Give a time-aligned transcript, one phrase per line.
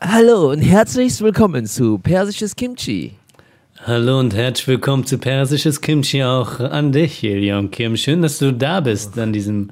[0.00, 3.12] Hallo und herzlich willkommen zu Persisches Kimchi.
[3.84, 7.96] Hallo und herzlich willkommen zu Persisches Kimchi auch an dich, Ilion Kim.
[7.96, 9.70] Schön, dass du da bist an diesem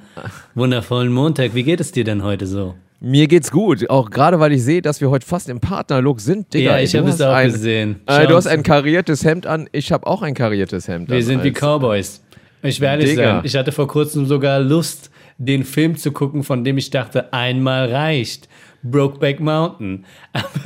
[0.55, 1.57] wundervollen Montag.
[1.57, 2.77] Wie geht es dir denn heute so?
[3.01, 6.55] Mir geht's gut, auch gerade weil ich sehe, dass wir heute fast im Partnerlook sind,
[6.55, 6.77] Digga.
[6.77, 8.01] Ja, ich habe es auch ein, gesehen.
[8.07, 11.23] Äh, du hast ein kariertes Hemd an, ich habe auch ein kariertes Hemd Wir an.
[11.23, 12.23] sind wie Cowboys.
[12.63, 13.37] Ich werde ehrlich Digga.
[13.37, 17.33] sein, ich hatte vor kurzem sogar Lust, den Film zu gucken, von dem ich dachte,
[17.33, 18.49] einmal reicht.
[18.83, 20.05] Brokeback Mountain.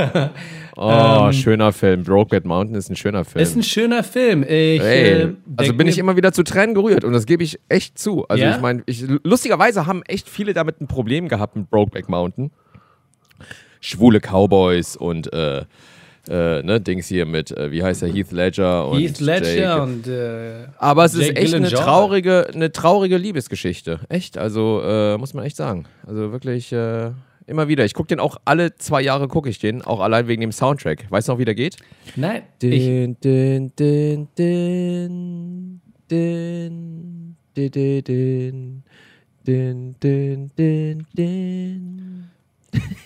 [0.76, 2.02] Aber Oh, schöner Film.
[2.04, 3.38] Brokeback Mountain ist ein schöner Film.
[3.40, 4.42] Ähm, ist ein schöner Film.
[4.42, 7.58] Ich, äh, Ey, also bin ich immer wieder zu Tränen gerührt und das gebe ich
[7.68, 8.26] echt zu.
[8.28, 8.54] Also Ja?
[8.56, 8.82] ich meine,
[9.24, 12.50] lustigerweise haben echt viele damit ein Problem gehabt mit Brokeback Mountain.
[13.80, 15.64] Schwule Cowboys und äh,
[16.28, 19.82] äh, ne, Dings hier mit, äh, wie heißt der, Heath Ledger und Heath Ledger Jake.
[19.82, 24.00] und äh, Aber es ist Jake echt eine traurige, eine traurige Liebesgeschichte.
[24.08, 25.84] Echt, also äh, muss man echt sagen.
[26.06, 27.10] Also wirklich äh,
[27.46, 27.84] immer wieder.
[27.84, 31.10] Ich gucke den auch alle zwei Jahre gucke ich den, auch allein wegen dem Soundtrack.
[31.10, 31.76] Weißt du noch, wie der geht?
[32.16, 38.82] Nein, Din, din, din, din, din, din, din,
[39.44, 42.28] din, din, din, din.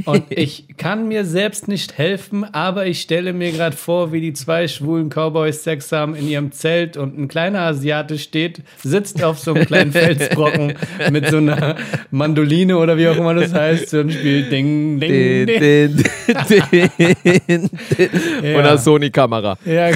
[0.04, 4.32] Und ich kann mir selbst nicht helfen, aber ich stelle mir gerade vor, wie die
[4.32, 9.38] zwei schwulen Cowboys Sex haben in ihrem Zelt und ein kleiner Asiate steht, sitzt auf
[9.38, 10.74] so einem kleinen Felsbrocken
[11.10, 11.76] mit so einer
[12.10, 16.04] Mandoline oder wie auch immer das heißt und spielt Ding, Ding, Din, Ding.
[16.48, 18.10] din, din, din.
[18.42, 18.58] Ja.
[18.58, 19.58] Und eine Sony-Kamera.
[19.64, 19.90] Ja,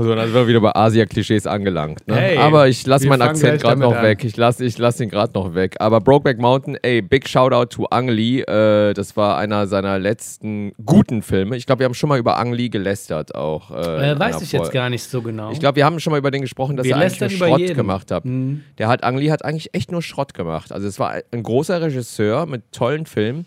[0.00, 2.06] So, dann sind wir wieder bei Asia-Klischees angelangt.
[2.06, 2.14] Ne?
[2.14, 4.02] Hey, Aber ich lasse meinen Akzent gerade noch an.
[4.04, 4.22] weg.
[4.22, 5.74] Ich lasse ich lass ihn gerade noch weg.
[5.80, 8.42] Aber Brokeback Mountain, ey, big Shoutout to Ang Lee.
[8.42, 11.56] Äh, das war einer seiner letzten guten Filme.
[11.56, 13.72] Ich glaube, wir haben schon mal über Ang Lee gelästert auch.
[13.72, 14.74] Äh, äh, weiß ich jetzt Folge.
[14.74, 15.50] gar nicht so genau.
[15.50, 17.58] Ich glaube, wir haben schon mal über den gesprochen, dass Wir er eigentlich nur Schrott
[17.60, 17.74] jeden.
[17.76, 18.24] gemacht hat.
[18.24, 18.62] Mhm.
[18.78, 20.70] Der hat, Ang Lee hat eigentlich echt nur Schrott gemacht.
[20.70, 23.46] Also es war ein großer Regisseur mit tollen Filmen.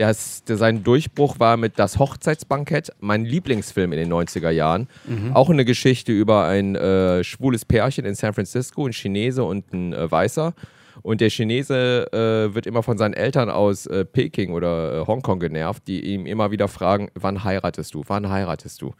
[0.00, 0.14] Der
[0.56, 4.88] sein Durchbruch war mit Das Hochzeitsbankett, mein Lieblingsfilm in den 90er Jahren.
[5.06, 5.34] Mhm.
[5.34, 9.92] Auch eine Geschichte über ein äh, schwules Pärchen in San Francisco, ein Chinese und ein
[9.92, 10.54] äh, Weißer.
[11.02, 15.38] Und der Chinese äh, wird immer von seinen Eltern aus äh, Peking oder äh, Hongkong
[15.38, 18.94] genervt, die ihm immer wieder fragen, wann heiratest du, wann heiratest du?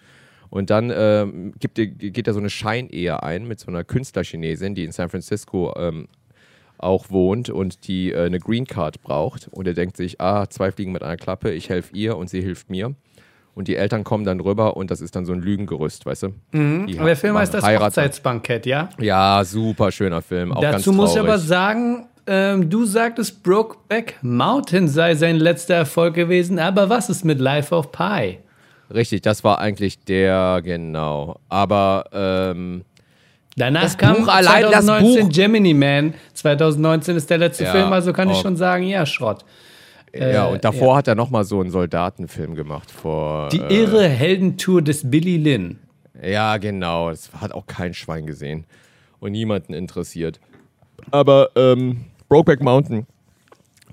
[0.51, 4.85] Und dann ähm, gibt, geht er so eine Scheinehe ein mit so einer Künstlerchinesin, die
[4.85, 6.09] in San Francisco ähm,
[6.83, 9.49] auch wohnt und die äh, eine Green Card braucht.
[9.49, 12.41] Und er denkt sich, ah, zwei Fliegen mit einer Klappe, ich helfe ihr und sie
[12.41, 12.95] hilft mir.
[13.55, 16.29] Und die Eltern kommen dann rüber und das ist dann so ein Lügengerüst, weißt du?
[16.53, 16.95] Die Mhm.
[16.99, 17.65] Aber der Film heißt das.
[17.65, 18.89] Hochzeitsbankett, ja?
[18.99, 20.53] Ja, super schöner Film.
[20.53, 26.15] Auch Dazu muss ich aber sagen, ähm, du sagtest, Brokeback Mountain sei sein letzter Erfolg
[26.15, 28.39] gewesen, aber was ist mit Life of Pi?
[28.93, 31.39] Richtig, das war eigentlich der, genau.
[31.49, 32.85] Aber ähm,
[33.57, 36.15] Danach Das kam Buch allein, das 2019 Buch- Gemini Man.
[36.35, 38.43] 2019 ist der letzte Ja, Film, also kann ich auch.
[38.43, 39.45] schon sagen, ja, Schrott.
[40.15, 42.91] ja, und davor hat er nochmal so einen Soldatenfilm gemacht.
[42.91, 45.79] Vor, Die äh, irre Heldentour des Billy Lynn.
[46.23, 47.11] Ja, genau.
[47.11, 48.65] Das hat auch kein Schwein gesehen
[49.21, 50.39] und niemanden interessiert.
[51.11, 53.07] Aber ähm, Brokeback Mountain,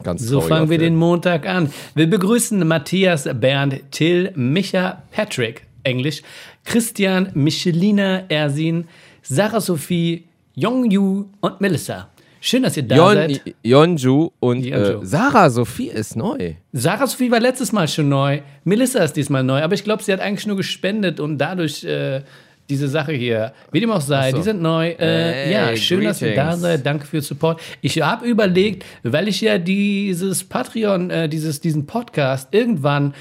[0.04, 0.94] ganz So fangen wir Film.
[0.94, 1.72] den Montag an.
[1.96, 6.22] Wir begrüßen Matthias, Bernd, Till, Micha, Patrick, Englisch,
[6.66, 8.88] Christian, Michelina, Ersin,
[9.30, 12.10] Sarah Sophie, Yongyu und Melissa.
[12.40, 13.56] Schön, dass ihr da Yon, seid.
[13.64, 15.02] Yonju und Yeonju.
[15.02, 16.54] äh, Sarah Sophie ist neu.
[16.72, 18.42] Sarah Sophie war letztes Mal schon neu.
[18.64, 22.22] Melissa ist diesmal neu, aber ich glaube, sie hat eigentlich nur gespendet und dadurch äh,
[22.70, 23.54] diese Sache hier.
[23.72, 24.38] Wie dem auch sei, so.
[24.38, 24.90] die sind neu.
[24.92, 26.62] Äh, Hey, ja, schön, dass ihr da greetings.
[26.62, 26.86] seid.
[26.86, 27.60] Danke für Support.
[27.82, 33.14] Ich habe überlegt, weil ich ja dieses Patreon, äh, dieses, diesen Podcast irgendwann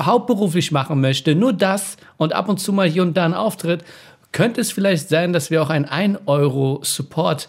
[0.00, 3.82] hauptberuflich machen möchte, nur das und ab und zu mal hier und da einen Auftritt,
[4.32, 7.48] könnte es vielleicht sein, dass wir auch einen 1-Euro-Support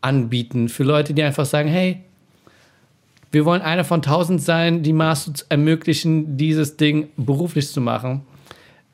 [0.00, 2.00] anbieten für Leute, die einfach sagen, hey,
[3.32, 8.22] wir wollen einer von tausend sein, die Maß uns ermöglichen, dieses Ding beruflich zu machen.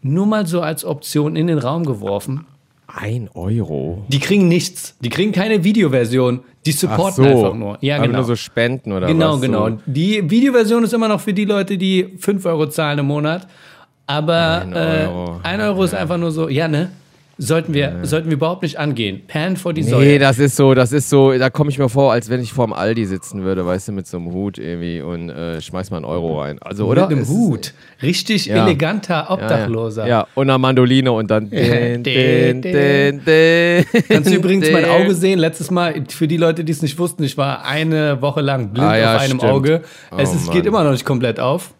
[0.00, 2.46] Nur mal so als Option in den Raum geworfen.
[2.88, 4.04] Ein Euro.
[4.08, 4.96] Die kriegen nichts.
[5.00, 6.40] Die kriegen keine Videoversion.
[6.66, 7.78] Die supporten einfach nur.
[7.80, 8.18] Ja, Aber genau.
[8.18, 9.40] nur so Spenden oder genau, was?
[9.40, 9.68] genau.
[9.70, 9.78] So.
[9.86, 13.46] Die Videoversion ist immer noch für die Leute, die 5 Euro zahlen im Monat.
[14.06, 15.40] Aber Ein äh, Euro.
[15.42, 16.90] ein Euro ist einfach nur so, ja, ne?
[17.38, 19.22] Sollten wir, sollten wir überhaupt nicht angehen.
[19.26, 20.18] Pan vor die Nee, Säule.
[20.18, 22.72] das ist so, das ist so, da komme ich mir vor, als wenn ich vorm
[22.72, 26.04] Aldi sitzen würde, weißt du, mit so einem Hut irgendwie und äh, schmeiß mal einen
[26.04, 26.58] Euro rein.
[26.60, 27.02] Also, oder?
[27.02, 27.74] Mit einem Es ist- Hut.
[28.02, 28.64] Richtig Ja.
[28.64, 30.06] eleganter Obdachloser.
[30.06, 31.48] Ja, und eine Mandoline und dann.
[31.50, 34.84] Din, din, din, din, Kannst du übrigens mein.
[34.90, 35.38] Auge sehen?
[35.38, 38.86] Letztes Mal, für die Leute, die es nicht wussten, ich war eine Woche lang blind
[38.88, 39.44] Ah, ja, auf einem stimmt.
[39.44, 39.82] Auge.
[40.10, 40.56] Oh, es ist, Mann.
[40.56, 41.72] geht immer noch nicht komplett auf.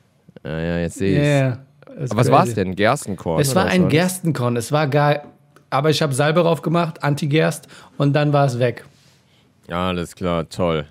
[0.44, 1.58] Ja, ja, jetzt sehe ich Yeah.
[2.10, 2.74] Aber was war es denn?
[2.74, 3.38] Gerstenkorn?
[3.40, 3.88] Es war ein?
[3.90, 4.56] Gerstenkorn.
[4.56, 5.24] Es war gar
[5.72, 7.66] aber ich habe Salbe drauf gemacht, Antigerst
[7.98, 8.84] und dann war es weg.
[9.68, 10.86] Ja, alles klar, toll.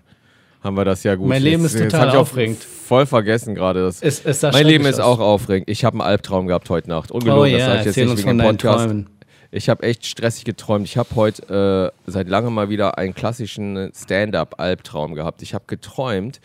[0.63, 1.27] Haben wir das ja gut.
[1.27, 2.63] Mein Leben Jetzt- ist total aufregend.
[2.63, 3.81] Voll vergessen gerade.
[3.83, 5.17] Das Es, es sah mein Leben ist aus.
[5.17, 5.69] auch aufregend.
[5.69, 7.09] Ich habe einen Albtraum gehabt heute Nacht.
[7.11, 8.85] Ungelogen, Oh das ja, sage ich jetzt nicht wegen Podcast.
[8.85, 9.09] Träumen.
[9.49, 10.85] Ich habe echt stressig geträumt.
[10.85, 15.41] Ich habe heute äh, seit langem mal wieder einen klassischen Stand-up-Albtraum gehabt.
[15.41, 16.39] Ich habe geträumt,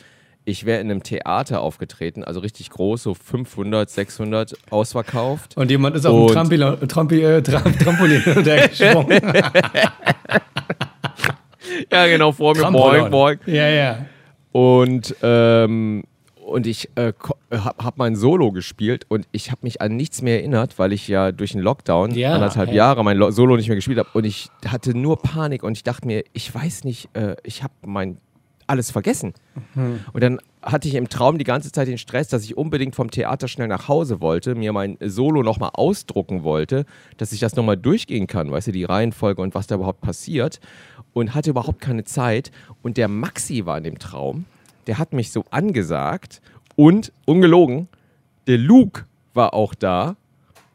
[0.47, 5.57] ich wäre in einem Theater aufgetreten, also richtig groß, so 500, 600 ausverkauft.
[5.57, 9.21] Und jemand ist auf dem Trampil Trampi äh, Tram Trampolin gesprungen.
[11.93, 13.39] Ja, genau, vor mir, boing, boing.
[13.45, 14.07] Ja, ja.
[14.51, 16.05] Und, ähm,
[16.43, 17.13] und ich äh,
[17.51, 21.07] habe hab mein Solo gespielt und ich habe mich an nichts mehr erinnert, weil ich
[21.07, 22.77] ja durch den Lockdown Ja, anderthalb hey.
[22.77, 24.09] Jahre mein Lo Solo nicht mehr gespielt habe.
[24.15, 27.75] Und ich hatte nur Panik und ich dachte mir, ich weiß nicht, äh, ich habe
[27.85, 28.19] mein
[28.67, 29.35] alles vergessen.
[29.75, 30.01] Mhm.
[30.13, 33.11] Und dann hatte ich im Traum die ganze Zeit den Stress, dass ich unbedingt vom
[33.11, 36.85] Theater schnell nach Hause wollte, mir mein Solo nochmal ausdrucken wollte,
[37.17, 40.61] dass ich das nochmal durchgehen kann, weißt du, die Reihenfolge und was da überhaupt passiert.
[41.13, 42.51] Und hatte überhaupt keine Zeit.
[42.83, 44.45] Und der Maxi war in dem Traum,
[44.87, 46.43] der hat mich so angesagt
[46.75, 47.89] und, ungelogen,
[48.47, 49.05] der Luke
[49.35, 50.17] war auch da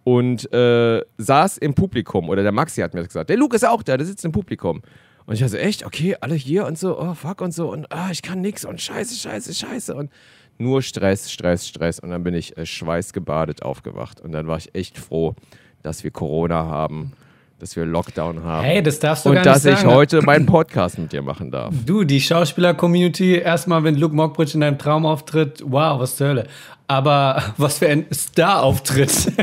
[0.04, 2.30] und äh, saß im Publikum.
[2.30, 3.30] Oder der Maxi hat mir das gesagt.
[3.30, 4.82] Der Luke ist auch da, der sitzt im Publikum.
[5.32, 7.72] Und ich war so, echt, okay, alle hier und so, oh fuck und so?
[7.72, 8.66] Und ah, ich kann nix.
[8.66, 9.96] Und scheiße, scheiße, scheiße.
[9.96, 10.12] Und
[10.58, 12.00] nur Stress, Stress, Stress.
[12.00, 14.20] Und dann bin ich äh, schweißgebadet aufgewacht.
[14.20, 15.36] Und dann war ich echt froh,
[15.84, 17.14] dass wir Corona haben,
[17.62, 19.94] dass wir Lockdown haben Hey, das darfst du und gar nicht dass ich sagen.
[19.94, 21.74] heute meinen Podcast mit dir machen darf.
[21.86, 26.48] Du, die Schauspieler-Community, erstmal, wenn Luke Mockbridge in deinem Traum auftritt, wow, was zur Hölle.
[26.88, 29.32] Aber was für ein Star-Auftritt.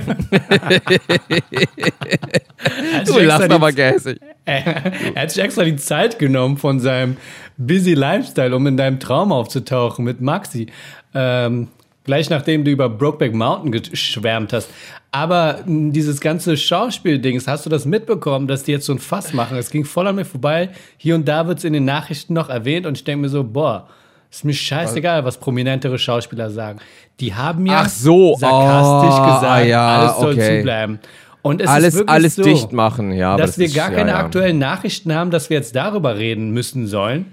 [3.07, 4.19] Du lachst aber gehässig.
[4.45, 7.17] er hat sich extra die Zeit genommen von seinem
[7.57, 10.67] busy Lifestyle, um in deinem Traum aufzutauchen mit Maxi.
[11.15, 11.69] Ähm,
[12.09, 14.71] gleich nachdem du über Brokeback Mountain geschwärmt hast.
[15.13, 19.35] Aber mh, dieses ganze Schauspieldings, hast du das mitbekommen, dass die jetzt so ein Fass
[19.35, 19.59] machen?
[19.59, 20.71] Es ging voll an mir vorbei.
[20.97, 23.45] Hier und da wird es in den Nachrichten noch erwähnt und ich denke mir so,
[23.45, 23.89] boah,
[24.31, 26.79] ist mir scheißegal, was prominentere Schauspieler sagen.
[27.21, 30.57] Die haben ja Ach so, sarkastisch oh, gesagt, ja, alles soll okay.
[30.59, 30.99] zubleiben.
[31.43, 33.37] Und es Alles, ist wirklich alles so, dicht machen, ja.
[33.37, 34.19] dass das wir ist- gar ja, keine ja.
[34.19, 37.27] aktuellen Nachrichten haben, dass wir jetzt darüber reden müssen sollen.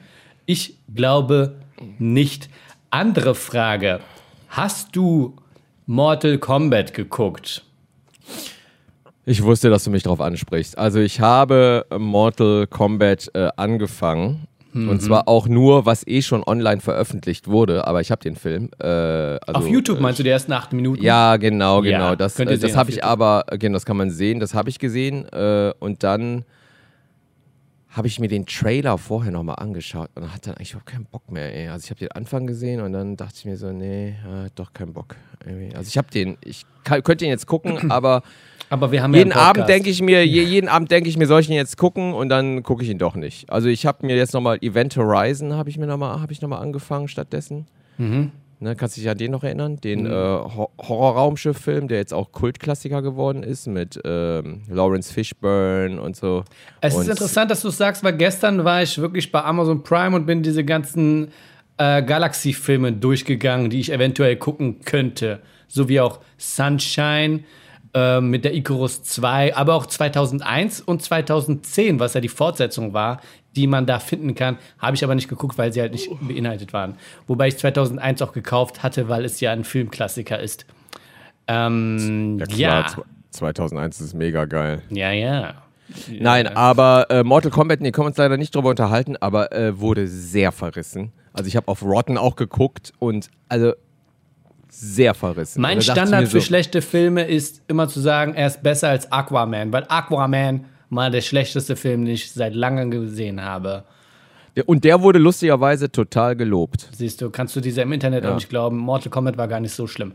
[0.46, 1.56] Ich glaube
[1.98, 2.50] nicht.
[2.92, 4.02] Andere Frage.
[4.56, 5.36] Hast du
[5.86, 7.66] Mortal Kombat geguckt?
[9.26, 10.78] Ich wusste, dass du mich darauf ansprichst.
[10.78, 14.48] Also ich habe Mortal Kombat äh, angefangen.
[14.72, 14.88] Mhm.
[14.88, 17.86] Und zwar auch nur, was eh schon online veröffentlicht wurde.
[17.86, 18.70] Aber ich habe den Film.
[18.80, 21.04] Äh, also, Auf YouTube meinst du die ersten acht Minuten?
[21.04, 22.16] Ja, genau, Ja, genau.
[22.16, 24.70] das könnt ihr äh, das habe ich aber, genau, das kann man sehen, das habe
[24.70, 25.26] ich gesehen.
[25.34, 26.46] Äh, und dann
[27.96, 31.32] habe ich mir den Trailer vorher nochmal angeschaut und hatte dann eigentlich überhaupt keinen Bock
[31.32, 31.56] mehr.
[31.56, 31.70] Ey.
[31.70, 34.74] Also ich habe den Anfang gesehen und dann dachte ich mir so, nee, äh, doch
[34.74, 35.16] keinen Bock.
[35.46, 35.74] Irgendwie.
[35.74, 38.22] Also ich habe den, ich kann, könnte ihn jetzt gucken, aber
[38.70, 41.26] Aber wir haben jeden ja Abend denke ich mir, je, jeden Abend denke ich mir,
[41.28, 43.50] soll ich ihn jetzt gucken und dann gucke ich ihn doch nicht.
[43.50, 46.50] Also ich habe mir jetzt nochmal Event Horizon habe ich mir nochmal, habe ich noch
[46.50, 47.68] mal angefangen stattdessen.
[47.98, 48.32] Mhm.
[48.60, 49.78] Ne, kannst du dich an den noch erinnern?
[49.78, 56.16] Den äh, Ho Horrorraumschiff-Film, der jetzt auch Kultklassiker geworden ist mit ähm, Lawrence Fishburne und
[56.16, 56.46] so.
[56.80, 59.84] Es und ist interessant, dass du es sagst, weil gestern war ich wirklich bei Amazon
[59.84, 61.32] Prime und bin diese ganzen
[61.78, 65.42] äh, Galaxy-Filme durchgegangen, die ich eventuell gucken könnte.
[65.68, 67.44] So wie auch Sunshine
[67.96, 73.22] äh, mit der Icarus 2, aber auch 2001 und 2010, was ja die Fortsetzung war,
[73.56, 74.58] die man da finden kann.
[74.80, 76.98] Habe ich aber nicht geguckt, weil sie halt nicht beinhaltet waren.
[77.26, 80.66] Wobei ich 2001 auch gekauft hatte, weil es ja ein Filmklassiker ist.
[81.48, 84.82] Ähm, Ja, ja, klar, zw- 2001 ist mega geil.
[84.90, 85.54] ja, ja.
[86.10, 89.80] Nein, aber äh, Mortal Kombat, nee, können wir uns leider nicht drüber unterhalten, aber äh,
[89.80, 91.12] wurde sehr verrissen.
[91.32, 93.74] Also ich habe auf Rotten auch geguckt und also
[94.70, 95.62] sehr verrissen.
[95.62, 99.72] Mein Standard für so, schlechte Filme ist immer zu sagen, er ist besser als Aquaman,
[99.72, 103.84] weil Aquaman mal der schlechteste Film, den ich seit langem gesehen habe.
[104.66, 106.88] Und der wurde lustigerweise total gelobt.
[106.96, 108.32] Siehst du, kannst du dieser im Internet Ja.
[108.32, 108.78] auch nicht glauben.
[108.78, 110.14] Mortal Kombat war gar nicht so schlimm.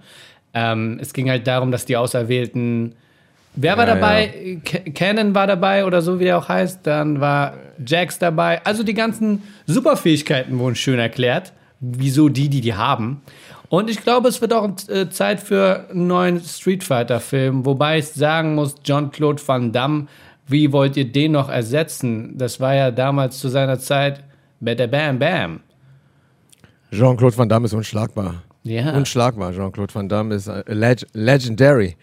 [0.54, 2.94] Ähm, es ging halt darum, dass die Auserwählten.
[3.54, 4.60] Wer war Ja, dabei?
[4.64, 6.86] Ca- Cannon war dabei oder so, wie der auch heißt.
[6.86, 7.54] Dann war
[7.84, 8.64] Jax dabei.
[8.64, 11.52] Also die ganzen Superfähigkeiten wurden schön erklärt.
[11.80, 13.22] Wieso die, die die haben.
[13.70, 17.64] Und ich glaube, es wird auch äh, Zeit für einen neuen Street Fighter-Film.
[17.64, 20.08] Wobei ich sagen muss, John-Claude Van Damme,
[20.48, 22.36] wie wollt ihr den noch ersetzen?
[22.36, 24.24] Das war ja damals zu seiner Zeit
[24.58, 25.60] Bada Bam Bam.
[26.90, 28.42] Jean-Claude Van Damme ist unschlagbar.
[28.64, 28.92] Ja.
[28.96, 29.52] Unschlagbar.
[29.52, 31.96] Jean-Claude Van Damme ist äh, leg legendary.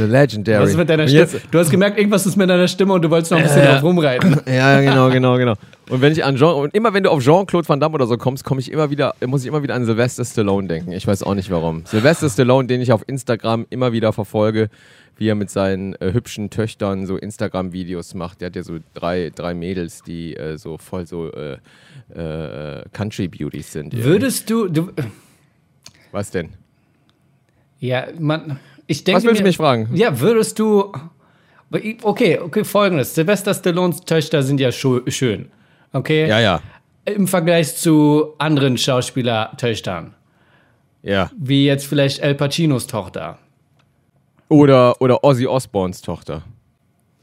[0.00, 0.62] A legendary.
[0.62, 1.28] Was ist mit deiner Stimme?
[1.50, 3.66] Du hast gemerkt, irgendwas ist mit deiner Stimme und du wolltest noch ein bisschen Äh.
[3.72, 4.40] drauf rumreiten.
[4.46, 5.54] Ja, ja, genau, genau, genau.
[5.90, 8.16] Und wenn ich an Jean und immer wenn du auf Jean-Claude Van Damme oder so
[8.16, 10.92] kommst, komme ich immer wieder, muss ich immer wieder an Sylvester Stallone denken.
[10.92, 11.84] Ich weiß auch nicht warum.
[11.86, 14.70] Sylvester Stallone, den ich auf Instagram immer wieder verfolge,
[15.16, 18.40] wie er mit seinen äh, hübschen Töchtern so Instagram-Videos macht.
[18.40, 21.58] Der hat ja so drei, drei Mädels, die äh, so voll so äh,
[22.14, 23.94] äh, Country Beauties sind.
[23.96, 24.90] Würdest du, du
[26.12, 26.50] Was denn?
[27.78, 29.88] ja, man, ich denke Was willst du mich fragen?
[29.94, 30.92] Ja, würdest du,
[32.02, 35.50] okay, okay, folgendes, Sylvester Stallones Töchter sind ja schön,
[35.92, 36.28] okay?
[36.28, 36.60] Ja, ja.
[37.06, 40.14] Im Vergleich zu anderen Schauspielertöchtern,
[41.02, 41.30] Ja.
[41.38, 43.38] wie jetzt vielleicht El Pacinos Tochter.
[44.48, 46.42] Oder, oder Ozzy Osbournes Tochter.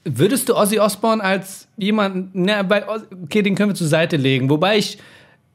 [0.03, 4.49] Würdest du Ozzy Osbourne als jemand, na, bei, okay, den können wir zur Seite legen,
[4.49, 4.97] wobei ich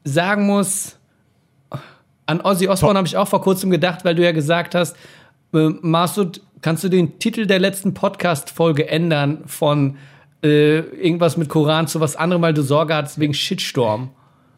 [0.05, 0.97] sagen muss,
[2.25, 4.95] an Ozzy Osbourne habe ich auch vor kurzem gedacht, weil du ja gesagt hast,
[5.53, 9.97] äh, Masud, kannst du den Titel der letzten Podcast-Folge ändern von
[10.43, 14.09] äh, irgendwas mit Koran zu was anderem, weil du Sorge hattest wegen Shitstorm?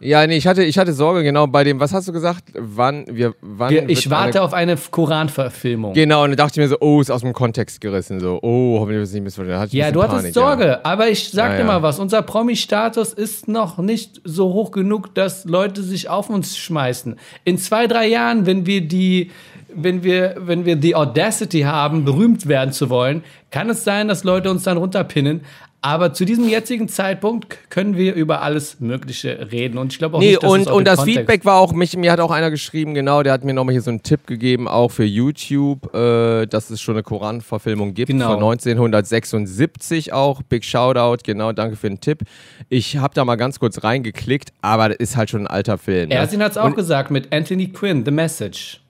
[0.02, 2.46] Ja, nee, ich hatte, ich hatte Sorge genau bei dem, was hast du gesagt?
[2.54, 3.70] Wann, wir, wann.
[3.70, 5.94] Wir, ich warte eine, auf eine Koran-Verfilmung.
[5.94, 8.22] Genau, und dann dachte ich mir so, oh, ist aus dem Kontext gerissen.
[8.22, 9.70] So, oh, hoffentlich wird es nicht missverstanden.
[9.72, 11.66] Da Ja, du hattest Panik, Sorge, aber ich sag Ja, dir ja.
[11.66, 16.58] mal was, unser Promi-Status ist noch nicht so hoch genug, dass Leute sich auf uns
[16.58, 17.18] schmeißen.
[17.44, 19.32] In zwei, drei Jahren, wenn wir die,
[19.74, 24.24] wenn wir, wenn wir die Audacity haben, berühmt werden zu wollen, kann es sein, dass
[24.24, 25.42] Leute uns dann runterpinnen.
[25.82, 29.78] Aber zu diesem jetzigen Zeitpunkt können wir über alles Mögliche reden.
[29.78, 31.58] Und ich glaube auch Nee, nicht, dass es und, auf und das Kontext- Feedback war
[31.62, 34.04] auch, mich, mir hat auch einer geschrieben, genau, der hat mir nochmal hier so einen
[34.04, 38.34] Tipp gegeben, auch für YouTube, äh, dass es schon eine Koran-Verfilmung gibt, Genau.
[38.34, 40.42] von 1976 auch.
[40.44, 42.24] Big Shoutout, genau, danke für den Tipp.
[42.68, 46.12] Ich habe da mal ganz kurz reingeklickt, aber das ist halt schon ein alter Film.
[46.12, 46.46] Ersin ne?
[46.46, 48.82] hat es auch gesagt mit Anthony Quinn, The Message.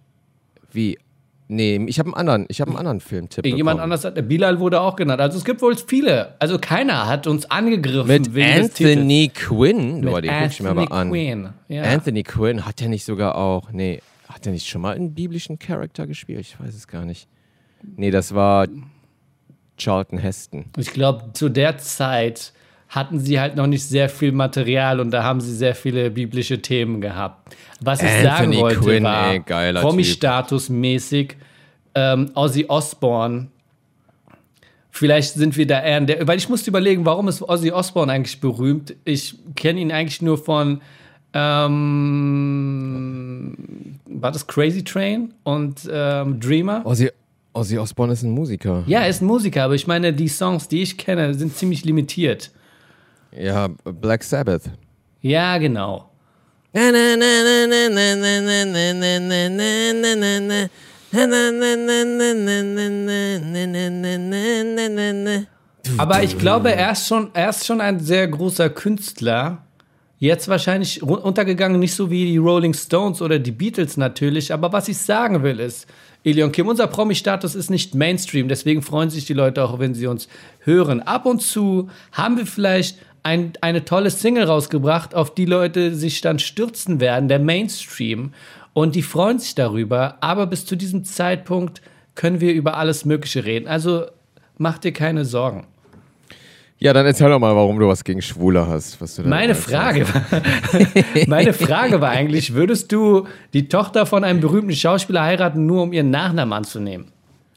[0.71, 0.97] Wie?
[1.51, 4.79] Nee, ich habe einen anderen, ich habe einen anderen Filmtipp Jemand anders hat, Bilal wurde
[4.81, 5.19] auch genannt.
[5.19, 6.35] Also es gibt wohl viele.
[6.38, 8.27] Also keiner hat uns angegriffen Mit.
[8.38, 11.09] Anthony Quinn, Mit den guck ich mir Anthony aber an.
[11.09, 11.49] Quinn.
[11.67, 11.83] Ja.
[11.83, 15.57] Anthony Quinn, hat der nicht sogar auch, nee, hat der nicht schon mal einen biblischen
[15.57, 16.41] Charakter gespielt?
[16.41, 17.27] Ich weiß es gar nicht.
[17.95, 18.67] Nee, das war
[19.77, 20.65] Charlton Heston.
[20.77, 22.53] Ich glaube, zu der Zeit
[22.89, 26.60] hatten sie halt noch nicht sehr viel Material und da haben sie sehr viele biblische
[26.62, 27.55] Themen gehabt.
[27.79, 31.36] Was ich sagen Anthony wollte Quinn, war, ey, geiler Promi-Status-mäßig,
[31.93, 33.50] ähm, Ozzy Osbourne,
[34.89, 38.12] vielleicht sind wir da eher in der, weil ich musste überlegen, warum ist Ozzy Osbourne
[38.12, 38.96] eigentlich berühmt?
[39.05, 40.81] Ich kenne ihn eigentlich nur von,
[41.34, 41.65] ähm,
[44.08, 46.81] war das Crazy Train und ähm, Dreamer?
[46.86, 47.12] Ozzy,
[47.53, 48.84] Ozzy Osbourne ist ein Musiker.
[48.88, 51.86] Ja, er ist ein Musiker, aber ich meine, die Songs, die ich kenne, sind ziemlich
[51.86, 52.50] limitiert.
[53.39, 54.63] Ja, Black Sabbath.
[55.22, 56.10] Ja, genau.
[65.98, 69.63] Aber ich glaube, er ist schon, er ist schon ein sehr großer Künstler.
[70.17, 74.51] Jetzt wahrscheinlich untergegangen, nicht so wie die Rolling Stones oder die Beatles natürlich.
[74.51, 75.88] Aber was ich sagen will ist,
[76.25, 78.50] Elion Kim, unser Promi-Status ist nicht Mainstream.
[78.50, 80.27] Deswegen freuen sich die Leute auch, wenn sie uns
[80.60, 81.00] hören.
[81.00, 86.21] Ab und zu haben wir vielleicht ein, eine tolle Single rausgebracht, auf die Leute sich
[86.21, 88.33] dann stürzen werden, der Mainstream.
[88.73, 90.17] Und die freuen sich darüber.
[90.21, 91.81] Aber bis zu diesem Zeitpunkt
[92.15, 93.67] können wir über alles Mögliche reden.
[93.67, 94.05] Also
[94.57, 95.67] mach dir keine Sorgen.
[96.81, 99.01] Ja, dann erzähl doch mal, warum du was gegen Schwule hast.
[99.01, 99.53] Was du Meine.
[99.53, 100.23] Frage, war,
[101.27, 105.91] meine Frage war eigentlich, würdest du die Tochter von einem berühmten Schauspieler heiraten, nur um
[105.91, 107.11] ihren Nachnamen anzunehmen?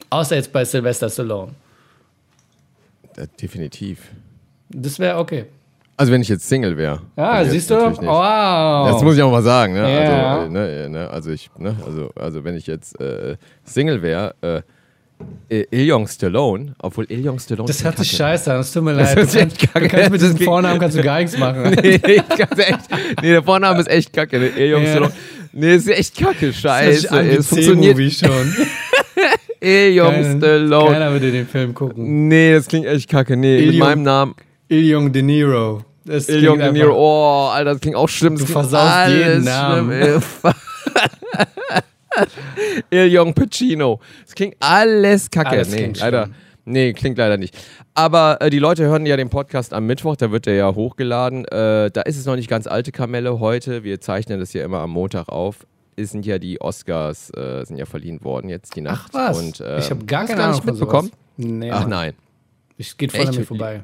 [0.09, 1.53] Außer jetzt bei Sylvester Stallone.
[3.15, 3.99] Äh, definitiv.
[4.73, 5.45] Das wäre okay.
[5.95, 7.01] Also wenn ich jetzt Single wäre.
[7.15, 7.75] Ja, Also jetzt siehst du?
[7.75, 8.91] Wow.
[8.91, 9.79] Das muss ich auch mal sagen, ne?
[10.03, 10.37] Ja.
[10.39, 11.09] Also, äh, ne, äh, ne?
[11.09, 11.75] also ich, ne?
[11.85, 14.61] Also, also wenn ich jetzt äh, Single wäre, äh,
[15.71, 17.67] Iljong Stallone, obwohl Iljong Stallone.
[17.67, 19.29] das ist hört sich scheiße an, das tut mir Das leid.
[19.29, 21.61] sich kannst, echt kacke du kannst mit diesem Vornamen kannst du gar nichts machen.
[21.81, 22.89] nee, echt,
[23.21, 24.39] nee, der Vorname ist echt kacke.
[24.39, 24.47] Ne?
[24.47, 24.89] Iljong Ja.
[24.89, 25.13] Stallone.
[25.53, 26.47] Nee, ist echt kacke.
[26.47, 27.11] Das Scheiße.
[27.11, 27.95] an wie Es funktioniert.
[27.97, 28.55] C-Movie schon.
[29.61, 30.91] Iljong Stallone.
[30.91, 32.27] Keiner würde den Film gucken.
[32.27, 33.37] Nee, das klingt echt kacke.
[33.37, 34.33] Nee, mit meinem Namen.
[34.69, 35.81] Iljong De Niro.
[36.05, 36.89] Das klingt De Niro.
[36.91, 38.37] einfach- Oh, Alter, das klingt auch schlimm.
[38.37, 40.21] Du versaust jeden Namen.
[42.89, 43.99] Iljong Pacino.
[44.25, 45.49] Das klingt alles kacke.
[45.49, 46.23] Alles nee, klingt leider.
[46.25, 46.35] schlimm.
[46.65, 47.57] Nee, klingt leider nicht.
[47.93, 51.43] Aber äh, die Leute hören ja den Podcast am Mittwoch, da wird der ja hochgeladen.
[51.45, 53.83] Äh, da ist es noch nicht ganz alte Kamelle heute.
[53.83, 55.65] Wir zeichnen das ja immer am Montag auf.
[55.95, 59.11] Es sind ja die Oscars, äh, sind ja verliehen worden jetzt die Nacht.
[59.13, 59.37] Ach was?
[59.39, 61.11] Und, ähm, ich habe gar hast keine Ahnung nicht von mitbekommen.
[61.37, 62.13] Nee, Ach nein.
[62.77, 63.29] Es geht voll Echt?
[63.29, 63.83] an mir vorbei.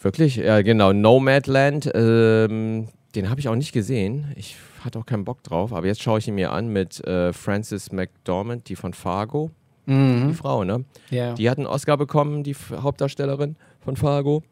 [0.00, 0.36] Wirklich?
[0.36, 0.92] Ja, genau.
[0.92, 1.90] Nomadland.
[1.94, 4.32] Ähm, den habe ich auch nicht gesehen.
[4.36, 5.72] Ich hatte auch keinen Bock drauf.
[5.72, 9.50] Aber jetzt schaue ich ihn mir an mit äh, Frances McDormand, die von Fargo.
[9.86, 10.84] Die Frau, ne?
[11.10, 11.34] Ja.
[11.34, 14.44] Die hat einen Oscar bekommen, die Hauptdarstellerin von Fargo.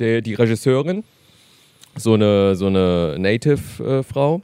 [0.00, 1.04] Der, die Regisseurin,
[1.94, 4.42] so eine, so eine Native-Frau,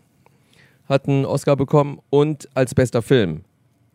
[0.88, 1.98] hat einen Oscar bekommen.
[2.08, 3.42] Und als bester Film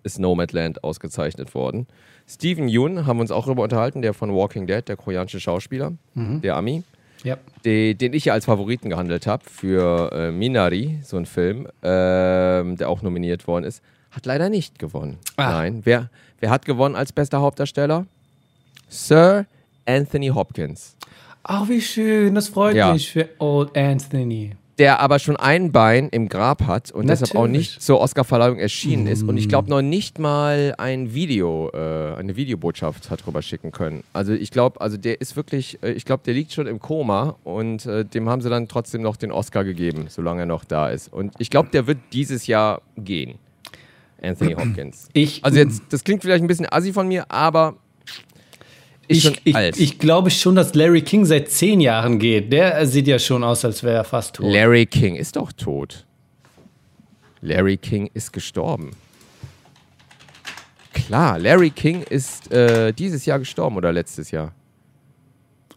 [0.04, 1.88] ist Nomadland ausgezeichnet worden.
[2.30, 5.94] Steven Yeun haben wir uns auch darüber unterhalten, der von Walking Dead, der koreanische Schauspieler,
[6.16, 6.84] der Ami,
[7.24, 7.38] Ja.
[7.64, 12.76] die, den ich ja als Favoriten gehandelt habe für äh, Minari, so ein Film, ähm,
[12.76, 13.82] der auch nominiert worden ist,
[14.12, 15.18] hat leider nicht gewonnen.
[15.38, 15.52] Ah.
[15.52, 15.82] Nein.
[15.86, 18.06] Wer, wer hat gewonnen als bester Hauptdarsteller?
[18.90, 19.46] Sir
[19.86, 20.96] Anthony Hopkins.
[21.44, 22.92] Ach, wie schön, das freut Ja.
[22.92, 24.56] mich für Old Anthony.
[24.78, 27.72] Der aber schon ein Bein im Grab hat und deshalb auch Natürlich.
[27.72, 32.36] nicht zur Oscarverleihung erschienen ist und ich glaube noch nicht mal ein Video, äh, eine
[32.36, 34.04] Videobotschaft hat rüber schicken können.
[34.14, 37.36] Also ich glaube, also der ist wirklich, äh, ich glaube, der liegt schon im Koma
[37.44, 40.90] und äh, dem haben sie dann trotzdem noch den Oscar gegeben, solange er noch da
[40.90, 41.12] ist.
[41.12, 43.40] Und ich glaube, der wird dieses Jahr gehen.
[44.22, 45.10] Anthony Hopkins.
[45.14, 47.76] Ich, Also jetzt, das klingt vielleicht ein bisschen assi von mir, aber
[49.08, 49.78] ist ich, ich, alt.
[49.80, 52.52] ich glaube schon, dass Larry King seit zehn Jahren geht.
[52.52, 54.52] Der sieht ja schon aus, als wäre er fast tot.
[54.52, 56.06] Larry King ist doch tot.
[57.42, 58.92] Larry King ist gestorben.
[60.94, 64.52] Klar, Larry King ist äh, dieses Jahr gestorben oder letztes Jahr.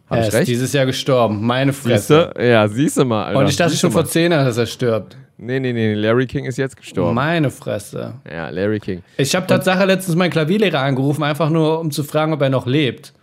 [0.09, 0.47] Hab er ich ist recht?
[0.49, 1.45] dieses Jahr gestorben.
[1.45, 2.33] Meine Fresse.
[2.35, 2.43] du?
[2.43, 3.25] Ja, siehst du mal.
[3.27, 3.39] Alter.
[3.39, 4.09] Und ich dachte schon du vor mal.
[4.09, 5.15] zehn Jahren, dass er stirbt.
[5.37, 7.15] Nee, nee, nee, Larry King ist jetzt gestorben.
[7.15, 8.15] Meine Fresse.
[8.29, 9.01] ja, Larry King.
[9.17, 12.67] Ich habe Tatsache letztens meinen Klavierlehrer angerufen, einfach nur, um zu fragen, ob er noch
[12.67, 13.13] lebt.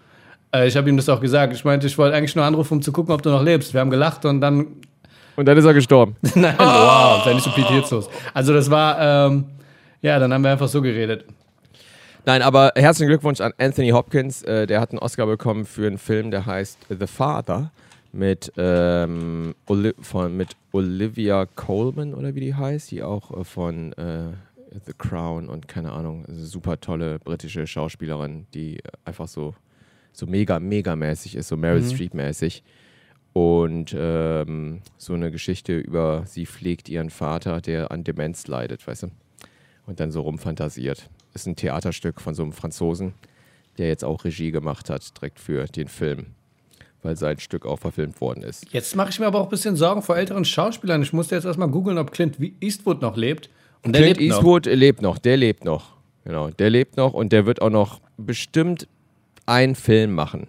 [0.55, 1.53] Äh, ich habe ihm das auch gesagt.
[1.53, 3.73] Ich meinte, ich wollte eigentlich nur anrufen, um zu gucken, ob du noch lebst.
[3.75, 4.67] Wir haben gelacht und dann.
[5.37, 6.17] Und dann ist er gestorben.
[6.35, 8.09] Nein, wow, sei nicht so pietätslos.
[8.35, 9.29] Also, das war.
[9.29, 9.45] Ähm,
[10.01, 11.25] ja, dann haben wir einfach so geredet.
[12.25, 14.43] Nein, aber herzlichen Glückwunsch an Anthony Hopkins.
[14.43, 17.71] Äh, der hat einen Oscar bekommen für einen Film, der heißt The Father
[18.13, 23.93] mit, ähm, Oli von, mit Olivia Colman oder wie die heißt, die auch äh, von
[23.95, 24.33] äh,
[24.87, 29.55] The Crown und keine Ahnung, super tolle britische Schauspielerin, die einfach so,
[30.13, 32.63] so mega, mega mäßig ist, so Meryl Streep mäßig.
[33.33, 39.05] Und ähm, so eine Geschichte über, sie pflegt ihren Vater, der an Demenz leidet, weißt
[39.05, 39.07] du?
[39.87, 41.09] Und dann so rumfantasiert.
[41.35, 43.15] Ist ein Theaterstück von so einem Franzosen,
[43.77, 46.27] der jetzt auch Regie gemacht hat, direkt für den Film,
[47.03, 48.73] weil sein Stück auch verfilmt worden ist.
[48.73, 51.03] Jetzt mache ich mir aber auch ein bisschen Sorgen vor älteren Schauspielern.
[51.03, 53.51] Ich musste jetzt erstmal googeln, ob Clint Eastwood noch lebt.
[53.85, 54.37] Und der Clint lebt noch.
[54.39, 55.97] Eastwood lebt noch, der lebt noch.
[56.25, 58.89] Genau, der lebt noch und der wird auch noch bestimmt
[59.49, 60.49] einen Film machen.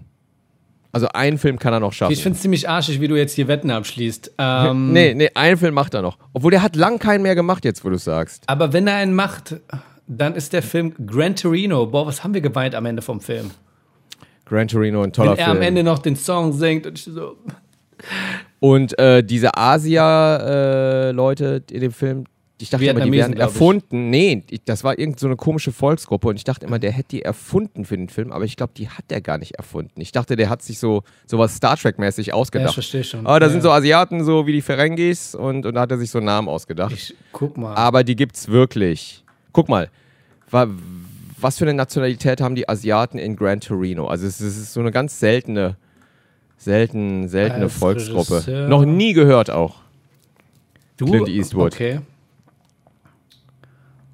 [0.92, 2.12] Also einen Film kann er noch schaffen.
[2.12, 4.34] Ich finde es ziemlich arschig, wie du jetzt hier Wetten abschließt.
[4.40, 6.18] Ähm, nee, nee, einen Film macht er noch.
[6.34, 8.44] Obwohl der hat lang keinen mehr gemacht, jetzt wo du sagst.
[8.48, 9.58] Aber wenn er einen macht,
[10.08, 11.86] dann ist der Film Gran Torino.
[11.86, 13.52] Boah, was haben wir geweint am Ende vom Film?
[14.46, 15.58] Gran Torino, ein toller wenn er Film.
[15.58, 17.38] am Ende noch den Song singt und ich so.
[18.60, 22.24] Und äh, diese Asia-Leute in dem Film,
[22.62, 24.10] ich dachte immer, die werden erfunden.
[24.10, 27.22] Nee, das war irgend so eine komische Volksgruppe und ich dachte immer, der hätte die
[27.22, 30.02] erfunden für den Film, aber ich glaube, die hat er gar nicht erfunden.
[30.02, 32.74] Ich dachte, der hat sich so sowas Star Trek-mäßig Ja, ich ausgedacht.
[32.74, 33.26] verstehe schon.
[33.26, 33.52] aber da Ja.
[33.52, 36.26] sind so Asiaten, so wie die Ferengis und, und da hat er sich so einen
[36.26, 36.92] Namen ausgedacht.
[36.94, 37.76] Ich guck mal.
[37.76, 39.24] aber die gibt's wirklich.
[39.54, 39.90] Guck mal,
[40.52, 40.68] wa,
[41.40, 44.08] was für eine Nationalität haben die Asiaten in Gran Torino?
[44.08, 45.78] Also es, es ist so eine ganz seltene,
[46.58, 48.34] selten, seltene Als Volksgruppe.
[48.36, 48.68] Regisseur.
[48.68, 49.78] Noch nie gehört auch.
[50.98, 51.74] du, Clint Eastwood.
[51.74, 52.02] Okay.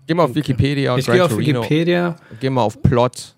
[0.08, 1.62] Geh mal auf Wikipedia, Ich Gran gehe auf Torino.
[1.62, 2.16] Wikipedia.
[2.40, 3.34] Geh mal auf Plot.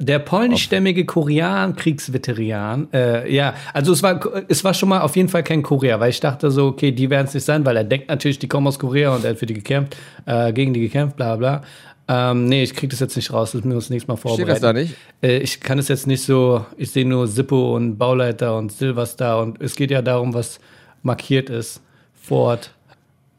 [0.00, 5.42] Der polnischstämmige Korean-Kriegsveteran, äh, ja, also es war, es war schon mal auf jeden Fall
[5.42, 8.08] kein Korea, weil ich dachte so, okay, die werden es nicht sein, weil er denkt
[8.08, 11.16] natürlich, die kommen aus Korea und er hat für die gekämpft, äh, gegen die gekämpft,
[11.16, 11.62] bla bla.
[12.06, 14.50] Ähm, nee, ich krieg das jetzt nicht raus, das müssen wir uns nächstes Mal vorbereiten.
[14.50, 14.94] Steht das da nicht?
[15.20, 19.42] Äh, ich kann es jetzt nicht so, ich sehe nur Sippo und Bauleiter und Silverstar
[19.42, 20.60] und es geht ja darum, was
[21.02, 21.82] markiert ist.
[22.14, 22.72] Ford.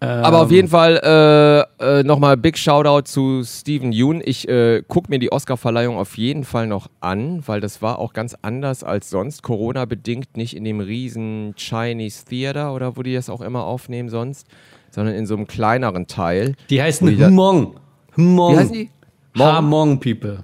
[0.02, 4.22] Ähm, Aber auf jeden Fall äh, äh, nochmal Big Shoutout zu Steven Yeun.
[4.24, 8.14] Ich äh, gucke mir die Oscarverleihung auf jeden Fall noch an, weil das war auch
[8.14, 9.44] ganz anders als sonst.
[9.44, 14.48] Corona-bedingt nicht in dem riesen Chinese Theater oder wo die das auch immer aufnehmen sonst,
[14.90, 16.56] sondern in so einem kleineren Teil.
[16.70, 17.76] Die heißen Hmong.
[18.16, 18.54] Hmong.
[18.54, 18.90] Wie heißen die?
[19.36, 20.44] Hmong People.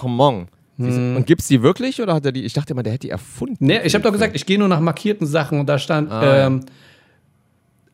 [0.00, 0.46] Hmong.
[0.78, 1.16] Hm.
[1.16, 2.44] Und gibt's die wirklich oder hat er die?
[2.44, 3.66] Ich dachte immer, der hätte die erfunden.
[3.66, 6.38] Nee, ich habe doch gesagt, ich gehe nur nach markierten Sachen und da stand Ah,
[6.38, 6.60] ja.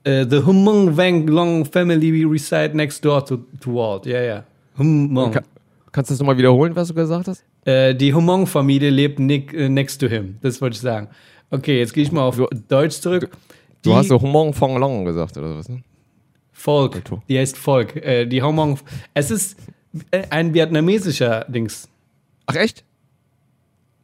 [0.06, 4.06] Äh, The Hmong Wang Long Family reside next door to, to Walt.
[4.06, 4.44] Ja, ja.
[4.76, 5.32] Hmong.
[5.32, 5.42] Ka
[5.92, 7.44] kannst du das nochmal wiederholen, was du gesagt hast?
[7.64, 10.36] Äh, die Hmong-Familie lebt nick, äh, next to him.
[10.42, 11.08] Das wollte ich sagen.
[11.50, 13.30] Okay, jetzt gehe ich mal auf Deutsch zurück.
[13.82, 15.68] Du Die hast so Hmong Fong Long gesagt oder was?
[15.68, 15.82] Ne?
[16.52, 17.02] Volk.
[17.28, 17.96] Die heißt Volk.
[17.96, 18.78] Äh, die Hmong.
[19.14, 19.56] Es ist
[20.30, 21.88] ein vietnamesischer Dings.
[22.46, 22.84] Ach echt?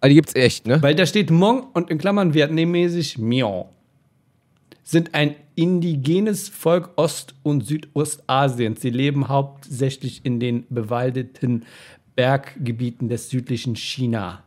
[0.01, 0.83] Ah, die gibt's echt, ne?
[0.83, 3.69] Weil da steht Hmong und in Klammern vietnamesisch Miao.
[4.83, 8.81] Sind ein indigenes Volk Ost- und Südostasiens.
[8.81, 11.65] Sie leben hauptsächlich in den bewaldeten
[12.17, 14.45] Berggebieten des südlichen China.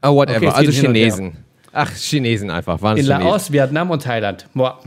[0.00, 0.48] Ah, whatever.
[0.48, 0.72] Okay, also.
[0.72, 1.36] Chinesen.
[1.72, 2.80] Ach, Chinesen einfach.
[2.82, 3.06] Waren In.
[3.06, 4.48] Laos, Vietnam und Thailand.
[4.54, 4.78] Boah.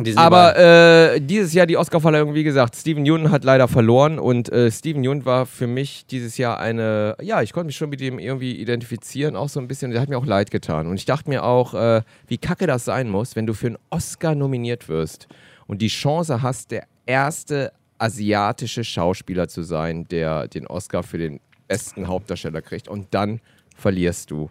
[0.00, 4.50] Die Aber äh, dieses Jahr die Oscarverleihung, wie gesagt, Steven Yeun hat leider verloren und
[4.52, 8.00] äh, Steven Yeun war für mich dieses Jahr eine, ja, ich konnte mich schon mit
[8.00, 9.90] ihm irgendwie identifizieren, auch so ein bisschen.
[9.90, 10.86] Der hat mir auch leid getan.
[10.86, 13.78] Und ich dachte mir auch, äh, wie kacke das sein muss, wenn du für einen
[13.90, 15.26] Oscar nominiert wirst
[15.66, 21.40] und die Chance hast, der erste asiatische Schauspieler zu sein, der den Oscar für den
[21.66, 23.40] besten Hauptdarsteller kriegt und dann
[23.76, 24.48] verlierst du.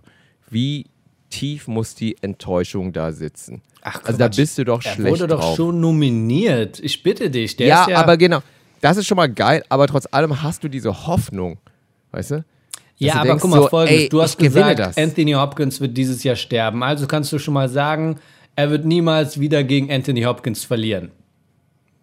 [0.49, 0.86] Wie
[1.29, 3.61] tief muss die Enttäuschung da sitzen?
[3.81, 5.55] Ach, also da bist du doch er schlecht wurde doch drauf.
[5.55, 6.79] schon nominiert.
[6.79, 7.55] Ich bitte dich.
[7.55, 8.39] Der ja, ist ja, aber genau.
[8.81, 11.57] Das ist schon mal geil, aber trotz allem hast du diese Hoffnung,
[12.11, 12.45] weißt du?
[12.97, 14.03] Ja, aber denkst guck mal, so, folgendes.
[14.03, 14.97] ey, du hast gesagt, das.
[14.97, 16.83] Anthony Hopkins wird dieses Jahr sterben.
[16.83, 18.17] Also kannst du schon mal sagen,
[18.55, 21.11] er wird niemals wieder gegen Anthony Hopkins verlieren.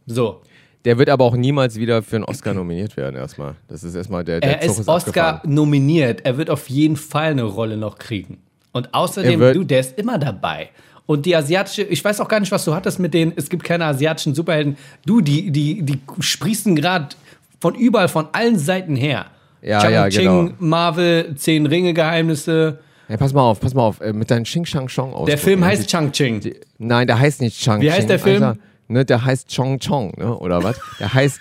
[0.07, 0.43] So.
[0.85, 3.57] Der wird aber auch niemals wieder für einen Oscar nominiert werden, erstmal.
[3.69, 5.55] Das ist erstmal der, der Er Zug ist Oscar abgefahren.
[5.55, 6.25] nominiert.
[6.25, 8.39] Er wird auf jeden Fall eine Rolle noch kriegen.
[8.75, 10.69] Und außerdem, Er du, der ist immer dabei.
[11.07, 13.63] Und die asiatische, ich weiß auch gar nicht, was du hattest mit denen, es gibt
[13.63, 14.77] keine asiatischen Superhelden.
[15.07, 17.09] Du, die, die, die sprießen gerade
[17.61, 19.27] von überall, von allen Seiten her.
[19.63, 20.51] Ja, ja, genau.
[20.59, 22.79] Marvel, Zehn Ringe, Geheimnisse.
[23.07, 25.27] Hey, pass mal auf, pass mal auf, äh, mit deinen Xing Shang Chong aus.
[25.27, 26.55] Der Film heißt Chang-Ching.
[26.79, 28.43] Nein, der heißt nicht Chang Wie heißt Ching, der Film?
[28.43, 28.61] Alter.
[28.89, 30.37] Ne, der heißt Chong Chong, ne?
[30.37, 30.81] Oder was?
[30.99, 31.41] Der heißt,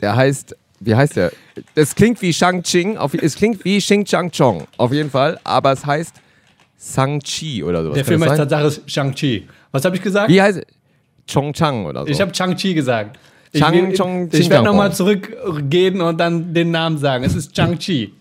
[0.00, 1.32] der heißt, wie heißt der?
[1.74, 5.40] Das klingt wie Shang Ching, auf, es klingt wie Xing Chang Chong, auf jeden Fall,
[5.44, 6.14] aber es heißt
[6.86, 7.94] Sang Chi oder sowas.
[7.94, 8.36] Der Film heißt?
[8.36, 9.48] Tatsache Shang-Chi.
[9.72, 10.28] Was habe ich gesagt?
[10.28, 10.60] Wie heißt
[11.26, 12.08] Chong Chang oder so?
[12.08, 13.18] Ich habe Chang-Chi gesagt.
[13.52, 17.24] Ich, Chang- will- Chong- ich Ching werde nochmal zurückgehen und dann den Namen sagen.
[17.24, 18.12] Es ist Chang-Chi.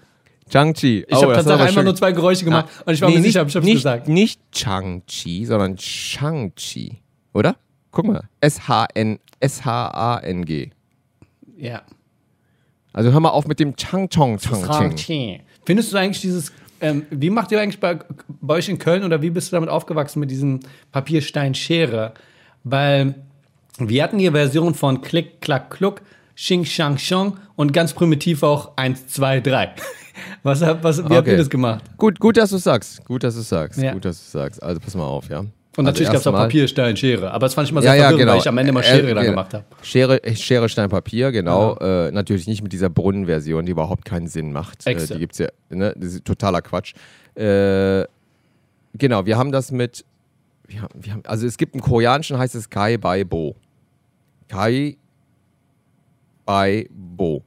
[0.50, 1.04] Chang Chi.
[1.08, 3.48] Ich habe tatsächlich einmal nur zwei Geräusche gemacht und ich war mir nicht, sicher, hab
[3.50, 4.08] ich nicht, gesagt.
[4.08, 7.00] Nicht Chang Chi, sondern Shang Chi,
[7.34, 7.58] oder?
[7.92, 9.20] Guck mal, S-H-A-N-G.
[11.58, 11.82] Ja.
[12.94, 14.72] Also hör mal auf mit dem Chang Chong Chang Ching.
[14.72, 15.42] Chang-Chi.
[15.66, 19.22] Findest du eigentlich dieses, ähm, wie macht ihr eigentlich bei, bei euch in Köln oder
[19.24, 20.60] wie bist du damit aufgewachsen mit diesem
[20.92, 22.14] Papierstein-Schere?
[22.64, 23.16] Weil
[23.80, 26.02] wir hatten hier Version von Klick, Klack, Kluck,
[26.36, 29.74] Xing, Shang, Shong und ganz primitiv auch 1, 2, 3.
[30.44, 31.32] Was, was, wie habt Okay.
[31.32, 31.84] ihr das gemacht?
[31.98, 33.04] Gut, gut, dass du sagst.
[33.06, 33.82] Gut, dass du sagst.
[33.82, 33.94] Ja.
[33.94, 34.62] Gut, dass du sagst.
[34.62, 35.44] Also pass mal auf, ja.
[35.76, 37.32] Und natürlich gab es auch Papier, Stein, Schere.
[37.32, 38.32] Aber das fand ich immer Ja, sehr ja, verwirrend, genau.
[38.34, 39.30] weil ich am Ende mal Äh, Schere dann genau.
[39.32, 39.64] gemacht habe.
[39.82, 41.76] Schere, Schere, Stein, Papier, genau.
[41.78, 44.86] Äh, natürlich nicht mit dieser Brunnenversion, die überhaupt keinen Sinn macht.
[44.86, 45.94] Äh, die gibt's ja, ne?
[45.98, 46.94] Das ist totaler Quatsch.
[47.36, 48.06] Äh,
[48.98, 50.06] genau, wir haben das mit.
[50.68, 53.56] Wir haben, wir haben, also es gibt im Koreanischen heißt es Kai Bai Bo.
[54.48, 54.96] Kai
[56.46, 57.42] Bai Bo.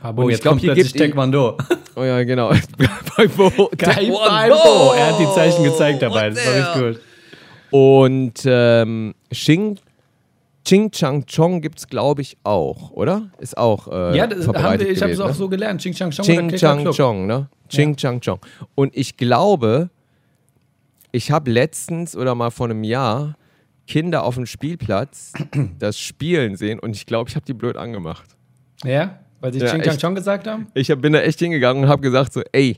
[0.00, 1.56] Aber ich jetzt glaub, kommt hier plötzlich gibt- Taekwondo.
[1.94, 2.48] Oh ja, genau.
[3.16, 3.70] Bai Bo.
[3.76, 4.92] Geil, Taekwondo.
[4.96, 6.30] Er hat die Zeichen gezeigt dabei.
[6.30, 7.11] Das war richtig gut.
[7.72, 9.78] Und ähm, Xing,
[10.64, 13.30] Ching Chang Chong gibt es, glaube ich, auch, oder?
[13.38, 15.34] Ist auch äh, Ja, das haben wir, ich habe es auch ne?
[15.34, 15.80] so gelernt.
[15.80, 16.84] Ching Chang Chong Ching Chang.
[16.92, 17.48] Chong, ne?
[17.68, 17.96] Ching Ja.
[17.96, 18.38] Chang Chong.
[18.74, 19.90] Und ich glaube,
[21.10, 23.36] ich habe letztens oder mal vor einem Jahr
[23.86, 25.32] Kinder auf dem Spielplatz
[25.78, 28.36] das Spielen sehen und ich glaube, ich habe die blöd angemacht.
[28.84, 29.98] Ja, weil sie Ja, Ching Chang.
[29.98, 30.66] Chong gesagt haben?
[30.74, 32.76] Ich hab, bin da echt hingegangen und habe gesagt so, ey,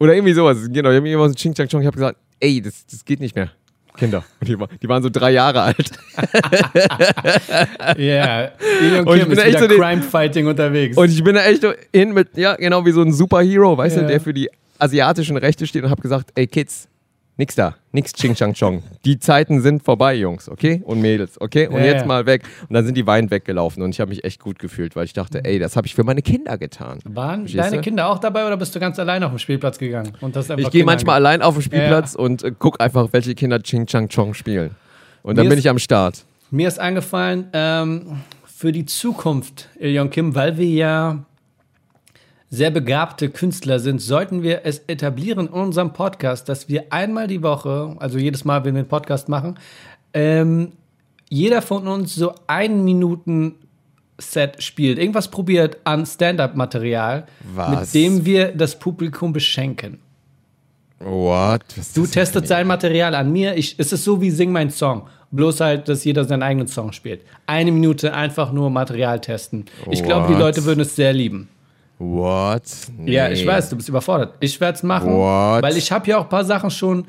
[0.00, 2.86] oder irgendwie sowas, genau, ich habe so Ching Chang Chong, ich habe gesagt, ey, das,
[2.86, 3.50] das geht nicht mehr.
[3.96, 4.24] Kinder.
[4.40, 5.90] Und die, war- die waren so drei Jahre alt.
[7.98, 10.96] Ja, Ilion Und ich Kim bin echt so Crime-Fighting unterwegs.
[10.96, 13.96] Und ich bin da echt so hin mit, ja, genau wie so ein Superhero, weißt
[13.96, 14.02] Ja.
[14.02, 16.88] du, der für die asiatischen Rechte steht und habe gesagt, ey Kids,
[17.36, 18.82] nix da, nix Ching Chang Chong.
[19.04, 20.82] Die Zeiten sind vorbei, Jungs, okay?
[20.84, 21.66] Und Mädels, okay?
[21.68, 22.06] Und Ja, jetzt ja.
[22.06, 22.42] mal weg.
[22.68, 25.12] Und dann sind die weinend weggelaufen und ich habe mich echt gut gefühlt, weil ich
[25.12, 26.98] dachte, ey, das habe ich für meine Kinder getan.
[27.04, 27.82] Waren Verstehst deine du?
[27.82, 30.12] Kinder auch dabei oder bist du ganz allein auf dem Spielplatz gegangen?
[30.20, 33.62] Und einfach Ich gehe manchmal allein auf den Spielplatz und äh, guck einfach, welche Kinder
[33.62, 34.70] Ching Chang Chong spielen.
[35.22, 36.24] Und dann Mir bin ist- ich am Start.
[36.50, 41.24] Mir ist eingefallen, ähm, für die Zukunft, Ilion Kim, weil wir ja
[42.50, 47.42] sehr begabte Künstler sind, sollten wir es etablieren in unserem Podcast, dass wir einmal die
[47.42, 49.58] Woche, also jedes Mal, wenn wir einen Podcast machen,
[50.14, 50.72] ähm,
[51.28, 53.56] jeder von uns so ein Minuten
[54.18, 57.26] Set spielt, irgendwas probiert an Stand-up-Material,
[57.70, 59.98] mit dem wir das Publikum beschenken.
[61.00, 61.62] What?
[61.94, 62.46] Du denn?
[62.46, 63.56] sein Material an mir.
[63.56, 65.08] Ich, es ist so wie Sing mein Song.
[65.30, 67.20] Bloß halt, dass jeder seinen eigenen Song spielt.
[67.46, 69.66] Eine Minute einfach nur Material testen.
[69.90, 70.38] Ich glaube, die?
[70.38, 71.48] Leute würden es sehr lieben.
[71.98, 72.62] What?
[73.06, 73.46] Ja, ich Nee.
[73.46, 74.34] weiß, du bist überfordert.
[74.40, 75.62] Ich werde es machen, What?
[75.62, 77.06] weil ich habe ja auch ein paar Sachen schon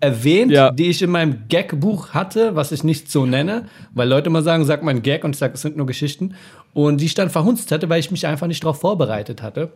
[0.00, 0.70] erwähnt, Ja.
[0.70, 4.64] die ich in meinem Gag-Buch hatte, was ich nicht so nenne, weil Leute immer sagen,
[4.64, 6.34] sag mal Gag und ich sage, es sind nur Geschichten.
[6.74, 9.72] Und die ich dann verhunzt hatte, weil ich mich einfach nicht darauf vorbereitet hatte.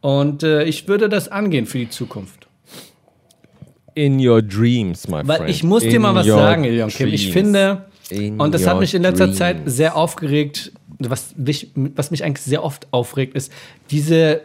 [0.00, 2.46] Und äh, ich würde das angehen für die Zukunft.
[3.94, 5.50] In your dreams, my Weil friend.
[5.50, 7.08] ich muss dir In mal was sagen, Ilion Kim.
[7.08, 9.38] Ich finde, In und das hat mich in letzter dreams.
[9.38, 13.52] Zeit sehr aufgeregt, was mich, was mich eigentlich sehr oft aufregt, ist
[13.90, 14.42] diese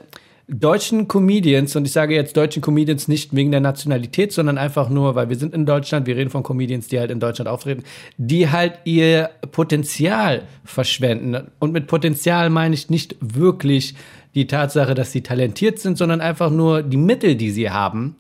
[0.48, 5.16] deutschen Comedians, und ich sage jetzt deutschen Comedians nicht wegen der Nationalität, sondern einfach nur,
[5.16, 7.84] weil wir sind in Deutschland, wir reden von Comedians, die halt in Deutschland auftreten,
[8.18, 11.48] die halt ihr Potenzial verschwenden.
[11.60, 13.96] Und mit Potenzial meine ich nicht wirklich
[14.36, 18.16] die Tatsache, dass sie talentiert sind, sondern einfach nur die Mittel, die sie haben.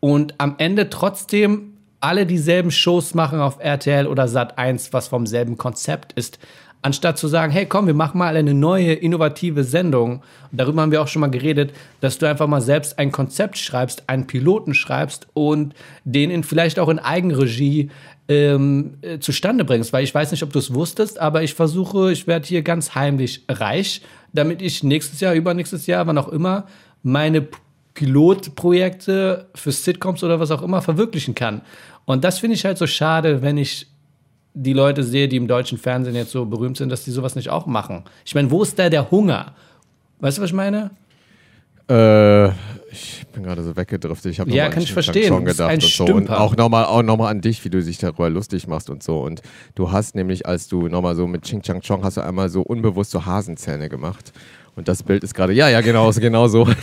[0.00, 5.26] Und am Ende trotzdem alle dieselben Shows machen auf RTL oder Sat 1, was vom
[5.26, 6.38] selben Konzept ist
[6.86, 10.22] anstatt zu sagen, hey komm, wir machen mal eine neue, innovative Sendung.
[10.52, 13.58] Und darüber haben wir auch schon mal geredet, dass du einfach mal selbst ein Konzept
[13.58, 17.90] schreibst, einen Piloten schreibst und den in, vielleicht auch in Eigenregie
[18.28, 19.92] ähm, äh, zustande bringst.
[19.92, 22.94] Weil ich weiß nicht, ob du es wusstest, aber ich versuche, ich werde hier ganz
[22.94, 26.66] heimlich reich, damit ich nächstes Jahr, übernächstes Jahr, wann auch immer,
[27.02, 27.48] meine
[27.96, 31.62] Pilotprojekte für Sitcoms oder was auch immer verwirklichen kann.
[32.04, 33.88] Und das finde ich halt so schade, wenn ich
[34.52, 37.48] die Leute sehe, die im deutschen Fernsehen jetzt so berühmt sind, dass die sowas nicht
[37.48, 38.04] auch machen.
[38.24, 39.54] Ich meine, wo ist da der Hunger?
[40.20, 40.90] Weißt du, was ich meine?
[41.88, 42.48] Äh,
[42.90, 44.32] ich bin gerade so weggedriftet.
[44.32, 45.28] Ich habe ja, kann ich verstehen.
[45.28, 46.04] Schon gedacht und so.
[46.04, 49.20] Und auch nochmal auch noch an dich, wie du dich darüber lustig machst und so.
[49.20, 49.40] Und
[49.74, 52.60] du hast nämlich, als du nochmal so mit Ching Chang Chong hast du einmal so
[52.60, 54.32] unbewusst so Hasenzähne gemacht.
[54.74, 56.68] Und das Bild ist gerade, ja, ja, genau, genau so.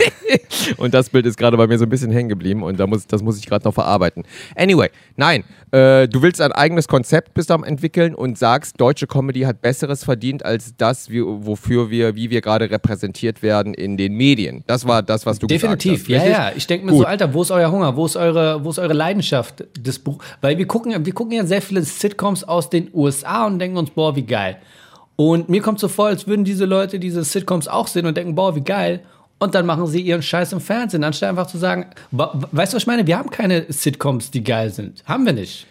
[0.76, 3.06] und das Bild ist gerade bei mir so ein bisschen hängen geblieben und da muss,
[3.06, 4.24] das muss ich gerade noch verarbeiten.
[4.56, 9.40] Anyway, nein, äh, du willst ein eigenes Konzept bis am entwickeln und sagst, deutsche Comedy
[9.40, 14.14] hat Besseres verdient als das, wie, wofür wir, wie wir gerade repräsentiert werden in den
[14.14, 14.64] Medien.
[14.66, 16.26] Das war das, was du Definitiv, gesagt hast.
[16.26, 16.56] Definitiv, ja, ja.
[16.56, 17.02] Ich denke mir Gut.
[17.02, 17.96] so, Alter, wo ist euer Hunger?
[17.96, 19.64] Wo ist eure, wo ist eure Leidenschaft
[20.04, 20.22] Buch?
[20.40, 23.90] Weil wir gucken, wir gucken ja sehr viele Sitcoms aus den USA und denken uns,
[23.90, 24.58] boah, wie geil.
[25.16, 28.34] Und mir kommt so vor, als würden diese Leute diese Sitcoms auch sehen und denken,
[28.34, 29.02] boah, wie geil
[29.42, 32.82] und dann machen sie ihren Scheiß im Fernsehen, anstatt einfach zu sagen, weißt du, was
[32.82, 33.06] ich meine?
[33.08, 35.02] Wir haben keine Sitcoms, die geil sind.
[35.04, 35.66] Haben wir nicht.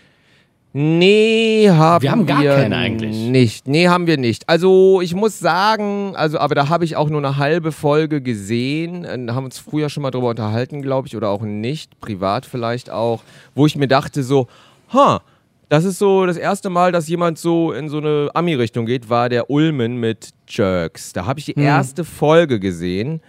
[0.74, 2.08] Nee, haben wir.
[2.08, 3.16] Wir haben gar keine eigentlich.
[3.16, 3.68] Nicht.
[3.70, 4.48] Nee, haben wir nicht.
[4.50, 9.04] Also, ich muss sagen, also, aber da habe ich auch nur eine halbe Folge gesehen.
[9.28, 12.90] Da haben uns früher schon mal drüber unterhalten, glaube ich, oder auch nicht, privat vielleicht
[12.90, 13.24] auch,
[13.56, 14.48] wo ich mir dachte so,
[14.94, 15.22] ha,
[15.70, 19.30] das ist so das erste Mal, dass jemand so in so eine Ami-Richtung geht, war
[19.30, 21.14] der Ulmen mit Jerks.
[21.14, 21.64] Da habe ich die hm.
[21.64, 23.22] erste Folge gesehen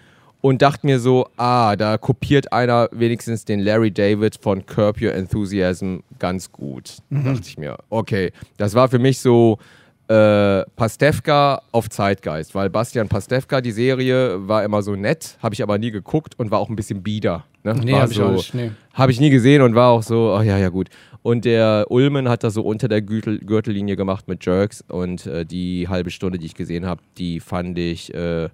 [0.42, 5.14] und dachte mir so, ah, da kopiert einer wenigstens den Larry David von Curb Your
[5.14, 6.96] Enthusiasm ganz gut.
[7.08, 7.24] Mhm.
[7.24, 9.58] dachte ich mir, okay, das war für mich so
[10.08, 15.62] äh, Pastewka auf Zeitgeist, weil Bastian Pastewka, die Serie, war immer so nett, habe ich
[15.62, 17.44] aber nie geguckt und war auch ein bisschen bieder.
[17.62, 17.74] Ne?
[17.74, 18.72] Nee, habe so, ich, nee.
[18.94, 20.88] hab ich nie gesehen und war auch so, ach ja, ja, gut.
[21.22, 25.46] Und der Ulmen hat das so unter der Gürtel, Gürtellinie gemacht mit Jerks und äh,
[25.46, 28.48] die halbe Stunde, die ich gesehen habe, die fand ich äh,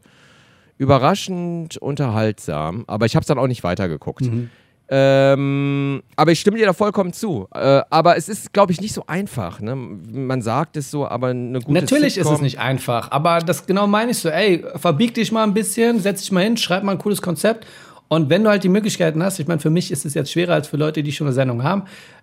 [0.78, 4.22] überraschend unterhaltsam, aber ich habe es dann auch nicht weitergeguckt.
[4.22, 4.50] Mhm.
[4.90, 7.46] Ähm, aber ich stimme dir da vollkommen zu.
[7.54, 9.60] Äh, aber es ist, glaube ich, nicht so einfach.
[9.60, 9.74] Ne?
[9.76, 13.66] Man sagt es so, aber eine gute Natürlich Sitcom ist es nicht einfach, aber das
[13.66, 14.30] genau meine ich so.
[14.30, 17.66] Ey, verbieg dich mal ein bisschen, setz dich mal hin, schreib mal ein cooles Konzept.
[18.08, 20.54] Und wenn du halt die Möglichkeiten hast, ich meine, für mich ist es jetzt schwerer
[20.54, 21.82] als für Leute, die schon eine Sendung haben,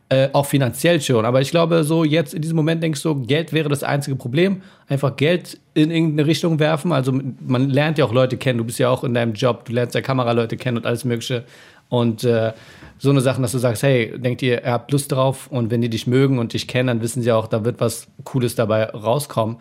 [0.09, 1.25] äh, auch finanziell schon.
[1.25, 4.61] Aber ich glaube, so jetzt in diesem Moment denkst du, Geld wäre das einzige Problem.
[4.87, 6.91] Einfach Geld in irgendeine Richtung werfen.
[6.91, 8.59] Also man lernt ja auch Leute kennen.
[8.59, 11.43] Du bist ja auch in deinem Job, du lernst ja Kameraleute kennen und alles Mögliche.
[11.89, 12.53] Und äh,
[12.97, 15.81] so eine Sache, dass du sagst, hey, denkt ihr, ihr habt Lust drauf und wenn
[15.81, 18.85] die dich mögen und dich kennen, dann wissen sie auch, da wird was Cooles dabei
[18.85, 19.57] rauskommen.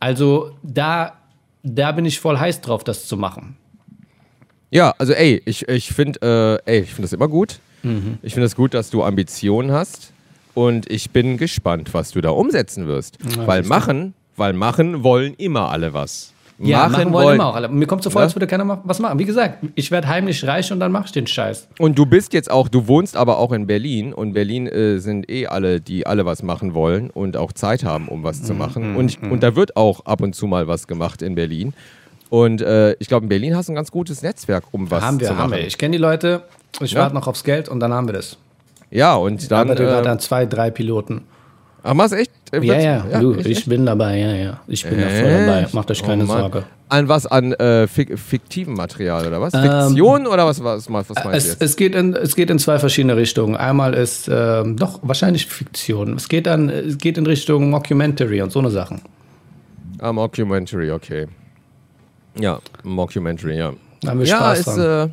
[0.00, 1.14] Also da,
[1.62, 3.56] da bin ich voll heiß drauf, das zu machen.
[4.70, 7.60] Ja, also ey, ich, ich finde äh, ey, das immer gut.
[7.84, 8.18] Mhm.
[8.22, 10.12] Ich finde es gut, dass du Ambitionen hast
[10.54, 13.18] und ich bin gespannt, was du da umsetzen wirst.
[13.36, 16.32] Ja, weil machen, weil machen wollen immer alle was.
[16.58, 17.68] Ja, machen, machen wollen, wollen immer auch alle.
[17.68, 18.26] Mir kommt so vor, ja?
[18.26, 19.18] als würde keiner was machen.
[19.18, 21.68] Wie gesagt, ich werde heimlich reich und dann mache ich den Scheiß.
[21.78, 25.28] Und du bist jetzt auch, du wohnst aber auch in Berlin und Berlin äh, sind
[25.28, 28.58] eh alle, die alle was machen wollen und auch Zeit haben, um was zu mhm,
[28.58, 28.90] machen.
[28.92, 28.96] Mhm.
[28.96, 31.74] Und, und da wird auch ab und zu mal was gemacht in Berlin.
[32.30, 35.18] Und äh, ich glaube, in Berlin hast du ein ganz gutes Netzwerk, um was haben
[35.18, 35.42] wir, zu machen.
[35.44, 35.66] Haben wir.
[35.66, 36.44] Ich kenne die Leute,
[36.80, 37.00] ich ja?
[37.00, 38.36] warte noch aufs Geld und dann haben wir das.
[38.90, 39.66] Ja, und dann.
[39.66, 41.22] Ich arbeite äh, an zwei, drei Piloten.
[41.86, 42.30] Ach, machst echt?
[42.52, 44.60] Ja, ja, ja du, echt, ich bin dabei, ja, ja.
[44.66, 45.16] Ich bin echt?
[45.16, 45.68] da voll dabei.
[45.72, 46.64] Macht euch keine oh, Sorge.
[46.88, 47.26] An was?
[47.26, 49.52] An äh, fik fiktivem Material oder was?
[49.52, 51.64] Ähm, Fiktion oder was, was, was, meinst es, du?
[51.64, 53.54] Es geht, in, es geht in zwei verschiedene Richtungen.
[53.56, 56.14] Einmal ist ähm, doch wahrscheinlich Fiktion.
[56.14, 59.02] Es geht, dann, es geht in Richtung Mockumentary und so eine Sachen.
[59.98, 61.26] Ah, Mockumentary, okay.
[62.38, 63.74] Ja, Mockumentary, ja.
[64.00, 65.08] Da haben wir ja, Spaß ist, äh,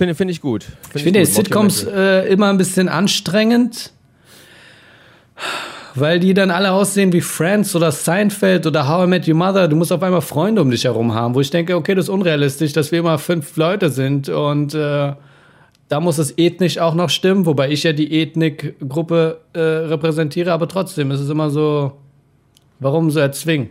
[0.00, 0.62] Finde find ich gut.
[0.62, 3.92] Find ich finde Sitcoms äh, immer ein bisschen anstrengend,
[5.94, 9.68] weil die dann alle aussehen wie Friends oder Seinfeld oder How I Met Your Mother.
[9.68, 12.08] Du musst auf einmal Freunde um dich herum haben, wo ich denke, okay, das ist
[12.08, 15.12] unrealistisch, dass wir immer fünf Leute sind und äh,
[15.88, 20.66] da muss es ethnisch auch noch stimmen, wobei ich ja die Ethnikgruppe äh, repräsentiere, aber
[20.66, 21.92] trotzdem ist es immer so,
[22.78, 23.68] warum so erzwingen?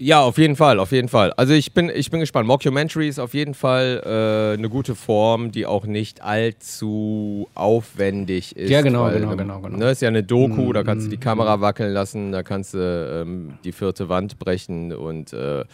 [0.00, 1.32] Ja, auf jeden Fall, auf jeden Fall.
[1.32, 2.46] Also ich bin, ich bin gespannt.
[2.46, 8.70] Mockumentary ist auf jeden Fall äh, eine gute Form, die auch nicht allzu aufwendig ist.
[8.70, 9.76] Ja, genau, weil, genau, ähm, genau, genau.
[9.76, 12.44] Ne, ist ja eine Doku, Mm, da kannst du mm, die Kamera wackeln lassen, da
[12.44, 15.64] kannst du ähm, die vierte Wand brechen und äh,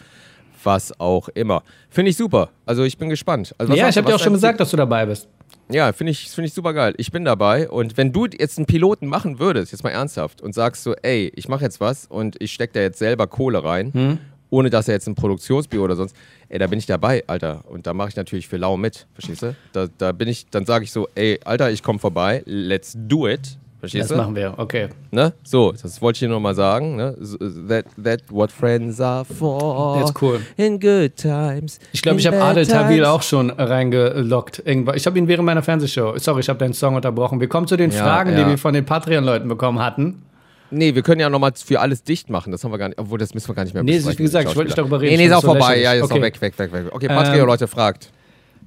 [0.62, 1.62] was auch immer.
[1.90, 2.48] Finde ich super.
[2.64, 3.54] Also ich bin gespannt.
[3.58, 5.28] Also, ja, ich du, habe dir auch schon gesagt, dass du dabei bist.
[5.70, 6.94] Ja, finde ich, find ich super geil.
[6.98, 7.68] Ich bin dabei.
[7.68, 11.32] Und wenn du jetzt einen Piloten machen würdest, jetzt mal ernsthaft, und sagst so, ey,
[11.34, 14.18] ich mache jetzt was und ich stecke da jetzt selber Kohle rein, Hm?
[14.50, 16.14] ohne dass er jetzt ein Produktionsbüro oder sonst,
[16.48, 17.64] ey, da bin ich dabei, Alter.
[17.68, 19.56] Und da mache ich natürlich für lau mit, verstehst du?
[19.72, 23.26] Da, da bin ich, dann sage ich so, ey, Alter, ich komme vorbei, let's do
[23.26, 23.58] it.
[23.84, 24.22] Verstehst Das du?
[24.22, 24.88] machen wir, okay.
[25.10, 25.32] Ne?
[25.42, 26.96] So, das wollte ich dir nochmal sagen.
[26.96, 27.16] Ne?
[27.20, 27.36] So,
[27.68, 29.98] That, that what friends are for.
[29.98, 30.40] That's cool.
[30.56, 31.78] In good times.
[31.92, 33.06] Ich glaube, ich habe Adel times.
[33.06, 34.62] auch schon reingelockt.
[34.66, 36.16] Ich habe ihn während meiner Fernsehshow.
[36.18, 37.40] Sorry, ich habe deinen Song unterbrochen.
[37.40, 38.42] Wir kommen zu den Ja, Fragen, ja.
[38.44, 40.22] die wir von den Patreon-Leuten bekommen hatten.
[40.70, 42.50] Nee, wir können ja nochmal für alles dicht machen.
[42.50, 42.98] Das haben wir gar nicht.
[42.98, 45.12] Obwohl, das müssen wir gar nicht mehr Nee, wie gesagt, ich wollte nicht darüber reden.
[45.12, 45.76] Nee, nee, ist auch so vorbei.
[45.76, 45.84] lächerlich.
[45.84, 46.14] Ja, ist Okay.
[46.18, 46.84] auch weg, weg, weg, weg.
[46.90, 48.10] Okay, Patreon, Ähm, Leute, fragt.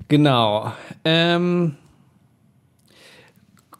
[0.08, 0.72] Genau.
[1.04, 1.76] Ähm,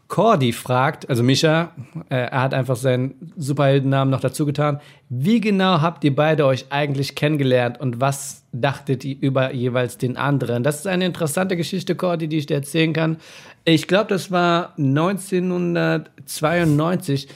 [0.08, 1.74] Cordy fragt, also Mischa,
[2.10, 4.80] äh, er hat einfach seinen Superheldennamen noch dazu getan.
[5.10, 10.16] Wie genau habt ihr beide euch eigentlich kennengelernt und was dachtet ihr über jeweils den
[10.16, 10.64] anderen?
[10.64, 13.18] Das ist eine interessante Geschichte, Cordy, die ich dir erzählen kann.
[13.66, 17.28] Ich glaube, das war 1992.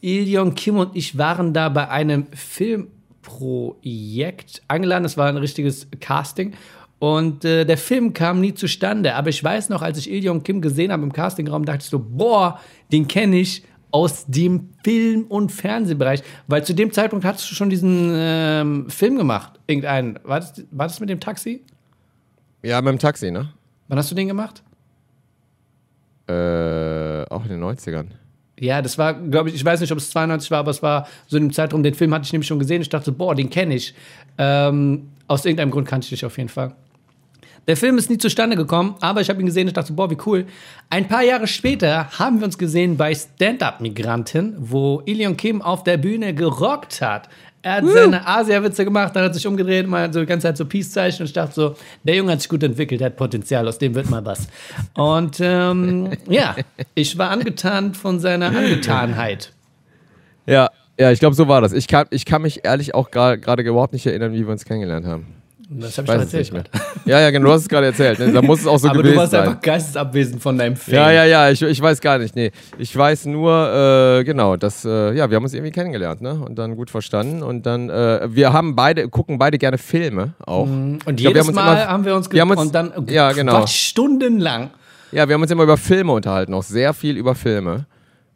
[0.00, 5.04] Ilion Kim und ich waren da bei einem Filmprojekt eingeladen.
[5.04, 6.54] Das war ein richtiges Casting.
[6.98, 9.14] Und äh, der Film kam nie zustande.
[9.14, 11.98] Aber ich weiß noch, als ich Ilion Kim gesehen habe im Castingraum, dachte ich so,
[11.98, 16.22] boah, den kenne ich aus dem Film- und Fernsehbereich.
[16.46, 19.52] Weil zu dem Zeitpunkt hattest du schon diesen ähm, Film gemacht.
[19.66, 20.18] Irgendeinen.
[20.24, 21.62] War das, war das mit dem Taxi?
[22.62, 23.50] Ja, mit dem Taxi, ne?
[23.88, 24.62] Wann hast du den gemacht?
[26.28, 28.06] Äh, auch in den 90ern.
[28.58, 31.06] Ja, das war, glaube ich, ich weiß nicht, ob es 92 war, aber es war
[31.26, 32.80] so in dem Zeitraum, den Film hatte ich nämlich schon gesehen.
[32.80, 33.94] Ich dachte, boah, den kenne ich.
[34.38, 36.74] Ähm, aus irgendeinem Grund kannte ich dich auf jeden Fall.
[37.66, 40.18] Der Film ist nie zustande gekommen, aber ich habe ihn gesehen und dachte, boah, wie
[40.26, 40.46] cool.
[40.88, 45.96] Ein paar Jahre später haben wir uns gesehen bei Stand-Up-Migranten, wo Ilion Kim auf der
[45.96, 47.28] Bühne gerockt hat.
[47.62, 50.64] Er hat seine Asia-Witze gemacht, dann hat sich umgedreht, mal so die ganze Zeit so
[50.64, 51.74] Peace-Zeichen und ich dachte so,
[52.04, 54.46] der Junge hat sich gut entwickelt, hat Potenzial, aus dem wird mal was.
[54.94, 56.54] Und ähm, ja,
[56.94, 59.52] ich war angetan von seiner Angetanheit.
[60.46, 61.72] Ja, ja, ich glaube, so war das.
[61.72, 65.04] Ich kann, ich kann mich ehrlich auch gerade überhaupt nicht erinnern, wie wir uns kennengelernt
[65.04, 65.26] haben.
[65.68, 66.70] Das habe Ich es erzählt.
[67.06, 68.20] Ja, ja, genau, du hast es gerade erzählt.
[68.20, 68.32] Ne?
[68.32, 69.48] Da muss es auch so aber gewesen du warst sein.
[69.48, 70.96] einfach geistesabwesend von deinem Film.
[70.96, 72.36] Ja, ja, ja, ich, ich weiß gar nicht.
[72.36, 76.34] Nee, ich weiß nur, äh, genau, dass, äh, ja, wir haben uns irgendwie kennengelernt, ne?
[76.34, 77.42] Und dann gut verstanden.
[77.42, 80.62] Und dann, äh, wir haben beide, gucken beide gerne Filme auch.
[80.62, 82.74] Und Ich glaub, wir jedes haben Mal immer- haben wir uns, wir haben uns- und
[82.74, 83.66] dann ja, genau.
[83.66, 84.70] Stundenlang.
[85.10, 87.86] Ja, wir haben uns immer über Filme unterhalten, auch sehr viel über Filme.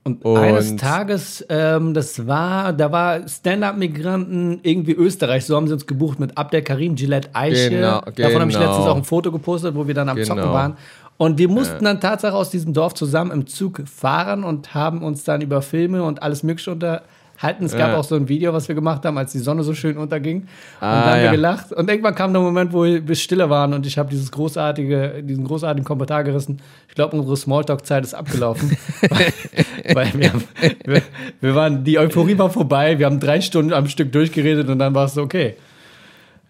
[0.02, 5.74] Und, Und- eines Tages, ähm, das war, da war Stand-Up-Migranten irgendwie Österreich, so haben sie
[5.74, 7.70] uns gebucht mit Abdel Karim, Gillette Eiche.
[7.70, 8.68] Genau, Davon habe ich genau.
[8.70, 10.28] letztens auch ein Foto gepostet, wo wir dann am Genau.
[10.28, 10.76] Zocken waren.
[11.18, 15.22] Und wir mussten dann tatsächlich aus diesem Dorf zusammen im Zug fahren und haben uns
[15.24, 17.66] dann über Filme und alles Mögliche unterhalten.
[17.66, 17.96] Es gab Ja.
[17.98, 20.42] auch so ein Video, was wir gemacht haben, als die Sonne so schön unterging.
[20.42, 20.46] Und
[20.80, 21.30] Ah, da haben wir ja.
[21.32, 21.72] gelacht.
[21.74, 25.44] Und irgendwann kam der Moment, wo wir stille waren und ich habe dieses großartige, diesen
[25.44, 26.62] großartigen Kommentar gerissen.
[26.88, 28.76] Ich glaube, unsere Smalltalk-Zeit ist abgelaufen.
[29.10, 29.26] weil
[29.94, 30.44] weil wir, haben,
[30.84, 31.02] wir,
[31.40, 32.98] wir waren, die Euphorie war vorbei.
[32.98, 35.54] Wir haben drei Stunden am Stück durchgeredet und dann war es okay.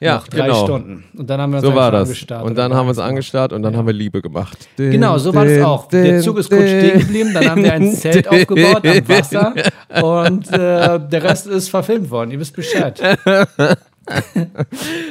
[0.01, 0.65] Ja, noch drei genau.
[0.65, 1.05] Stunden.
[1.17, 2.09] Und dann haben wir uns So war das.
[2.09, 4.57] angestarrt Und dann haben wir uns angestarrt und dann haben wir Liebe gemacht.
[4.77, 5.89] Genau, so war das auch.
[5.89, 9.55] Der Zug ist kurz stehen geblieben, dann haben wir ein Zelt aufgebaut am Wasser
[10.03, 12.31] und äh, der Rest ist verfilmt worden.
[12.31, 13.01] Ihr wisst Bescheid.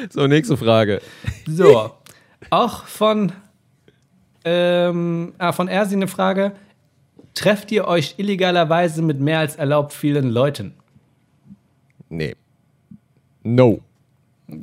[0.10, 1.00] So, nächste Frage.
[1.48, 1.92] So,
[2.50, 3.32] auch von,
[4.44, 6.52] ähm, ah, von Ersi eine Frage.
[7.40, 10.74] Trefft ihr euch illegalerweise mit mehr als erlaubt vielen Leuten?
[12.10, 12.36] Nee.
[13.44, 13.80] No.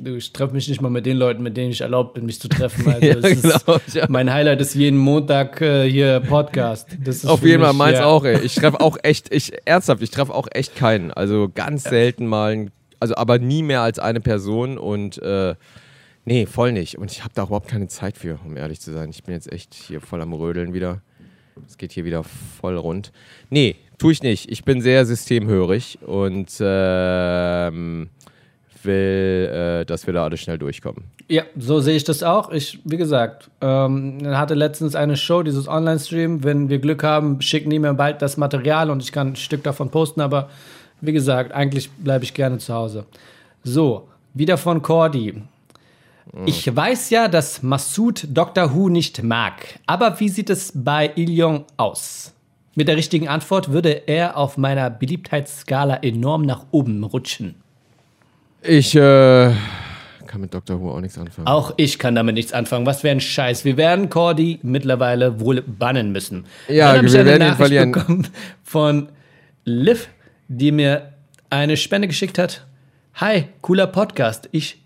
[0.03, 2.49] Ich treffe mich nicht mal mit den Leuten, mit denen ich erlaubt bin, mich zu
[2.49, 2.85] treffen.
[2.93, 4.05] Also Ja, es ist, glaub ich, ja.
[4.09, 6.89] Mein Highlight ist jeden Montag äh, hier Podcast.
[7.03, 8.05] Das ist Auf jeden Fall, meins ja.
[8.05, 8.41] auch, ey.
[8.41, 11.11] Ich treffe auch echt, ich, ernsthaft, ich treffe auch echt keinen.
[11.11, 15.55] Also ganz selten mal, ein- also aber nie mehr als eine Person und äh,
[16.25, 16.97] nee, voll nicht.
[16.99, 19.09] Und ich habe da überhaupt keine Zeit für, um ehrlich zu sein.
[19.09, 21.01] Ich bin jetzt echt hier voll am Rödeln wieder.
[21.67, 23.11] Es geht hier wieder voll rund.
[23.49, 24.51] Nee, tue ich nicht.
[24.51, 28.09] Ich bin sehr systemhörig und ähm,
[28.83, 31.03] will, äh, dass wir da alle schnell durchkommen.
[31.29, 32.51] Ja, so sehe ich das auch.
[32.51, 36.43] Ich, wie gesagt, ähm, hatte letztens eine Show, dieses Online-Stream.
[36.43, 39.63] Wenn wir Glück haben, schicken die mir bald das Material und ich kann ein Stück
[39.63, 40.21] davon posten.
[40.21, 40.49] Aber
[41.01, 43.05] wie gesagt, eigentlich bleibe ich gerne zu Hause.
[43.63, 45.41] So, wieder von Cordy.
[46.45, 48.73] Ich weiß ja, dass Massoud Dr.
[48.73, 49.79] Who nicht mag.
[49.85, 52.33] Aber wie sieht es bei Ilion aus?
[52.75, 57.55] Mit der richtigen Antwort würde er auf meiner Beliebtheitsskala enorm nach oben rutschen.
[58.61, 59.51] Ich äh,
[60.27, 60.79] kann mit Dr.
[60.79, 61.47] Who auch nichts anfangen.
[61.47, 62.85] Auch ich kann damit nichts anfangen.
[62.85, 63.65] Was für ein Scheiß.
[63.65, 66.45] Wir werden Cordy mittlerweile wohl bannen müssen.
[66.67, 67.91] Ja, Dann hab ich wir eine werden ihn Nachricht verlieren.
[67.91, 68.27] bekommen
[68.63, 69.09] von
[69.65, 70.09] Liv,
[70.47, 71.13] die mir
[71.49, 72.65] eine Spende geschickt hat.
[73.15, 74.49] Hi, cooler Podcast.
[74.51, 74.79] Ich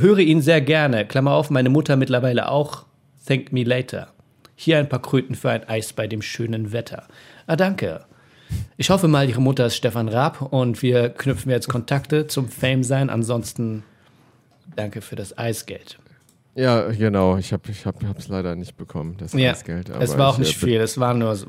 [0.00, 1.06] höre ihn sehr gerne.
[1.06, 2.84] Klammer auf, meine Mutter mittlerweile auch.
[3.26, 4.08] Thank me later.
[4.54, 7.04] Hier ein paar Kröten für ein Eis bei dem schönen Wetter.
[7.46, 8.04] Ah, danke.
[8.76, 12.84] Ich hoffe mal, Ihre Mutter ist Stefan Raab und wir knüpfen jetzt Kontakte zum Fame
[12.84, 13.10] sein.
[13.10, 13.82] Ansonsten
[14.76, 15.98] danke für das Eisgeld.
[16.54, 17.36] Ja, genau.
[17.36, 19.90] Ich habe es ich hab, hab's leider nicht bekommen, das Ja, Eisgeld.
[19.90, 20.80] es aber war auch ich, nicht äh, viel.
[20.80, 21.46] Es waren nur so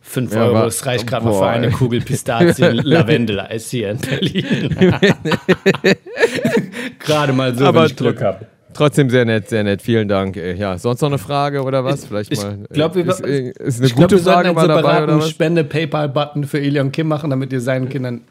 [0.00, 0.66] 5 Ja, Euro.
[0.66, 1.70] Es reicht gerade mal für eine.
[1.70, 4.76] Kugel Pistazien-Lavendel-Eis hier in Berlin.
[6.98, 8.46] Gerade mal so, Aber wenn ich Glück habe.
[8.74, 9.82] Trotzdem sehr nett, sehr nett.
[9.82, 10.36] Vielen Dank.
[10.36, 12.06] Äh, Ja, sonst noch eine Frage oder was?
[12.06, 12.58] Vielleicht ich mal.
[12.70, 15.12] glaub, wir- ist, äh, ist eine Ich glaube, gute wir sollten Frage einen dabei oder
[15.12, 15.30] separaten?
[15.30, 18.22] Spende-PayPal-Button für Elion Kim machen, damit ihr seinen Kindern.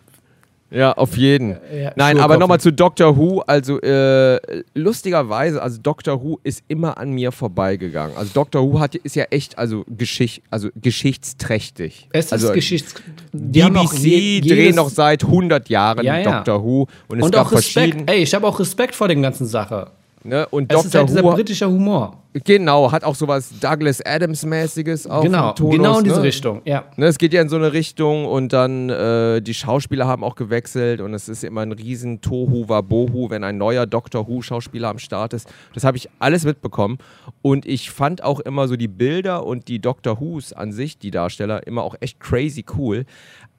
[0.72, 1.58] Ja, auf jeden.
[1.76, 3.42] Ja, Nein, aber nochmal zu Doctor Who.
[3.42, 4.40] Also äh,
[4.74, 8.16] lustigerweise, also Doctor Who ist immer an mir vorbeigegangen.
[8.16, 12.08] Also Doctor Who hat, ist ja echt also, Geschicht, also geschichtsträchtig.
[12.14, 12.96] Es ist also, Geschichts.
[13.34, 16.38] Die BBC je- drehen noch seit 100 Jahren Ja, ja.
[16.38, 18.10] Doctor Who und es Und auch Respekt.
[18.10, 19.92] Ey, ich habe auch Respekt vor den ganzen Sache.
[20.24, 20.48] Ne?
[20.50, 22.18] Und Es ist halt dieser Who, britische Humor.
[22.44, 25.24] genau, hat auch sowas Douglas Adams-mäßiges auch.
[25.24, 26.24] Genau, Tonus, genau in diese ne?
[26.24, 26.62] Richtung.
[26.64, 26.86] Ja.
[26.96, 30.36] Ne, es geht ja in so eine Richtung und dann äh, die Schauspieler haben auch
[30.36, 34.90] gewechselt und es ist immer ein riesen Tohu Wabohu, wenn ein neuer Doctor Who Schauspieler
[34.90, 35.52] am Start ist.
[35.74, 37.00] Das habe ich alles mitbekommen
[37.42, 41.10] und ich fand auch immer so die Bilder und die Doctor Who's an sich, die
[41.10, 43.06] Darsteller, immer auch echt crazy cool.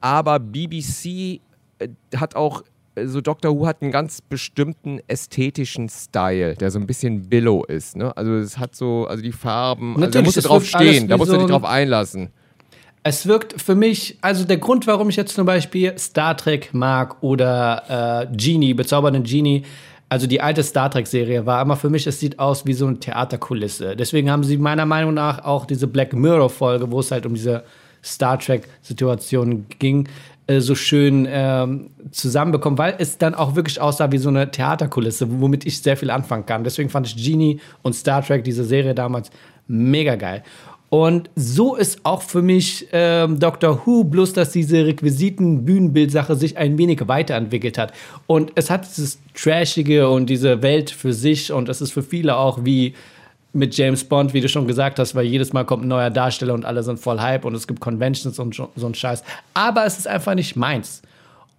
[0.01, 1.41] Aber BBC
[1.79, 2.63] äh, hat auch
[3.05, 7.97] so Doctor Who hat einen ganz bestimmten ästhetischen Style, der so ein bisschen Billow ist.
[7.97, 8.17] Ne?
[8.17, 11.31] Also es hat so, also die Farben, also da musst du drauf stehen, da musst
[11.31, 12.31] so du dich drauf einlassen.
[13.05, 17.23] Es wirkt für mich, also der Grund, warum ich jetzt zum Beispiel Star Trek mag
[17.23, 19.65] oder äh, Genie, bezaubernden Genie,
[20.09, 23.01] also die alte Star Trek-Serie war immer für mich, es sieht aus wie so eine
[23.01, 23.97] Theaterkulisse.
[23.97, 27.65] Deswegen haben sie meiner Meinung nach auch diese Black Mirror-Folge, wo es halt um diese
[28.05, 30.09] Star Trek-Situation ging,
[30.47, 35.41] äh, so schön ähm, zusammenbekommen, weil es dann auch wirklich aussah wie so eine Theaterkulisse,
[35.41, 36.65] womit ich sehr viel anfangen kann.
[36.65, 39.31] Deswegen fand ich Genie und Star Trek, diese Serie damals,
[39.69, 40.43] mega geil.
[40.93, 46.77] Und so ist auch für mich ähm, Doctor Who, bloß dass diese Requisiten-Bühnenbildsache sich ein
[46.77, 47.95] wenig weiterentwickelt hat.
[48.27, 52.37] Und es hat dieses Trashige und diese Welt für sich und es ist für viele
[52.37, 52.93] auch wie
[53.53, 56.55] mit James Bond, wie du schon gesagt hast, weil jedes Mal kommt ein neuer Darsteller
[56.55, 59.23] und alle sind voll Hype und es gibt Conventions und so ein Scheiß.
[59.55, 61.03] Aber es ist einfach nicht meins.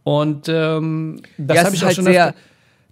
[0.04, 2.34] Und ähm, das ja, habe ich auch halt schon sehr.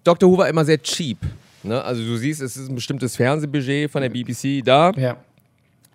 [0.04, 0.30] Dr.
[0.30, 1.18] Who war immer sehr cheap.
[1.64, 1.82] Ne?
[1.84, 4.92] Also du siehst, es ist ein bestimmtes Fernsehbudget von der BBC da.
[4.92, 5.18] Ja.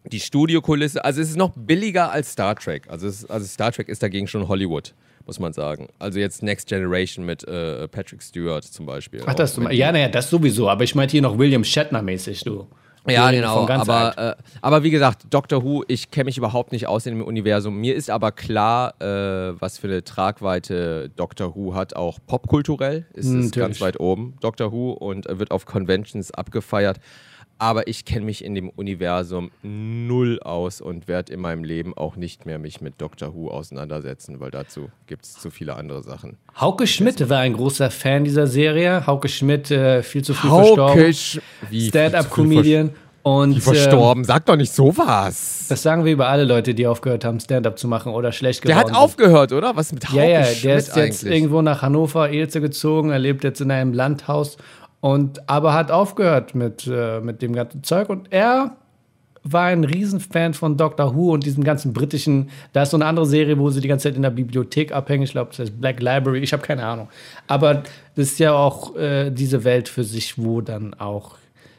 [0.05, 2.85] Die Studiokulisse, also es ist noch billiger als Star Trek.
[2.89, 4.95] Also, es, also Star Trek ist dagegen schon Hollywood,
[5.27, 5.89] muss man sagen.
[5.99, 9.23] Also jetzt Next Generation mit äh, Patrick Stewart zum Beispiel.
[9.27, 10.69] Ach, das, Auch mit- ja, naja, das sowieso.
[10.69, 12.69] Aber ich meinte hier noch William Shatner-mäßig, du.
[13.09, 13.69] Ja, genau.
[13.69, 17.27] Aber, äh, aber wie gesagt, Doctor Who, ich kenne mich überhaupt nicht aus in dem
[17.27, 17.77] Universum.
[17.77, 23.07] Mir ist aber klar, äh, was für eine Tragweite Doctor Who hat, auch popkulturell.
[23.13, 26.99] Ist es ganz weit oben, Doctor Who, und äh, wird auf Conventions abgefeiert.
[27.59, 32.17] Aber ich kenne mich in dem Universum null aus und werde in meinem Leben auch
[32.17, 36.37] nicht mehr mich mit Doctor Who auseinandersetzen, weil dazu gibt es zu viele andere Sachen.
[36.61, 39.07] Hauke Schmidt war ein großer Fan dieser Serie.
[39.07, 41.01] Hauke Schmidt, äh, viel zu früh verstorben.
[41.05, 41.41] Sch-
[41.71, 42.91] wie Stand-up-Comedian.
[43.23, 44.23] Und verstorben.
[44.23, 45.63] Sag doch nicht sowas.
[45.65, 48.63] Äh, das sagen wir über alle Leute, die aufgehört haben, Stand-up zu machen oder schlecht
[48.65, 49.75] Der geworden hat aufgehört, oder?
[49.75, 50.07] Was mit.
[50.09, 51.33] Hauke Ja, ja, Schmidt der ist jetzt eigentlich?
[51.35, 53.11] irgendwo nach Hannover, Ilze gezogen.
[53.11, 54.59] Er lebt jetzt in einem Landhaus.
[55.01, 58.09] Und, aber hat aufgehört mit, äh, mit dem ganzen Zeug.
[58.09, 58.77] Und er
[59.53, 62.51] war ein Riesenfan von Doctor Who und diesem ganzen britischen.
[62.73, 65.23] Da ist so eine andere Serie, wo sie die ganze Zeit in der Bibliothek abhängen.
[65.23, 66.41] Ich glaube, das heißt Black Library.
[66.41, 67.09] Ich habe keine Ahnung.
[67.47, 67.83] Aber
[68.17, 71.37] das ist ja auch äh, diese Welt für sich, wo dann auch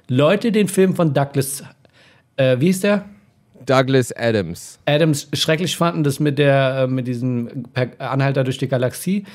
[0.08, 1.64] Leute den Film von Douglas,
[2.38, 3.06] äh, wie ist der?
[3.66, 4.80] Douglas Adams.
[4.86, 7.66] Adams schrecklich fanden, das mit der äh, mit diesem
[8.00, 9.26] Anhalter durch die Galaxie.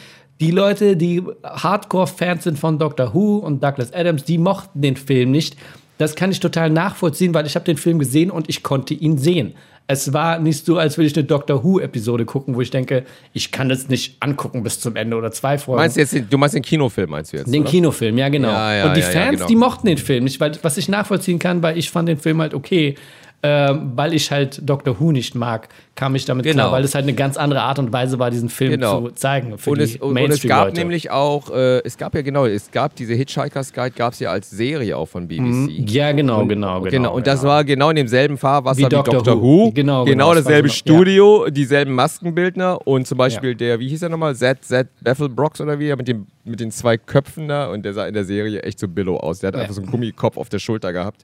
[0.42, 5.30] Die Leute, die Hardcore-Fans sind von Doctor Who und Douglas Adams, die mochten den Film
[5.30, 5.56] nicht.
[5.98, 9.18] Das kann ich total nachvollziehen, weil ich habe den Film gesehen und ich konnte ihn
[9.18, 9.54] sehen.
[9.86, 13.52] Es war nicht so, als würde ich eine Doctor Who-Episode gucken, wo ich denke, ich
[13.52, 15.80] kann das nicht angucken bis zum Ende oder zwei Folgen.
[15.80, 17.46] Meinst du jetzt, den, du meinst den Kinofilm, meinst du jetzt?
[17.46, 17.70] Den oder?
[17.70, 18.48] Kinofilm, ja, genau.
[18.48, 19.46] Ja, ja, und die ja, ja, Fans, genau.
[19.46, 22.40] die mochten den Film nicht, weil was ich nachvollziehen kann, weil ich fand den Film
[22.40, 22.96] halt okay.
[23.44, 26.54] Ähm, weil ich halt Doctor Who nicht mag, kam ich damit Genau.
[26.64, 29.08] klar, weil es halt eine ganz andere Art und Weise war, diesen Film Genau.
[29.08, 29.58] zu zeigen.
[29.58, 32.46] Für Und die es, und, und es gab nämlich auch, äh, es gab ja genau,
[32.46, 35.42] es gab diese Hitchhiker's Guide, gab es ja als Serie auch von BBC.
[35.42, 35.68] Mhm.
[35.88, 36.90] Ja, genau, genau, genau.
[36.90, 37.52] Genau, und das genau.
[37.52, 39.42] war genau in demselben Fahrwasser Wie wie, Doctor Doctor, Who.
[39.66, 39.72] Who.
[39.72, 43.56] Genau, genau, genau das dasselbe genau- Studio, dieselben Maskenbildner und zum Beispiel Ja.
[43.56, 44.86] der, wie hieß er nochmal, Z, Z
[45.34, 48.24] Brocks oder wie, mit, dem, mit den zwei Köpfen da und der sah in der
[48.24, 49.40] Serie echt so Billo aus.
[49.40, 49.62] Der hat Ja.
[49.62, 51.22] einfach so einen Gummikopf auf der Schulter gehabt.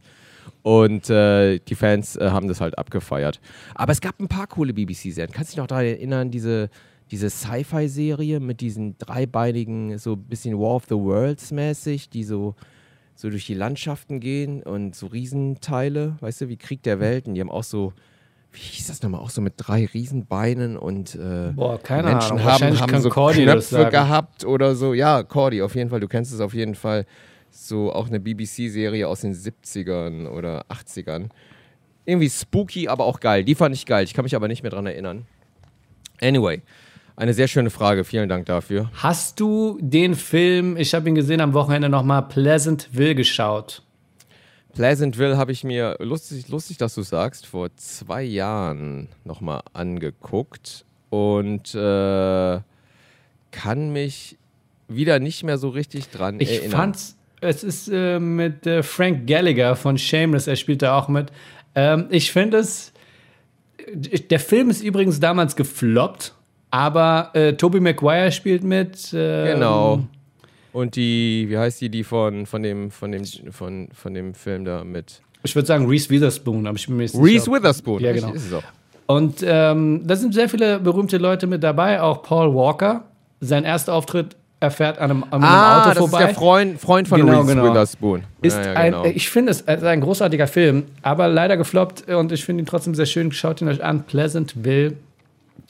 [0.68, 3.40] Und äh, die Fans äh, haben das halt abgefeiert.
[3.74, 5.32] Aber es gab ein paar coole BBC-Serien.
[5.32, 6.68] Kannst du dich noch daran erinnern, diese,
[7.10, 12.54] diese Sci-Fi-Serie mit diesen dreibeinigen, so ein bisschen War of the Worlds mäßig, die so,
[13.14, 17.32] so durch die Landschaften gehen und so Riesenteile, weißt du, wie Krieg der Welten.
[17.32, 17.94] Die haben auch so,
[18.52, 22.44] wie hieß das nochmal, auch so mit drei Riesenbeinen und äh, Boah, keine Menschen Ahnung.
[22.44, 24.92] haben, haben so Cordy Knöpfe gehabt oder so.
[24.92, 26.00] Ja, Cordy, auf jeden Fall.
[26.00, 27.06] Du kennst es auf jeden Fall.
[27.50, 31.28] So auch eine BBC-Serie aus den 70ern oder 80ern.
[32.04, 33.44] Irgendwie spooky, aber auch geil.
[33.44, 34.04] Die fand ich geil.
[34.04, 35.26] Ich kann mich aber nicht mehr dran erinnern.
[36.22, 36.62] Anyway,
[37.16, 38.04] eine sehr schöne Frage.
[38.04, 38.90] Vielen Dank dafür.
[38.94, 43.82] Hast du den Film, ich habe ihn gesehen am Wochenende nochmal, Pleasantville geschaut?
[44.72, 51.74] Pleasantville habe ich mir, lustig, lustig, dass du sagst, vor zwei Jahren nochmal angeguckt und
[51.74, 52.60] äh,
[53.50, 54.38] kann mich
[54.86, 56.70] wieder nicht mehr so richtig dran Ich erinnern.
[56.70, 61.28] fand's, es ist äh, mit äh, Frank Gallagher von Shameless, er spielt da auch mit.
[61.74, 62.92] Ähm, ich finde es,
[63.78, 66.34] äh, der Film ist übrigens damals gefloppt,
[66.70, 69.12] aber äh, Tobey Maguire spielt mit.
[69.14, 70.00] ähm, Genau.
[70.72, 74.64] Und die, wie heißt die, die von, von, dem, von, dem, von, von dem Film
[74.64, 75.22] da mit?
[75.42, 77.56] Ich würde sagen Reese Witherspoon, aber ich bin mir nicht Reese sicher.
[77.56, 78.02] Witherspoon.
[78.02, 78.32] Ja, genau.
[79.06, 83.04] Und ähm, da sind sehr viele berühmte Leute mit dabei, auch Paul Walker.
[83.40, 86.18] Sein erster Auftritt erfährt an einem, an einem Ah, Auto das vorbei.
[86.20, 87.70] ist der Freund, Freund von Genau, Reese genau.
[87.70, 88.24] Witherspoon.
[88.42, 89.04] Ist ja, ja, ein, genau.
[89.04, 92.94] ich finde es ist ein großartiger Film, aber leider gefloppt und ich finde ihn trotzdem
[92.94, 93.30] sehr schön.
[93.32, 94.04] Schaut ihn euch an.
[94.04, 94.94] Pleasantville.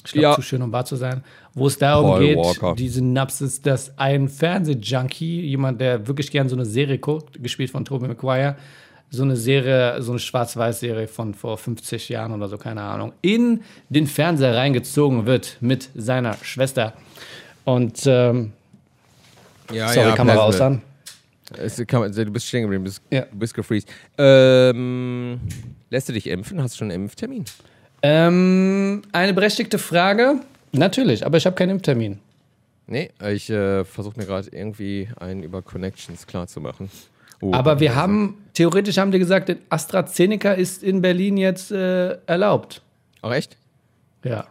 [0.06, 0.34] Ich glaube, Ja.
[0.34, 1.22] zu schön, um wahr zu sein.
[1.54, 2.74] Wo es darum Paul geht, Walker.
[2.76, 7.84] die Synapsis, dass ein Fernsehjunkie, jemand, der wirklich gern so eine Serie guckt, gespielt von
[7.84, 8.56] Tobey Maguire,
[9.10, 13.60] so eine Serie, so eine Schwarz-Weiß-Serie von vor 50 Jahren oder so, keine Ahnung, in
[13.88, 16.92] den Fernseher reingezogen wird mit seiner Schwester.
[17.64, 18.52] Und ähm,
[19.72, 20.82] ja, sorry, ja, Kamera aus an.
[21.50, 23.22] Du bist stehen geblieben, du bist, Ja.
[23.22, 23.88] du bist gefreezed.
[24.18, 25.40] Ähm,
[25.90, 26.62] lässt du dich impfen?
[26.62, 27.44] Hast du schon einen Impftermin?
[28.02, 30.40] Ähm, eine berechtigte Frage.
[30.72, 32.18] Natürlich, aber ich habe keinen Impftermin.
[32.86, 36.90] Nee, ich äh, versuche mir gerade irgendwie einen über Connections klarzumachen.
[37.40, 42.16] Oh, Aber wir also- haben, theoretisch haben die gesagt, AstraZeneca ist in Berlin jetzt äh,
[42.26, 42.82] erlaubt.
[43.22, 43.56] Ach echt?
[44.24, 44.46] Ja.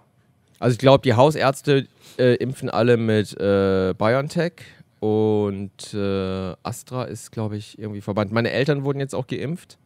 [0.60, 1.88] Also ich glaube, die Hausärzte
[2.18, 4.54] äh, impfen alle mit äh, BioNTech
[5.00, 8.32] und äh, Astra ist, glaube ich, irgendwie verbannt.
[8.32, 9.78] Meine Eltern wurden jetzt auch geimpft.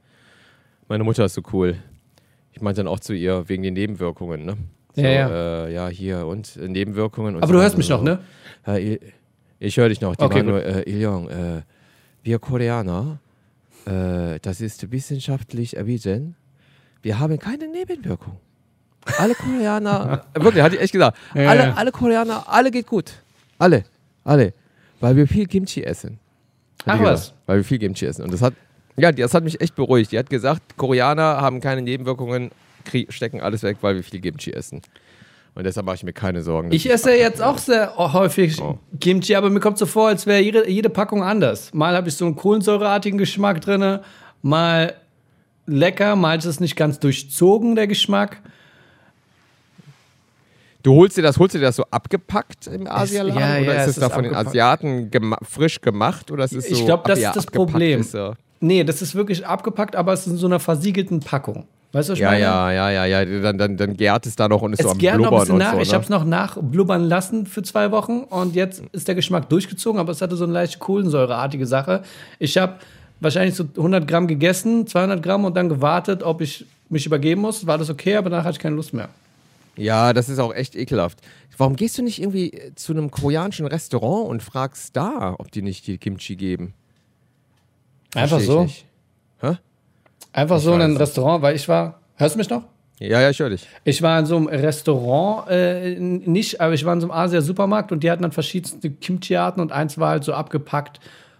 [0.87, 1.75] Meine Mutter ist so cool.
[2.53, 4.57] Ich meinte dann auch zu ihr wegen den Nebenwirkungen, ne?
[4.95, 5.29] So, Ja, ja.
[5.65, 7.35] Äh, ja, hier und äh, Nebenwirkungen.
[7.35, 7.95] Und Aber so du hörst weiter mich so.
[7.97, 8.19] noch, ne?
[8.67, 8.99] Äh, ich
[9.59, 10.15] ich höre dich noch.
[10.15, 11.61] Die Okay, nur, äh, Ilyong, äh,
[12.23, 13.19] wir Koreaner,
[13.85, 16.35] äh, das ist wissenschaftlich erwiesen,
[17.03, 18.37] wir haben keine Nebenwirkung.
[19.17, 21.73] Alle Koreaner, wirklich, hatte ich echt gesagt, Ja, alle, ja.
[21.73, 23.13] alle Koreaner, alle geht gut.
[23.59, 23.83] Alle,
[24.23, 24.53] alle.
[25.01, 26.19] Weil wir viel Kimchi essen.
[26.85, 27.33] Ach was.
[27.45, 28.23] Weil wir viel Kimchi essen.
[28.23, 28.53] Und das hat,
[28.97, 30.11] ja, das hat mich echt beruhigt.
[30.11, 32.51] Die hat gesagt, Koreaner haben keine Nebenwirkungen,
[33.09, 34.81] stecken alles weg, weil wir viel Kimchi essen.
[35.53, 36.71] Und deshalb mache ich mir keine Sorgen.
[36.71, 38.77] Ich esse jetzt auch sehr häufig Oh.
[39.01, 41.73] Kimchi, aber mir kommt so vor, als wäre jede, jede Packung anders.
[41.73, 43.99] Mal habe ich so einen kohlensäureartigen Geschmack drin,
[44.41, 44.95] mal
[45.65, 48.41] lecker, mal ist es nicht ganz durchzogen, der Geschmack.
[50.83, 53.39] Du holst dir das, holst du dir das so abgepackt im Asialaden?
[53.39, 54.33] ja, oder ja, ist es es da von den.
[54.35, 56.31] Asiaten gema frisch gemacht?
[56.31, 58.01] Oder ist es so Ich glaub, das ab- ist das Problem.
[58.01, 58.33] Ist, ja.
[58.59, 61.65] Nee, das ist wirklich abgepackt, aber es ist in so einer versiegelten Packung.
[61.93, 62.41] Weißt du, was ich ja, meine?
[62.41, 63.41] ja, ja, ja, ja.
[63.41, 65.29] Dann, dann, dann gärt es da noch und ist Es so am gärt noch ein
[65.29, 65.73] Blubbern bisschen nach.
[65.73, 65.79] so.
[65.81, 65.93] ich ne?
[65.95, 70.11] habe es noch nachblubbern lassen für zwei Wochen und jetzt ist der Geschmack durchgezogen, aber
[70.13, 72.03] es hatte so eine leichte Kohlensäureartige Sache.
[72.39, 72.75] Ich habe
[73.19, 77.67] wahrscheinlich so 100 Gramm gegessen, 200 Gramm und dann gewartet, ob ich mich übergeben muss.
[77.67, 79.09] War das okay, aber danach hatte ich keine Lust mehr.
[79.77, 81.19] Ja, das ist auch echt ekelhaft.
[81.57, 85.61] Warum gehst du nicht irgendwie äh, zu einem koreanischen Restaurant und fragst da, ob die
[85.61, 86.73] nicht die Kimchi geben?
[88.15, 88.61] Einfach Versteh ich so.
[88.63, 88.85] nicht.
[90.33, 90.99] Einfach Ich so in es.
[90.99, 91.99] Restaurant, weil ich war.
[92.15, 92.63] Hörst du mich noch?
[92.99, 93.67] Ja, ja, ich höre dich.
[93.83, 97.91] Ich war in so einem Restaurant, äh, nicht, aber ich war in so einem Asia-Supermarkt
[97.91, 100.99] und die hatten dann verschiedenste Kimchi-Arten und eins war halt so abgepackt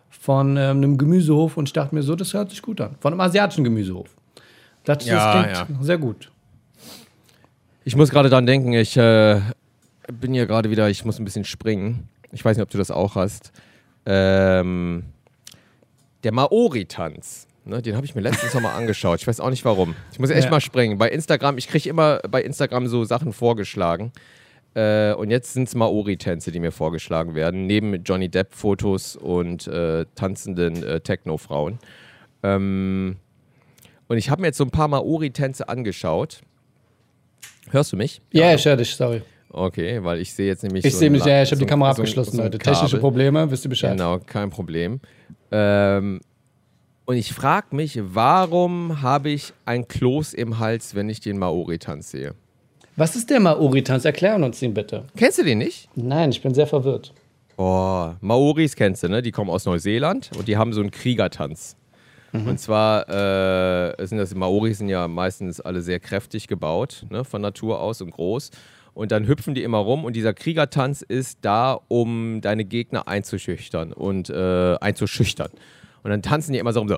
[0.09, 2.95] von ähm, einem Gemüsehof und ich dachte mir so, das hört sich gut an.
[2.99, 4.09] Von einem asiatischen Gemüsehof.
[4.83, 6.31] Dachte ich, Ja, das klingt sehr gut.
[7.83, 9.41] Ich muss gerade dran denken, ich äh,
[10.11, 12.07] bin hier gerade wieder, ich muss ein bisschen springen.
[12.31, 13.51] Ich weiß nicht, ob du das auch hast.
[14.05, 15.03] Ähm,
[16.23, 17.47] der Maori-Tanz.
[17.63, 19.19] Ne, den habe ich mir letztens noch mal angeschaut.
[19.21, 19.95] Ich weiß auch nicht warum.
[20.11, 20.49] Ich muss echt Ja.
[20.51, 20.97] mal springen.
[20.97, 24.11] Bei Instagram, ich kriege immer bei Instagram so Sachen vorgeschlagen.
[24.73, 30.05] Äh, und jetzt sind es Maori-Tänze, die mir vorgeschlagen werden, neben Johnny Depp-Fotos und äh,
[30.15, 31.77] tanzenden äh, Techno-Frauen.
[32.41, 33.17] Ähm,
[34.07, 36.41] und ich habe mir jetzt so ein paar Maori-Tänze angeschaut.
[37.69, 38.21] Hörst du mich?
[38.31, 39.21] Ja, ich höre dich, sorry.
[39.49, 40.85] Okay, weil ich sehe jetzt nämlich.
[40.85, 42.57] Ich so sehe mich, ja, ich habe so die Kamera so abgeschlossen, Leute.
[42.57, 42.97] Technische.
[42.99, 43.91] Probleme, wisst ihr Bescheid.
[43.91, 45.01] Genau, kein Problem.
[45.51, 46.21] Ähm,
[47.05, 52.11] und ich frage mich, warum habe ich ein Kloß im Hals, wenn ich den Maori-Tanz
[52.11, 52.35] sehe?
[52.95, 54.05] Was ist der Maori-Tanz?
[54.05, 55.05] Erklären uns den bitte.
[55.17, 55.89] Kennst du den nicht?
[55.95, 57.13] Nein, ich bin sehr verwirrt.
[57.57, 59.21] Oh, Maoris kennst du, ne?
[59.21, 61.75] Die kommen aus Neuseeland und die haben so einen Kriegertanz.
[62.33, 67.23] Und zwar äh, sind das Maoris sind ja meistens alle sehr kräftig gebaut, ne?
[67.25, 68.51] von Natur aus und groß.
[68.93, 73.93] Und dann hüpfen die immer rum und dieser Kriegertanz ist da, um deine Gegner einzuschüchtern
[73.93, 75.49] und äh, einzuschüchtern.
[76.03, 76.97] Und dann tanzen die immer so rum so.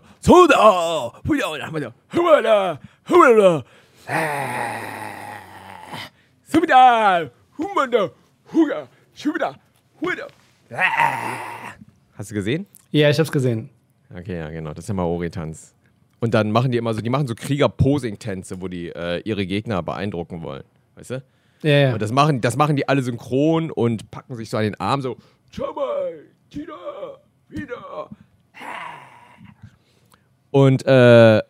[12.15, 12.65] Hast du gesehen?
[12.91, 13.69] Ja, ich hab's gesehen.
[14.15, 14.69] Okay, ja, genau.
[14.71, 15.73] Das ist der Maori-Tanz.
[16.19, 19.83] Und dann machen die immer so, die machen so Krieger-Posing-Tänze, wo die äh, ihre Gegner
[19.83, 20.63] beeindrucken wollen.
[20.95, 21.23] Weißt du?
[21.63, 21.93] Ja, ja.
[21.93, 25.01] Und das machen, das machen die alle synchron und packen sich so an den Arm
[25.01, 25.17] so.
[25.51, 26.13] Chamai,
[26.49, 26.73] Tina,
[27.49, 28.09] wieder.
[30.51, 31.41] Und äh,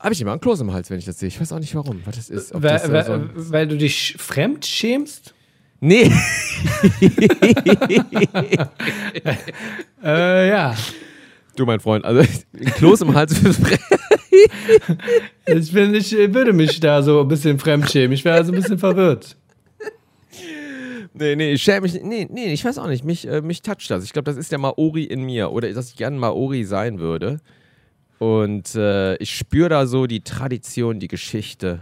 [0.00, 1.28] habe ich immer ein Kloß im Hals, wenn ich das sehe.
[1.28, 2.02] Ich weiß auch nicht warum.
[2.04, 2.54] Was das ist.
[2.54, 5.34] Weil, das, weil, so weil du dich fremd schämst?
[5.80, 6.10] nee.
[10.02, 10.74] Äh, ja.
[11.56, 12.22] Du, mein Freund, also
[12.76, 13.58] Kloß im Hals fürs
[15.46, 18.12] Ich, bin, ich würde mich da so ein bisschen fremd schämen.
[18.12, 19.36] Ich wäre also ein bisschen verwirrt.
[21.14, 22.02] Nee, nee, ich schäme mich.
[22.02, 23.04] Nee, nee, ich weiß auch nicht.
[23.04, 24.04] Mich, äh, mich toucht das.
[24.04, 25.50] Ich glaube, das ist der Maori in mir.
[25.50, 27.40] Oder dass ich gern Maori sein würde.
[28.18, 31.80] Und äh, ich spüre da so die Tradition, die Geschichte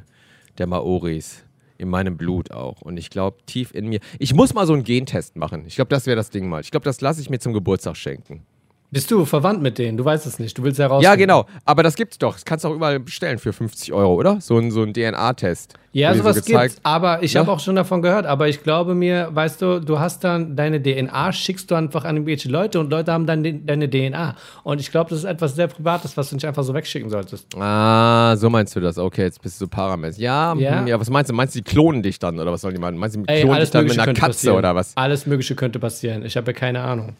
[0.58, 1.44] der Maoris.
[1.76, 2.80] In meinem Blut auch.
[2.82, 3.98] Und ich glaube, tief in mir.
[4.20, 5.64] Ich muss mal so einen Gentest machen.
[5.66, 6.60] Ich glaube, das wäre das Ding mal.
[6.60, 8.46] Ich glaube, das lasse ich mir zum Geburtstag schenken.
[8.94, 9.98] Bist du verwandt mit denen?
[9.98, 10.56] Du weißt es nicht.
[10.56, 11.02] Du willst heraus.
[11.02, 11.46] Ja, genau.
[11.64, 12.32] Aber das gibt's doch.
[12.34, 14.40] Das kannst du auch überall bestellen für 50 Euro, oder?
[14.40, 15.74] So ein, so ein DNA-Test.
[15.92, 16.76] Ja, sowas so gibt's.
[16.82, 17.40] Aber ich Ja?
[17.40, 18.26] habe auch schon davon gehört.
[18.26, 22.16] Aber ich glaube mir, weißt du, du hast dann deine DNA, schickst du einfach an
[22.16, 24.34] irgendwelche Leute und Leute haben dann deine DNA.
[24.64, 27.46] Und ich glaube, das ist etwas sehr Privates, was du nicht einfach so wegschicken solltest.
[27.58, 28.98] Ah, so meinst du das.
[28.98, 30.22] Okay, jetzt bist du paramäßig.
[30.22, 30.80] Ja, Ja.
[30.82, 30.86] ja.
[30.86, 31.34] ja, was meinst du?
[31.34, 32.96] Meinst du, die klonen dich dann oder was sollen die meinen?
[32.98, 34.56] Meinst du, die Ey, klonen dich alles dann mit einer Katze passieren.
[34.58, 34.96] oder was?
[34.96, 36.24] Alles Mögliche könnte passieren.
[36.24, 37.14] Ich habe ja keine Ahnung.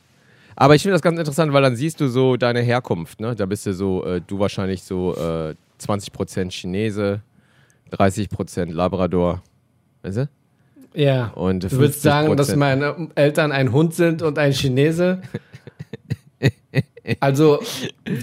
[0.57, 3.21] Aber ich finde das ganz interessant, weil dann siehst du so deine Herkunft.
[3.21, 3.35] Ne?
[3.35, 7.21] Da bist du so, äh, du wahrscheinlich so äh, 20% Chinese,
[7.93, 9.43] 30% Labrador.
[10.03, 10.29] Weißt du?
[10.95, 11.29] Ja.
[11.35, 12.57] Und Du würdest sagen, dass 50%.
[12.57, 15.21] meine Eltern ein Hund sind und ein Chinese?
[17.21, 17.61] Also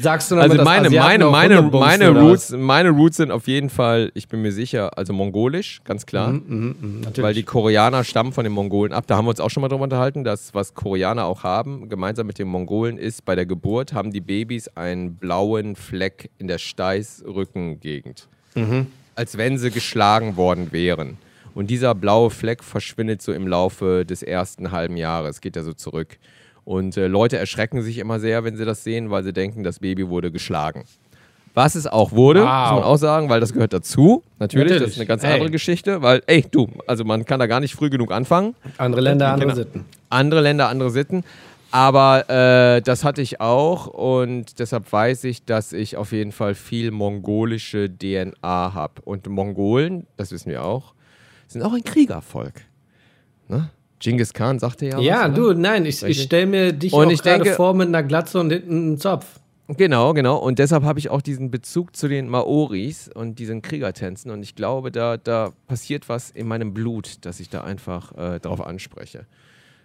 [0.01, 4.11] sagst du noch Also meine, meine, meine, meine, Roots, meine Roots sind auf jeden Fall,
[4.15, 6.31] ich bin mir sicher, also mongolisch, ganz klar.
[6.31, 7.21] Mhm, Natürlich.
[7.21, 9.05] Weil die Koreaner stammen von den Mongolen ab.
[9.05, 12.25] Da haben wir uns auch schon mal drüber unterhalten, dass was Koreaner auch haben, gemeinsam
[12.25, 16.57] mit den Mongolen, ist, bei der Geburt haben die Babys einen blauen Fleck in der
[16.57, 18.27] Steißrückengegend.
[19.15, 21.17] Als wenn sie geschlagen worden wären.
[21.53, 25.73] Und dieser blaue Fleck verschwindet so im Laufe des ersten halben Jahres, geht ja so
[25.73, 26.17] zurück.
[26.63, 29.79] Und äh, Leute erschrecken sich immer sehr, wenn sie das sehen, weil sie denken, das
[29.79, 30.83] Baby wurde geschlagen.
[31.53, 32.47] Was es auch wurde, Wow.
[32.47, 34.23] muss man auch sagen, weil das gehört dazu.
[34.39, 34.93] Natürlich, das Natürlich.
[34.93, 35.33] ist eine ganz Ey.
[35.33, 38.55] andere Geschichte, weil, ey, du, also man kann da gar nicht früh genug anfangen.
[38.77, 39.55] andere Länder, andere Genau.
[39.61, 39.85] Sitten.
[40.09, 41.23] Andere Länder, andere Sitten.
[41.73, 46.53] Aber äh, das hatte ich auch und deshalb weiß ich, dass ich auf jeden Fall
[46.53, 49.01] viel mongolische DNA habe.
[49.03, 50.93] Und Mongolen, das wissen wir auch,
[51.47, 52.61] sind auch ein Kriegervolk.
[53.47, 53.69] Ne?
[54.01, 54.99] Genghis Khan sagte ja.
[54.99, 57.87] Ja, was, du, nein, ich, ich stelle mir dich Und auch ich denke- vor mit
[57.87, 59.39] einer Glatze und hinten einem Zopf.
[59.67, 60.37] Genau, genau.
[60.37, 64.29] Und deshalb habe ich auch diesen Bezug zu den Maoris und diesen Kriegertänzen.
[64.31, 68.39] Und ich glaube, da, da passiert was in meinem Blut, dass ich da einfach äh,
[68.39, 69.25] drauf anspreche.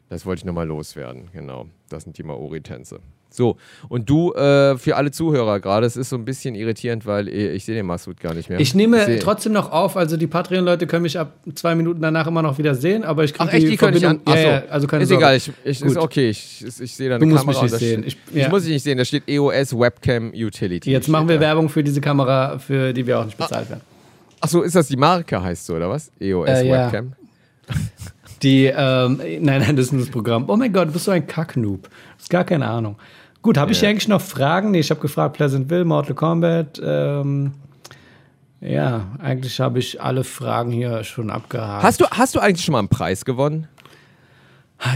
[0.08, 1.28] Das wollte ich nochmal loswerden.
[1.32, 1.66] Genau.
[1.88, 2.98] Das sind die Maori-Tänze.
[3.28, 3.56] So,
[3.90, 7.64] und du, äh, für alle Zuhörer gerade, es ist so ein bisschen irritierend, weil ich
[7.66, 8.58] sehe den Masud gar nicht mehr.
[8.60, 12.26] Ich nehme seh- trotzdem noch auf, also die Patreon-Leute können mich ab zwei Minuten danach
[12.28, 14.20] immer noch wieder sehen, aber ich kriege Ach echt, die können ich an.
[14.26, 15.22] ja, Achso, ja, also keine ist Sorge.
[15.24, 17.62] egal, ich, ich, ist okay, ich, ich, ich sehe da Du musst Kamera.
[17.64, 18.02] mich nicht sehen.
[18.10, 18.46] steht- Ich- ja.
[18.46, 20.90] ich muss dich nicht sehen, da steht EOS Webcam Utility.
[20.90, 21.42] Jetzt machen wir da.
[21.42, 23.82] Werbung für diese Kamera, für die wir auch nicht bezahlt werden.
[24.40, 26.10] Achso, ist das die Marke, heißt so, oder was?
[26.20, 26.70] EOS Äh.
[26.70, 27.12] Webcam?
[28.42, 30.44] Die, ähm, nein, nein, das ist nur das Programm.
[30.48, 31.88] Oh mein Gott, du bist so ein Kacknoob.
[32.18, 32.96] Hast gar keine Ahnung.
[33.42, 34.72] Gut, habe ich hier eigentlich noch Fragen?
[34.72, 36.80] Nee, ich habe gefragt Pleasantville, Mortal Kombat.
[36.84, 37.52] Ähm,
[38.60, 41.82] ja, eigentlich habe ich alle Fragen hier schon abgehakt.
[41.82, 43.68] Hast du, hast du eigentlich schon mal einen Preis gewonnen?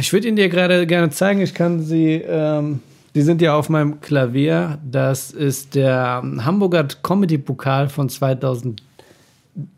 [0.01, 1.41] Ich würde ihn dir gerade gerne zeigen.
[1.41, 2.15] Ich kann sie.
[2.15, 2.81] Ähm,
[3.15, 4.79] die sind ja auf meinem Klavier.
[4.89, 8.09] Das ist der Hamburger Comedy-Pokal von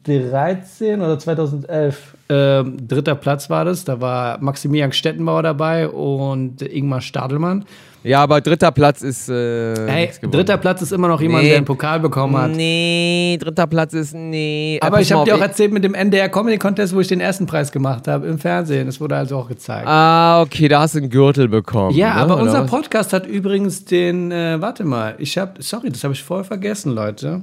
[0.04, 2.14] 2013 oder 2011.
[2.28, 3.84] Ähm, dritter Platz war das.
[3.84, 7.64] Da war Maximilian Stettenbauer dabei und Ingmar Stadelmann.
[8.04, 9.28] Ja, aber dritter Platz ist.
[9.28, 11.50] Äh, Hey, dritter Platz ist immer noch jemand, Nee.
[11.50, 12.50] der einen Pokal bekommen hat.
[12.50, 14.12] Nee, dritter Platz ist.
[14.12, 14.78] Nee.
[14.82, 17.20] Aber pass ich habe dir auch erzählt mit dem NDR Comedy Contest, wo ich den
[17.20, 18.86] ersten Preis gemacht habe im Fernsehen.
[18.86, 19.86] Das wurde also auch gezeigt.
[19.86, 21.94] Ah, okay, da hast du einen Gürtel bekommen.
[21.96, 22.20] ja, ne?
[22.22, 22.70] aber Oder unser was?
[22.70, 26.92] Podcast hat übrigens den, äh, warte mal, ich habe, sorry, das habe ich voll vergessen,
[26.92, 27.42] Leute.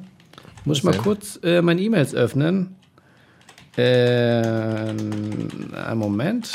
[0.70, 2.76] Muss ich mal kurz äh, meine E-Mails öffnen.
[3.76, 6.52] Ähm, einen Moment.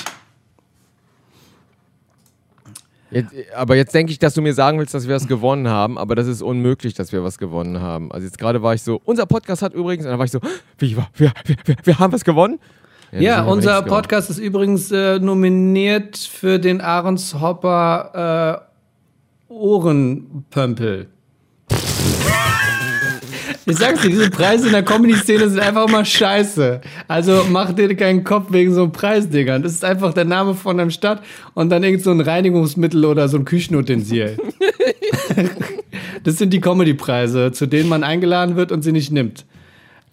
[3.11, 5.99] Jetzt, aber jetzt denke ich, dass du mir sagen willst, dass wir was gewonnen haben,
[5.99, 8.13] aber das ist unmöglich, dass wir was gewonnen haben.
[8.13, 10.41] Also jetzt gerade war ich so, unser Podcast hat übrigens, und dann war ich so,
[10.79, 11.33] wie, wir, wir,
[11.65, 12.61] wir, wir haben was gewonnen?
[13.11, 14.03] Ja, haben unser nichts gewonnen.
[14.03, 18.63] Podcast ist übrigens äh, nominiert für den Ahrens Hopper
[19.51, 21.09] äh, Ohrenpömpel.
[23.67, 26.81] Ich sag's dir, diese Preise in der Comedy-Szene sind einfach immer scheiße.
[27.09, 29.63] Also mach dir keinen Kopf wegen so einem Preisdingern.
[29.63, 31.23] Das ist einfach der Name von einer Stadt
[31.55, 34.37] und dann irgend so ein Reinigungsmittel oder so ein Küchenutensil.
[36.25, 39.47] das sind die Comedy-Preise, zu denen man eingeladen wird und sie nicht nimmt.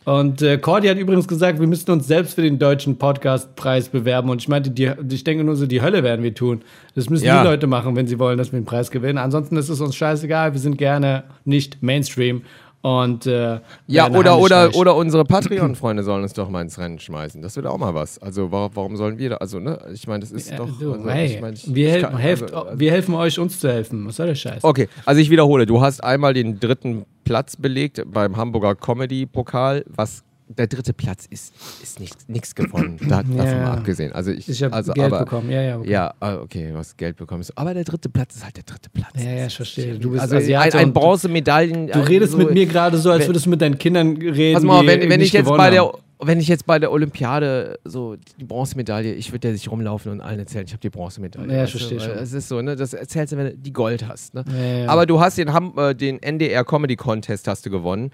[0.03, 4.31] Und äh, Cordy hat übrigens gesagt, wir müssten uns selbst für den deutschen Podcast-Preis bewerben.
[4.31, 6.61] Und ich meinte, die, ich denke nur so, die Hölle werden wir tun.
[6.95, 7.41] Das müssen Ja.
[7.43, 9.19] die Leute machen, wenn sie wollen, dass wir den Preis gewinnen.
[9.19, 10.53] Ansonsten ist es uns scheißegal.
[10.53, 12.41] Wir sind gerne nicht Mainstream.
[12.83, 17.41] Und äh, Ja, oder, oder, oder unsere Patreon-Freunde sollen uns doch mal ins Rennen schmeißen.
[17.41, 18.17] Das wäre auch mal was.
[18.19, 20.67] Also wa- warum sollen wir da, also ne, ich meine, das ist Ja, doch...
[20.79, 23.59] du, also, hey, ich mein, ich- wir, ich kann- helft, also, wir helfen euch, uns
[23.59, 24.07] zu helfen.
[24.07, 24.63] Was soll der Scheiß?
[24.63, 30.23] Okay, also ich wiederhole, du hast einmal den dritten Platz belegt beim Hamburger Comedy-Pokal, was
[30.57, 32.97] der dritte Platz ist, ist nichts gewonnen.
[33.07, 33.43] Da, davon Ja.
[33.63, 34.11] mal abgesehen.
[34.13, 35.49] Also ich, Ich habe also, Geld aber, bekommen.
[35.49, 35.89] Ja, ja, okay.
[35.89, 37.43] Ja, ah, okay, hast Geld bekommen.
[37.55, 39.11] Aber der dritte Platz ist halt der dritte Platz.
[39.23, 39.97] Ja, ja, ich verstehe.
[39.97, 41.87] Du bist also ein, Asiate ein Bronzemedaillen.
[41.87, 44.53] Du redest so, mit mir gerade so, als wenn- würdest du mit deinen Kindern reden.
[44.55, 45.91] Pass mal, wenn, wenn ich jetzt bei der
[46.23, 50.21] wenn ich jetzt bei der Olympiade so die Bronzemedaille, ich würde ja sich rumlaufen und
[50.21, 51.51] allen erzählen, ich habe die Bronzemedaille.
[51.51, 52.11] Ja, ich verstehe schon.
[52.11, 54.35] Es ist so, ne, das erzählst du, wenn du die Gold hast.
[54.35, 54.45] Ne?
[54.47, 54.87] Ja, ja.
[54.89, 58.11] Aber du hast den, äh, den NDR Comedy Contest hast du gewonnen.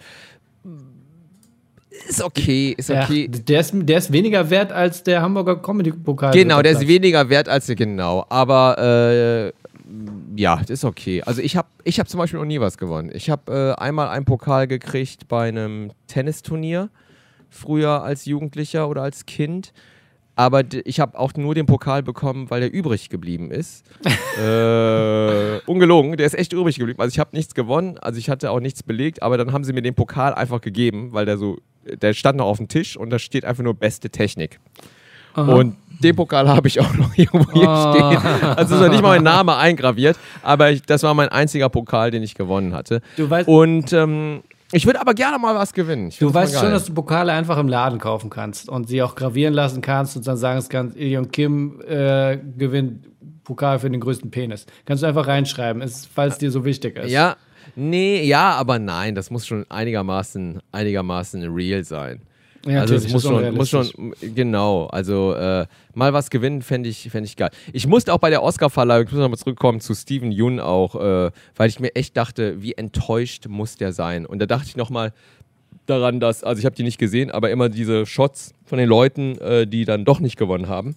[2.07, 3.29] Ist okay, ist okay.
[3.31, 6.31] Ja, der, ist, der ist weniger wert als der Hamburger Comedy-Pokal.
[6.33, 8.25] Genau, der ist weniger wert als genau.
[8.29, 9.51] Aber äh,
[10.35, 11.21] ja, das ist okay.
[11.23, 13.09] Also ich habe ich hab zum Beispiel noch nie was gewonnen.
[13.13, 16.89] Ich habe äh, einmal einen Pokal gekriegt bei einem Tennisturnier,
[17.49, 19.73] früher als Jugendlicher oder als Kind.
[20.39, 23.83] Aber ich habe auch nur den Pokal bekommen, weil der übrig geblieben ist.
[24.39, 26.99] äh, ungelogen, der ist echt übrig geblieben.
[27.01, 29.73] Also ich habe nichts gewonnen, also ich hatte auch nichts belegt, aber dann haben sie
[29.73, 31.57] mir den Pokal einfach gegeben, weil der so,
[32.01, 34.59] der stand noch auf dem Tisch und da steht einfach nur beste Technik.
[35.33, 35.53] Aha.
[35.53, 37.93] Und den Pokal habe ich auch noch irgendwo hier Oh.
[37.93, 38.17] stehen.
[38.55, 42.11] Also ist noch nicht mal mein Name eingraviert, aber ich, das war mein einziger Pokal,
[42.11, 43.01] den ich gewonnen hatte.
[43.17, 44.41] Du weißt- Und ähm,
[44.71, 46.11] ich würde aber gerne mal was gewinnen.
[46.19, 49.53] Du weißt schon, dass du Pokale einfach im Laden kaufen kannst und sie auch gravieren
[49.53, 53.07] lassen kannst und dann sagen kannst, Ili und Kim äh, gewinnt
[53.43, 54.65] Pokal für den größten Penis.
[54.85, 57.11] Kannst du einfach reinschreiben, ist, falls dir so wichtig ist.
[57.11, 57.37] Ja,
[57.75, 62.26] nee, ja, aber nein, das muss schon einigermaßen, einigermaßen real sein.
[62.65, 67.09] Ja, also es muss schon, muss schon, genau, also äh, mal was gewinnen fände ich,
[67.09, 67.49] fänd ich geil.
[67.73, 71.31] Ich musste auch bei der Oscarverleihung, ich muss nochmal zurückkommen zu Steven Yeun auch, äh,
[71.55, 74.25] weil ich mir echt dachte, wie enttäuscht muss der sein.
[74.25, 75.13] Und da dachte ich nochmal
[75.85, 79.37] daran, dass, also ich habe die nicht gesehen, aber immer diese Shots von den Leuten,
[79.39, 80.95] äh, die dann doch nicht gewonnen haben.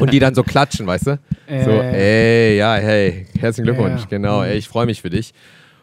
[0.00, 1.18] Und die dann so klatschen, weißt du?
[1.64, 5.34] So, ey, ja, hey, herzlichen Glückwunsch, genau, ey, ich freue mich für dich.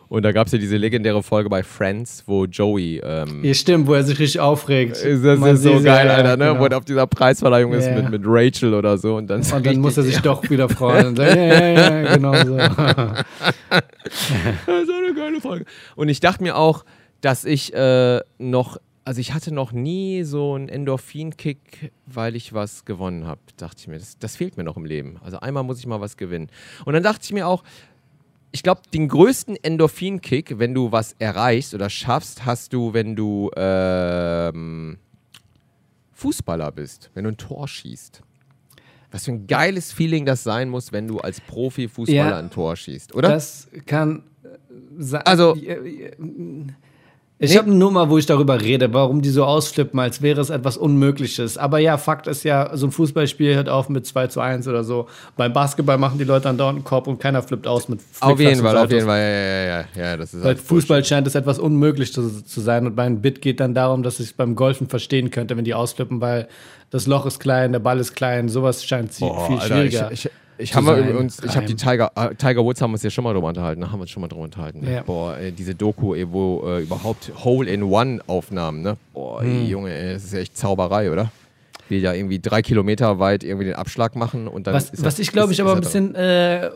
[0.09, 3.87] Und da gab es ja diese legendäre Folge bei Friends, wo Joey ähm, Ja, stimmt,
[3.87, 4.97] wo er sich richtig aufregt.
[4.97, 6.45] ist das ist so sieht- geil, ja, Alter, ne?
[6.47, 6.59] genau.
[6.61, 7.95] Wo er auf dieser Preisverleihung ist Ja.
[8.01, 9.15] mit, mit Rachel oder so.
[9.17, 11.07] Und dann, Und dann muss er sich doch wieder freuen.
[11.07, 11.69] Und sagt, ja, ja,
[12.01, 12.57] ja, genau so.
[14.65, 15.65] Das ist eine geile Folge.
[15.95, 16.85] Und ich dachte mir auch,
[17.21, 22.85] dass ich äh, noch, also ich hatte noch nie so einen Endorphin-Kick, weil ich was
[22.85, 23.41] gewonnen habe.
[23.57, 25.17] Dachte ich mir, das, das fehlt mir noch im Leben.
[25.23, 26.49] Also einmal muss ich mal was gewinnen.
[26.85, 27.63] Und dann dachte ich mir auch,
[28.51, 33.51] ich glaube, den größten Endorphin-Kick, wenn du was erreichst oder schaffst, hast du, wenn du
[33.55, 34.97] ähm,
[36.13, 38.21] Fußballer bist, wenn du ein Tor schießt.
[39.11, 42.37] Was für ein geiles Feeling das sein muss, wenn du als Profi-Fußballer Ja.
[42.39, 43.29] ein Tor schießt, oder?
[43.29, 44.23] Das kann
[44.97, 45.21] sein.
[45.25, 45.55] Also-
[47.39, 47.57] Ich Nee.
[47.57, 50.75] habe eine Nummer, wo ich darüber rede, warum die so ausflippen, als wäre es etwas
[50.75, 51.59] Unmögliches.
[51.59, 54.83] Aber ja, Fakt ist ja, so ein Fußballspiel hört auf mit 2 zu 1 oder
[54.83, 55.07] so.
[55.35, 58.61] Beim Basketball machen die Leute andauernd einen Korb und keiner flippt aus mit Auf jeden
[58.63, 61.35] Fall, auf jeden Fall, ja, ja, ja, ja, das ist Bei halt Fußball scheint es
[61.35, 64.87] etwas unmöglich zu, zu sein und mein Bit geht dann darum, dass ich beim Golfen
[64.89, 66.47] verstehen könnte, wenn die ausflippen, weil
[66.89, 70.11] das Loch ist klein, der Ball ist klein, sowas scheint Boah, viel Alter, schwieriger.
[70.11, 73.03] Ich, ich, Ich habe uns, ich habe die Tiger, äh, Tiger Woods haben wir uns
[73.03, 74.81] ja schon mal drüber unterhalten, haben wir uns schon mal drüber unterhalten.
[74.81, 74.95] Ne?
[74.95, 75.03] Ja.
[75.03, 78.97] Boah, ey, diese Doku, ey, wo äh, überhaupt Hole in One Aufnahmen, ne?
[79.13, 79.67] Boah, ey, Hm.
[79.67, 81.31] Junge, ey, das ist ja echt Zauberei, oder?
[81.89, 84.73] Wie ja irgendwie drei Kilometer weit irgendwie den Abschlag machen und dann.
[84.73, 86.69] Was, was ich glaube ich aber ein bisschen äh,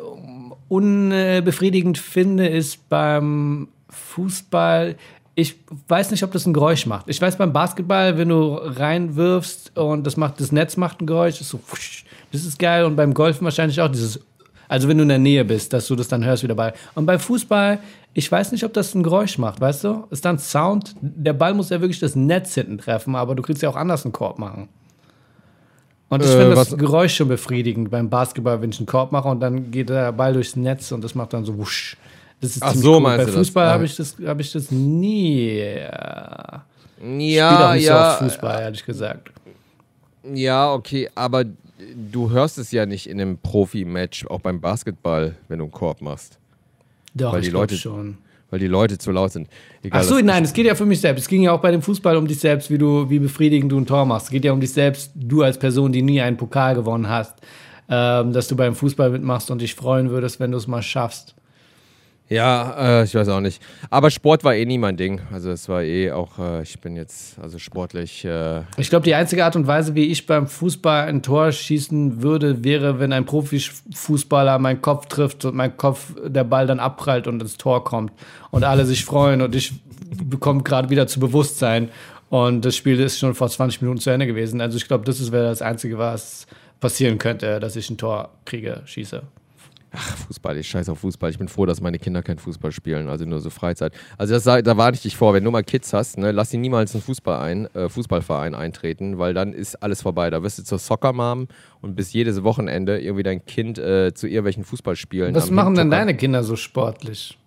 [0.69, 4.95] unbefriedigend finde, ist beim Fußball.
[5.36, 5.55] Ich
[5.88, 7.09] weiß nicht, ob das ein Geräusch macht.
[7.09, 11.41] Ich weiß beim Basketball, wenn du reinwirfst und das macht das Netz macht ein Geräusch,
[11.41, 12.86] ist so, wusch, das ist geil.
[12.86, 14.19] Und beim Golfen wahrscheinlich auch dieses,
[14.67, 16.73] also wenn du in der Nähe bist, dass du das dann hörst wieder Ball.
[16.95, 17.79] Und beim Fußball,
[18.13, 20.05] ich weiß nicht, ob das ein Geräusch macht, weißt du?
[20.09, 20.95] Ist dann Sound.
[21.01, 24.03] Der Ball muss ja wirklich das Netz hinten treffen, aber du kriegst ja auch anders
[24.05, 24.67] einen Korb machen.
[26.09, 29.29] Und ich Äh, finde das Geräusch schon befriedigend beim Basketball, wenn ich einen Korb mache
[29.29, 31.95] und dann geht der Ball durchs Netz und das macht dann so wusch.
[32.41, 32.99] Das ist Ach ziemlich so, cool.
[33.01, 33.32] meinst Bei?
[33.32, 35.59] Fußball habe ich, das- hab ich das nie.
[35.59, 36.63] Äh, da.
[36.97, 39.32] spiele auch Ja, nicht ja, so Fußball, ehrlich gesagt.
[40.34, 41.45] ja, okay, aber
[42.11, 46.01] du hörst es ja nicht in einem Profi-Match, auch beim Basketball, wenn du einen Korb
[46.01, 46.38] machst,
[47.13, 48.17] Doch, Weil die Leute- schon.
[48.49, 49.47] weil die Leute zu laut sind.
[49.84, 51.21] Egal, Ach so, nein, es geht ja für mich selbst.
[51.23, 53.77] Es ging ja auch bei dem Fußball um dich selbst, wie du, wie befriedigend du
[53.77, 54.25] ein Tor machst.
[54.27, 57.36] Es geht ja um dich selbst, du als Person, die nie einen Pokal gewonnen hast,
[57.89, 61.36] ähm, dass du beim Fußball mitmachst und dich freuen würdest, wenn du es mal schaffst.
[62.32, 63.61] Ja, äh, ich weiß auch nicht.
[63.89, 65.19] Aber Sport war eh nie mein Ding.
[65.34, 68.23] Also es war eh auch, äh, ich bin jetzt also sportlich.
[68.23, 72.21] Äh, Ich glaube, die einzige Art und Weise, wie ich beim Fußball ein Tor schießen
[72.21, 77.27] würde, wäre, wenn ein Profifußballer meinen Kopf trifft und mein Kopf, der Ball dann abprallt
[77.27, 78.13] und ins Tor kommt
[78.49, 79.73] und alle sich freuen und ich
[80.23, 81.89] bekomme gerade wieder zu Bewusstsein
[82.29, 84.61] und das Spiel ist schon vor 20 Minuten zu Ende gewesen.
[84.61, 86.47] Also ich glaube, das wäre das Einzige, was
[86.79, 89.21] passieren könnte, dass ich ein Tor kriege, schieße.
[89.93, 91.29] Fußball, ich scheiße auf Fußball.
[91.29, 93.93] Ich bin froh, dass meine Kinder kein Fußball spielen, also nur so Freizeit.
[94.17, 96.57] Also das, da warne ich dich vor, wenn du mal Kids hast, ne, lass sie
[96.57, 100.29] niemals in einen Fußball ein, äh, Fußballverein eintreten, weil dann ist alles vorbei.
[100.29, 101.47] Da wirst du zur Soccer-Mom
[101.81, 105.35] und bis jedes Wochenende irgendwie dein Kind äh, zu irgendwelchen Fußballspielen.
[105.35, 107.37] Was machen denn deine Kinder so sportlich?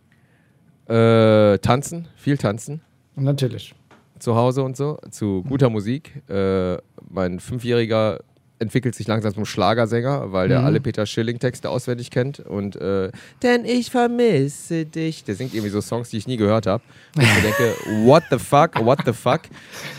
[0.86, 2.82] Äh, tanzen, viel tanzen.
[3.16, 3.74] Natürlich.
[4.18, 6.22] zu Hause und so, zu guter Musik.
[6.28, 6.76] Äh,
[7.08, 8.20] mein Fünfjähriger
[8.60, 10.66] entwickelt sich langsam zum Schlagersänger, weil der Mhm.
[10.66, 12.38] alle Peter Schilling-Texte auswendig kennt.
[12.40, 13.10] Und äh,
[13.42, 15.24] Denn ich vermisse dich.
[15.24, 16.82] Der singt irgendwie so Songs, die ich nie gehört habe.
[17.16, 17.74] Und ich denke,
[18.06, 19.40] what the fuck, what the fuck.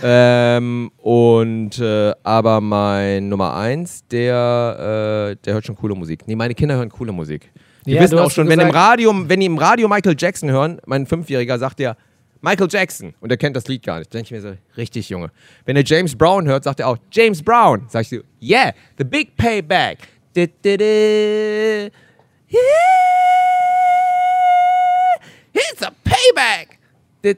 [0.04, 6.28] Ähm, und äh, aber mein Nummer eins, der, äh, der hört schon coole Musik.
[6.28, 7.52] Nee, meine Kinder hören coole Musik.
[7.86, 10.80] Die Ja, wissen auch schon, wenn im Radio, wenn die im Radio Michael Jackson hören,
[10.86, 11.98] mein Fünfjähriger sagt der,
[12.46, 13.16] Michael Jackson.
[13.22, 14.14] Und er kennt das Lied gar nicht.
[14.14, 15.32] Denke ich mir so, richtig, Junge.
[15.66, 17.88] Wenn er James Brown hört, sagt er auch, James Brown.
[17.90, 19.98] Sag ich so, yeah, the big payback.
[20.36, 20.84] Du, du, du.
[20.84, 21.90] Yeah,
[25.54, 26.78] it's a payback.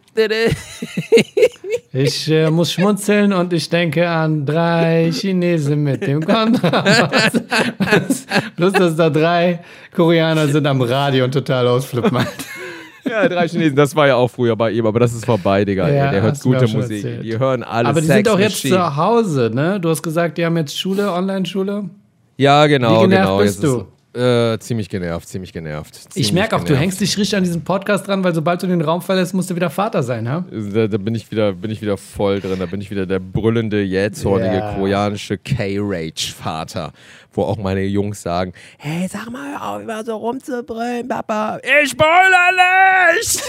[1.94, 7.32] Ich äh, muss schmunzeln und ich denke an drei Chinesen mit dem Kontrabass.
[8.58, 9.62] Plus, dass da drei
[9.96, 12.18] Koreaner sind am Radio und total ausflippen.
[13.10, 15.90] Ja, drei Chinesen, das war ja auch früher bei ihm, aber das ist vorbei, Digga.
[15.90, 17.04] Ja, der hört du gute Musik.
[17.04, 17.24] erzählt.
[17.24, 17.90] Die hören alles.
[17.90, 19.80] Aber die Sex sind auch jetzt zu Hause, ne?
[19.80, 21.86] Du hast gesagt, die haben jetzt Schule, Online-Schule.
[22.38, 23.38] Ja, genau, Wie genervt genau.
[23.40, 23.86] bist Jetzt Ist,
[24.22, 25.96] äh, ziemlich genervt, ziemlich genervt.
[25.96, 28.68] Ich Ziemlich merke auch, du hängst dich richtig an diesem Podcast dran, weil sobald du
[28.68, 30.44] den Raum verlässt, musst du wieder Vater sein, ha?
[30.74, 32.56] Da, da bin ich wieder, bin ich wieder voll drin.
[32.58, 34.74] Da bin ich wieder der brüllende, jähzornige, Ja.
[34.74, 36.94] koreanische K-Rage-Vater.
[37.38, 41.60] Wo auch meine Jungs sagen: Hey, sag mal, hör auf, immer so rumzubrüllen, Papa.
[41.84, 43.42] Ich spoiler nicht!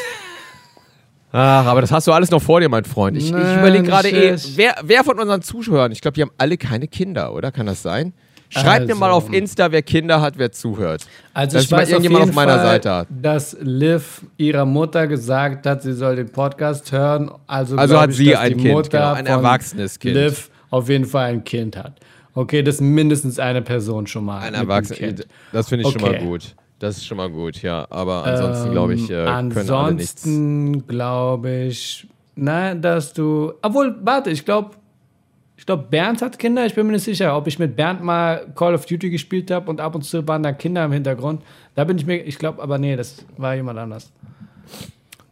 [1.33, 3.17] Ach, aber das hast du alles noch vor dir, mein Freund.
[3.17, 6.31] Ich, ich Nein, überlege gerade eh, wer, wer von unseren Zuschauern, ich glaube, die haben
[6.39, 7.51] alle keine Kinder, oder?
[7.53, 8.13] Kann das sein?
[8.51, 9.01] Schreibt mir Also.
[9.01, 11.07] mal auf Insta, wer Kinder hat, wer zuhört.
[11.35, 13.09] Also Dass ich ich mal weiß auf irgendjemand jeden auf meiner Fall, Seite hat.
[13.11, 17.31] dass Liv ihrer Mutter gesagt hat, sie soll den Podcast hören.
[17.47, 20.15] Also, Also hat ich, sie ein die Kind, Mutter genau, ein erwachsenes Kind.
[20.15, 21.93] Liv auf jeden Fall ein Kind hat.
[22.35, 24.41] Okay, das ist mindestens eine Person schon mal.
[24.41, 25.15] Ein Erwachsener.
[25.53, 26.25] Das finde ich schon mal Okay.
[26.25, 26.55] gut.
[26.79, 27.87] Das ist schon mal gut, ja.
[27.91, 30.25] Aber ansonsten glaube ich, äh, können alle nichts.
[30.25, 32.07] Ansonsten glaube ich,
[32.37, 33.53] na, dass du.
[33.63, 34.77] Obwohl, warte, ich glaube,
[35.57, 36.65] ich glaube, Bernd hat Kinder.
[36.67, 39.69] Ich bin mir nicht sicher, ob ich mit Bernd mal Call of Duty gespielt habe
[39.69, 41.43] und ab und zu waren da Kinder im Hintergrund.
[41.75, 44.13] Da bin ich mir, ich glaube, aber nee, das war jemand anders.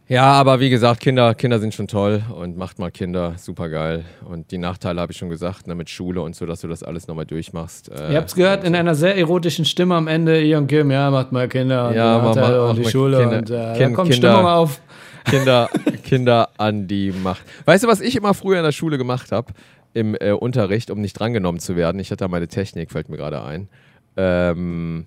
[0.09, 4.05] Ja, aber wie gesagt, Kinder, Kinder sind schon toll und macht mal Kinder, super geil.
[4.23, 6.81] Und die Nachteile habe ich schon gesagt, ne, mit Schule und so, dass du das
[6.81, 7.91] alles nochmal durchmachst.
[7.91, 10.41] Äh, Ihr habt es gehört in einer sehr erotischen Stimme am Ende.
[10.41, 13.37] Ihr und Kim, ja, macht mal Kinder und Ja, die Nachteile und die Schule Kinder-
[13.39, 14.81] und äh, da Kind- kommt Kinder- Stimmung auf.
[15.25, 15.69] Kinder,
[16.05, 17.41] Kinder an die Macht.
[17.65, 19.51] Weißt du, was ich immer früher in der Schule gemacht habe?
[19.93, 21.99] Im äh, Unterricht, um nicht drangenommen zu werden.
[21.99, 23.67] Ich hatte da meine Technik, fällt mir gerade ein.
[24.15, 25.05] Ähm,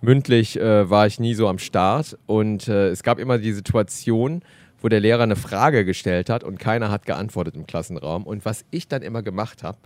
[0.00, 4.42] mündlich äh, war ich nie so am Start und äh, es gab immer die Situation,
[4.80, 8.24] wo der Lehrer eine Frage gestellt hat und keiner hat geantwortet im Klassenraum.
[8.24, 9.78] Und was ich dann immer gemacht habe,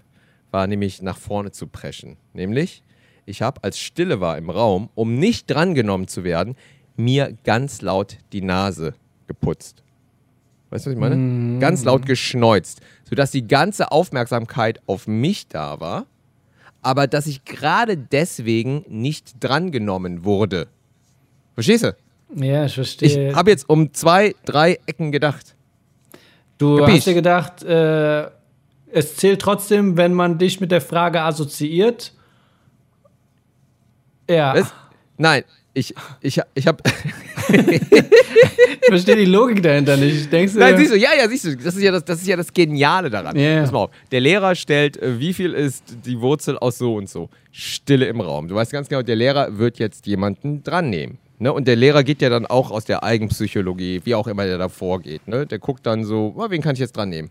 [0.51, 2.17] war nämlich nach vorne zu preschen.
[2.33, 2.83] Nämlich,
[3.27, 6.57] Ich habe, als Stille war im Raum, um nicht drangenommen zu werden,
[6.97, 8.95] mir ganz laut die Nase
[9.27, 9.83] geputzt.
[10.71, 11.17] Weißt du, was ich meine?
[11.17, 11.61] Mhm.
[11.61, 16.07] Ganz laut geschneuzt, sodass die ganze Aufmerksamkeit auf mich da war,
[16.85, 20.69] aber dass ich gerade deswegen nicht drangenommen wurde.
[21.55, 21.97] Verstehst du?
[22.37, 23.35] Ja, ich Ich verstehe.
[23.35, 25.55] habe jetzt um zwei, drei Ecken gedacht.
[26.59, 26.97] du Kapisch?
[26.97, 28.29] hast dir gedacht, äh,
[28.93, 32.13] es zählt trotzdem, wenn man dich mit der Frage assoziiert.
[34.29, 34.73] Ja, Was?
[35.17, 35.45] Nein,
[35.75, 36.83] ich, ich, ich habe.
[37.49, 40.33] ich verstehe die Logik dahinter nicht.
[40.33, 42.27] Denkst du, Nein, siehst du, ja, ja, siehst du, das ist ja das, das, ist
[42.27, 43.37] ja das Geniale daran.
[43.37, 43.61] Ja.
[43.61, 43.91] Pass mal auf.
[44.13, 47.29] Der Lehrer stellt, äh, wie viel ist die Wurzel aus so und so.
[47.51, 48.49] Stille im Raum.
[48.49, 51.19] Du weißt ganz genau, der Lehrer wird jetzt jemanden dran nehmen.
[51.39, 51.53] Ne?
[51.53, 54.69] Und der Lehrer geht ja dann auch aus der Eigenpsychologie, wie auch immer der da
[54.69, 55.27] vorgeht.
[55.27, 55.47] Ne?
[55.47, 57.31] Der guckt dann so, "Ah, wen kann ich jetzt dran nehmen?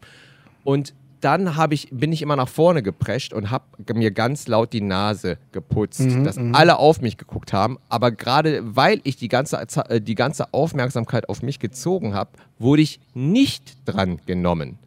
[0.64, 0.94] Und
[1.24, 5.38] dann ich, bin ich immer nach vorne geprescht und habe mir ganz laut die Nase
[5.52, 7.78] geputzt, dass alle auf mich geguckt haben.
[7.90, 12.32] Aber gerade weil ich die ganze, Ze- äh, die ganze Aufmerksamkeit auf mich gezogen habe,
[12.60, 14.78] wurde ich nicht dran genommen.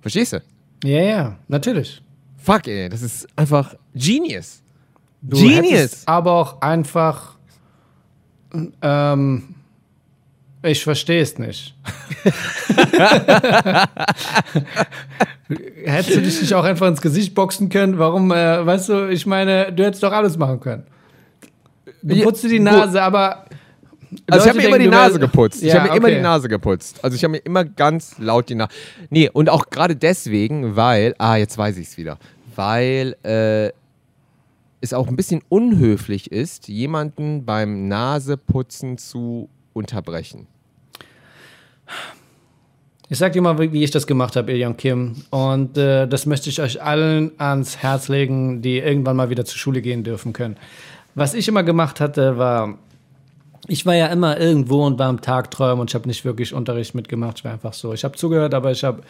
[0.00, 0.42] Verstehst du?
[0.84, 2.02] Ja, ja, natürlich.
[2.38, 4.60] Fuck, ey, das ist einfach Genius.
[5.22, 6.02] Du Genius.
[6.06, 7.36] aber auch einfach.
[8.82, 9.54] Ähm,
[10.62, 11.74] ich verstehe es nicht.
[15.84, 17.98] hättest du dich nicht auch einfach ins Gesicht boxen können?
[17.98, 20.84] Warum, äh, weißt du, ich meine, du hättest doch alles machen können.
[22.02, 22.58] Du putzt dir die.
[22.60, 23.46] Nase, aber.
[24.30, 25.62] Also ich habe mir immer die du Nase wärst- geputzt.
[25.62, 26.16] ich Ja, habe mir immer okay.
[26.16, 27.02] die Nase geputzt.
[27.02, 28.70] Also ich habe mir immer ganz laut die Nase.
[29.10, 32.18] Nee, und auch gerade deswegen, weil, ah, jetzt weiß ich es wieder.
[32.54, 33.72] Weil äh,
[34.80, 40.46] es auch ein bisschen unhöflich ist, jemanden beim Naseputzen zu unterbrechen.
[43.14, 45.14] Ich sag dir mal, wie ich das gemacht habe, Ilian Kim.
[45.30, 49.56] Und äh, das möchte ich euch allen ans Herz legen, die irgendwann mal wieder zur
[49.56, 50.56] Schule gehen dürfen können.
[51.14, 52.76] Was ich immer gemacht hatte, war,
[53.68, 56.96] ich war ja immer irgendwo und war am Tagträumen und ich habe nicht wirklich Unterricht
[56.96, 57.38] mitgemacht.
[57.38, 57.92] Ich war einfach so.
[57.92, 59.02] Ich habe zugehört, aber ich habe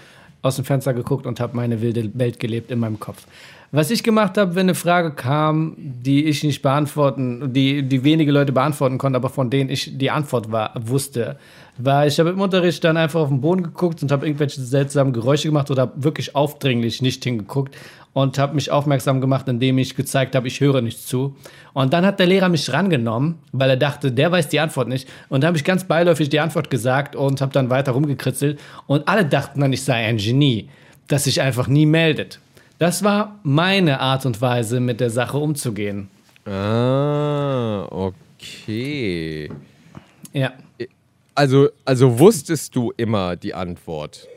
[0.44, 3.26] aus dem Fenster geguckt und habe meine wilde Welt gelebt in meinem Kopf.
[3.72, 8.30] Was ich gemacht habe, wenn eine Frage kam, die ich nicht beantworten, die, die wenige
[8.30, 11.38] Leute beantworten konnten, aber von denen ich die Antwort war, wusste,
[11.76, 15.12] war, ich habe im Unterricht dann einfach auf den Boden geguckt und habe irgendwelche seltsamen
[15.12, 17.74] Geräusche gemacht oder wirklich aufdringlich nicht hingeguckt
[18.14, 21.36] und habe mich aufmerksam gemacht, indem ich gezeigt habe, ich höre nicht zu.
[21.74, 25.08] Und dann hat der Lehrer mich rangenommen, weil er dachte, der weiß die Antwort nicht.
[25.28, 28.60] Und da habe ich ganz beiläufig die Antwort gesagt und habe dann weiter rumgekritzelt.
[28.86, 30.70] Und alle dachten dann, ich sei ein Genie,
[31.08, 32.38] das sich einfach nie meldet.
[32.78, 36.08] Das war meine Art und Weise, mit der Sache umzugehen.
[36.46, 39.50] Ah, okay.
[40.32, 40.52] Ja.
[41.34, 44.28] Also, also wusstest du immer die Antwort?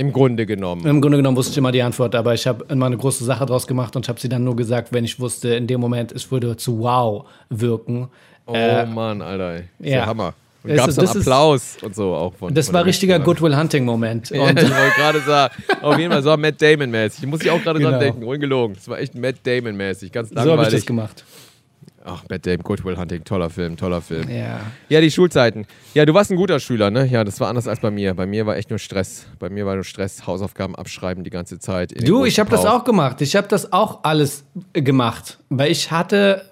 [0.00, 0.86] Im Grunde genommen.
[0.86, 3.44] Im Grunde genommen wusste ich immer die Antwort, aber ich habe immer eine große Sache
[3.44, 6.30] draus gemacht und habe sie dann nur gesagt, wenn ich wusste, in dem Moment, es
[6.30, 8.08] würde zu wow wirken.
[8.46, 9.52] Oh Äh, Mann, Alter.
[9.52, 9.64] ey.
[9.78, 9.98] Das ist ja.
[9.98, 10.32] ja Hammer.
[10.62, 12.52] Und gab es dann das ist- Applaus und so auch von.
[12.54, 13.18] Das von war richtiger.
[13.18, 14.28] Goodwill Hunting Moment.
[14.30, 17.22] Ja, Und ich wollte gerade sagen, auf jeden Fall so Matt Damon-mäßig.
[17.22, 17.90] Ich muss ich auch gerade Genau.
[17.92, 18.76] dran denken, ungelogen.
[18.76, 20.74] Das war echt Matt Damon-mäßig, ganz so habe ich langweilig.
[20.74, 21.24] das gemacht.
[22.02, 24.28] Ach, Matt Damon, Goodwill Hunting, toller Film, toller Film.
[24.30, 24.60] Ja.
[24.88, 25.66] Ja, die Schulzeiten.
[25.92, 27.06] Ja, du warst ein guter Schüler, ne?
[27.06, 28.14] Ja, das war anders als bei mir.
[28.14, 29.26] Bei mir war echt nur Stress.
[29.38, 31.92] Bei mir war nur Stress, Hausaufgaben abschreiben die ganze Zeit.
[32.08, 33.20] Du, ich habe das auch gemacht.
[33.20, 36.46] Ich habe das auch alles äh, gemacht, weil ich hatte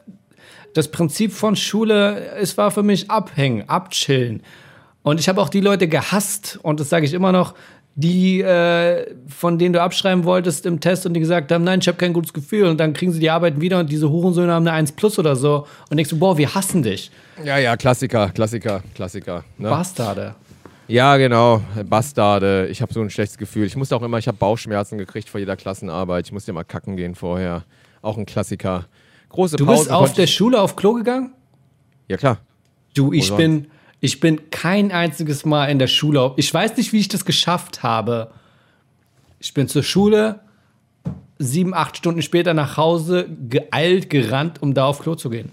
[0.74, 4.42] das Prinzip von Schule, es war für mich abhängen, abchillen.
[5.03, 7.55] Und ich habe auch die Leute gehasst und das sage ich immer noch,
[8.01, 11.88] die äh, von denen du abschreiben wolltest im Test und die gesagt haben, nein, ich
[11.88, 14.68] habe kein gutes Gefühl und dann kriegen sie die Arbeiten wieder und diese Hurensöhne haben
[14.68, 17.11] eine 1 plus oder so und denkst du, boah, wir hassen dich.
[17.44, 19.42] Ja, ja, Klassiker, Klassiker, Klassiker.
[19.59, 19.68] Ne?
[19.68, 20.36] Bastarde.
[20.86, 21.61] Ja, genau.
[21.86, 22.68] Bastarde.
[22.70, 23.66] Ich habe so ein schlechtes Gefühl.
[23.66, 26.26] Ich musste auch immer, ich habe Bauchschmerzen gekriegt vor jeder Klassenarbeit.
[26.26, 27.64] Ich musste immer kacken gehen vorher.
[28.01, 28.86] Auch ein Klassiker.
[29.28, 31.34] Große Du Pausen bist auf der Schule auf Klo gegangen?
[32.07, 32.38] Ja, klar.
[32.94, 33.38] Du, ich sonst?
[33.38, 33.66] bin,
[34.01, 36.20] ich bin kein einziges Mal in der Schule.
[36.20, 38.30] auf- Ich weiß nicht, wie ich das geschafft habe.
[39.40, 40.40] Ich bin zur Schule,
[41.38, 45.51] sieben, acht Stunden später nach Hause, geeilt, gerannt, um da auf Klo zu gehen.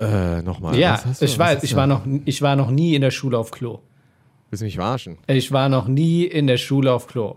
[0.00, 0.76] Äh, nochmal.
[0.76, 3.78] ja, ich weiß, ich war, noch, ich war noch nie in der Schule auf Klo.
[4.50, 5.18] Willst du mich verarschen?
[5.28, 7.36] Ich war noch nie in der Schule auf Klo.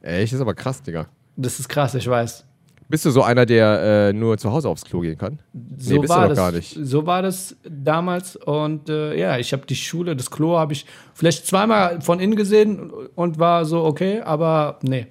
[0.00, 1.06] Echt, das ist aber krass, Digga.
[1.36, 2.44] Das ist krass, ich weiß.
[2.90, 5.38] Bist du so einer, der äh, nur zu Hause aufs Klo gehen kann?
[5.76, 6.78] So nee, bist war du doch das, gar nicht.
[6.80, 10.86] So war das damals und äh, ja, ich habe die Schule, das Klo habe ich
[11.12, 15.06] vielleicht zweimal von innen gesehen und war so okay, aber nee.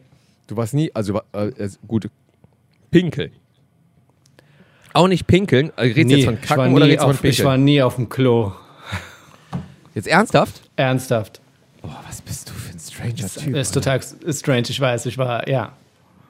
[0.47, 1.51] Du warst nie, also äh,
[1.87, 2.09] gut,
[2.89, 3.31] pinkeln.
[4.93, 5.71] Auch nicht pinkeln.
[5.77, 6.15] Äh, Redest Nie.
[6.15, 7.47] jetzt von ich, war Kacken oder nie redest von auf, ich Pinkeln?
[7.47, 8.53] war nie auf dem Klo.
[9.93, 10.61] jetzt ernsthaft?
[10.75, 11.41] Ernsthaft.
[11.83, 13.55] Boah, was bist du für ein stranger Das Typ?
[13.55, 13.99] ist total
[14.31, 15.05] strange, ich weiß.
[15.05, 15.73] Ich war, ja.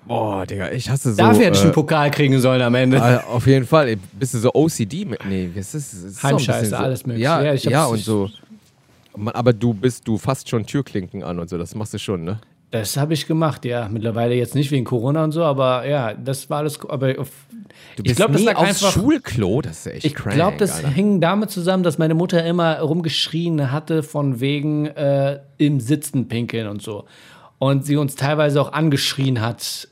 [0.07, 1.17] Boah, Digga, ich hasse so.
[1.17, 2.97] Dafür hätte ich äh, einen Pokal kriegen sollen am Ende.
[2.97, 3.89] äh, auf jeden Fall.
[3.89, 5.05] Ey, Bist du so OCD?
[5.05, 7.23] mit- Nee, was ist, ist Heimscheiße, so, alles mögliche.
[7.25, 8.29] Ja, Ja, ja, und so.
[9.33, 12.39] Aber du bist, du fasst schon Türklinken an und so, das machst du schon, ne?
[12.71, 13.87] Das habe ich gemacht, ja.
[13.89, 16.79] Mittlerweile jetzt nicht wegen Corona und so, aber ja, das war alles.
[16.87, 17.29] Aber auf,
[17.95, 18.91] Du ich glaube, das lag aufs einfach.
[18.91, 20.89] Schulklo, das ist echt Ich glaube, das Alter.
[20.89, 26.67] hing damit zusammen, dass meine Mutter immer rumgeschrien hatte von wegen äh, im Sitzen pinkeln
[26.67, 27.05] und so.
[27.59, 29.87] Und sie uns teilweise auch angeschrien hat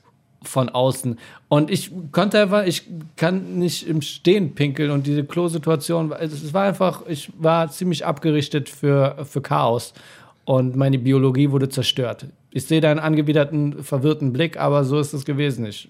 [0.48, 1.18] von außen.
[1.50, 2.84] Und ich konnte einfach, ich
[3.16, 8.70] kann nicht im Stehen pinkeln und diese Klo-Situation, es war einfach, ich war ziemlich abgerichtet
[8.70, 9.93] für, für Chaos.
[10.46, 12.28] Und meine Biologie wurde zerstört.
[12.52, 15.66] Ich sehe deinen angewiderten, verwirrten Blick, aber so ist es gewesen.
[15.66, 15.89] Ich,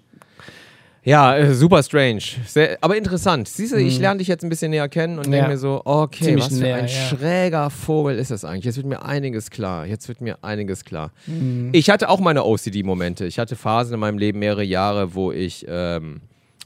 [1.06, 2.22] Ja, äh, super strange.
[2.48, 3.48] Sehr, aber interessant.
[3.48, 5.44] Siehst du, ich lerne dich jetzt ein bisschen näher kennen und denke Mhm.
[5.44, 5.48] Ja.
[5.50, 6.90] mir so, okay, Ziemlich was für näher, ein ja.
[6.90, 8.66] schräger Vogel ist das eigentlich?
[8.66, 9.86] Jetzt wird mir einiges klar.
[9.86, 11.12] Jetzt wird mir einiges klar.
[11.28, 11.70] Mhm.
[11.74, 13.26] Ich hatte auch meine OCD-Momente.
[13.26, 16.22] Ich hatte Phasen in meinem Leben, mehrere Jahre, wo ich ähm,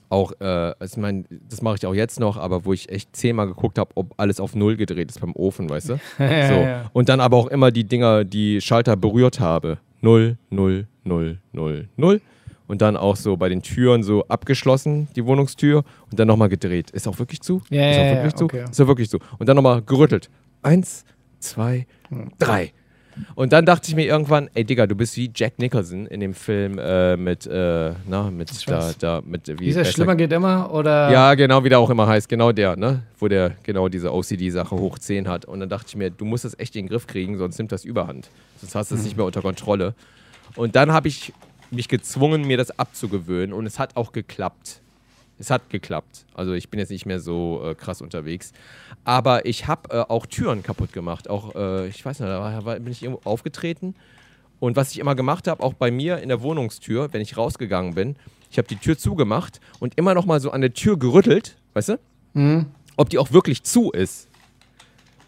[0.07, 3.47] auch, äh, ich mein, das mache ich auch jetzt noch, aber wo ich echt zehnmal
[3.47, 5.99] geguckt habe, ob alles auf Null gedreht ist beim Ofen, weißt du?
[6.19, 6.89] Ja, so.
[6.93, 9.79] Und dann aber auch immer die Dinger, die Schalter berührt habe.
[10.01, 12.21] Null, null, null, null, null.
[12.69, 16.91] Und dann auch so bei den Türen so abgeschlossen, die Wohnungstür, und dann nochmal gedreht.
[16.91, 17.63] Ist auch wirklich zu?
[17.71, 18.43] Ja, ist ja, auch ja, wirklich zu?
[18.45, 18.65] okay.
[18.69, 19.17] Ist auch wirklich zu.
[19.39, 20.29] Und dann nochmal gerüttelt.
[20.61, 21.03] Eins,
[21.39, 21.87] zwei,
[22.37, 22.71] drei.
[23.33, 26.35] Und dann dachte ich mir irgendwann, ey Digga, du bist wie Jack Nicholson in dem
[26.35, 30.71] Film äh, mit, äh, na, mit da, da, mit, wie dieser ist Schlimmer geht immer?
[30.71, 31.11] Oder?
[31.11, 32.29] ja, genau, wie der auch immer heißt.
[32.29, 33.01] Genau der, ne?
[33.17, 35.45] Wo der genau diese OCD-Sache hoch 10 hat.
[35.45, 37.71] Und dann dachte ich mir, du musst das echt in den Griff kriegen, sonst nimmt
[37.71, 38.29] das Überhand.
[38.61, 39.95] Sonst hast du es nicht mehr unter Kontrolle.
[40.55, 41.33] Und dann habe ich
[41.71, 43.53] mich gezwungen, mir das abzugewöhnen.
[43.53, 44.81] Und es hat auch geklappt.
[45.37, 46.25] Es hat geklappt.
[46.33, 48.51] Also ich bin jetzt nicht mehr so äh, krass unterwegs.
[49.05, 51.29] Aber ich habe äh, auch Türen kaputt gemacht.
[51.29, 53.95] Auch, äh, ich weiß nicht, da war, bin ich irgendwo aufgetreten.
[54.59, 57.95] Und was ich immer gemacht habe, auch bei mir in der Wohnungstür, wenn ich rausgegangen
[57.95, 58.17] bin,
[58.51, 61.89] ich habe die Tür zugemacht und immer noch mal so an der Tür gerüttelt, weißt
[61.89, 61.99] du?
[62.97, 64.27] Ob die auch wirklich zu ist.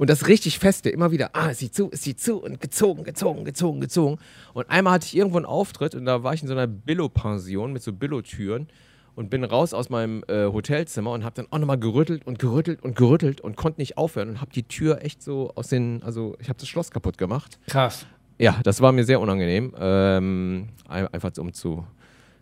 [0.01, 3.03] Und das richtig feste, immer wieder, ah, ist sie zu, ist sie zu und gezogen,
[3.03, 4.17] gezogen, gezogen, gezogen.
[4.55, 7.71] Und einmal hatte ich irgendwo einen Auftritt und da war ich in so einer Billo-Pension
[7.71, 8.67] mit so Billo-Türen
[9.13, 12.81] und bin raus aus meinem äh, Hotelzimmer und habe dann auch nochmal gerüttelt und gerüttelt
[12.81, 16.35] und gerüttelt und konnte nicht aufhören und habe die Tür echt so aus den, also
[16.39, 17.59] ich habe das Schloss kaputt gemacht.
[17.67, 18.07] Krass.
[18.39, 19.75] Ja, das war mir sehr unangenehm.
[19.77, 21.85] Ähm, ein- einfach um zu,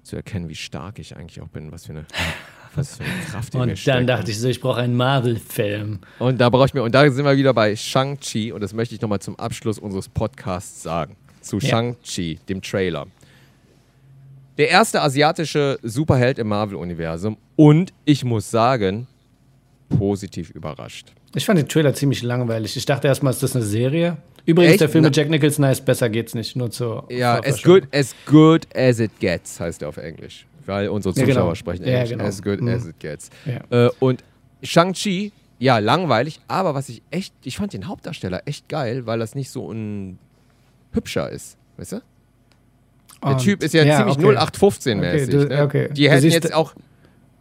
[0.03, 2.05] zu erkennen, wie stark ich eigentlich auch bin, was für eine,
[2.75, 5.99] was für eine Kraft mir Und dann dachte ich so, ich brauche einen Marvel-Film.
[6.19, 8.95] Und da brauche ich mir, und da sind wir wieder bei Shang-Chi, und das möchte
[8.95, 11.15] ich nochmal zum Abschluss unseres Podcasts sagen.
[11.41, 11.69] Zu Ja.
[11.69, 13.07] Shang-Chi, dem Trailer.
[14.57, 19.07] Der erste asiatische Superheld im Marvel-Universum und ich muss sagen,
[19.87, 21.13] positiv überrascht.
[21.35, 22.75] Ich fand den Trailer ziemlich langweilig.
[22.75, 24.17] Ich dachte erstmal, ist das eine Serie?
[24.45, 24.81] Übrigens, Echt?
[24.81, 26.55] der Film mit Jack Nicholson heißt Besser geht's nicht.
[26.55, 30.45] Nur zur Ja, as good, as good as it gets, heißt er auf Englisch.
[30.69, 31.55] Weil unsere Ja, Zuschauer genau.
[31.55, 32.09] sprechen Ja, Englisch.
[32.11, 32.23] genau.
[32.25, 32.67] As good Mhm.
[32.69, 33.29] as it gets.
[33.45, 33.87] Ja.
[33.87, 34.23] Äh, und
[34.63, 39.35] Shang-Chi, ja, langweilig, aber was ich echt, ich fand den Hauptdarsteller echt geil, weil das
[39.35, 40.17] nicht so ein
[40.91, 41.57] hübscher ist.
[41.77, 42.01] Weißt du?
[43.23, 44.37] Der Und- Typ ist ja, ziemlich okay.
[44.37, 45.35] 0815-mäßig.
[45.43, 45.63] Okay, ne?
[45.63, 45.89] okay.
[45.91, 46.73] Die hätten siehst- jetzt auch.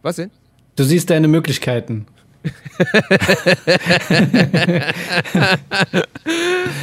[0.01, 0.31] Was denn?
[0.75, 2.05] Du siehst deine Möglichkeiten.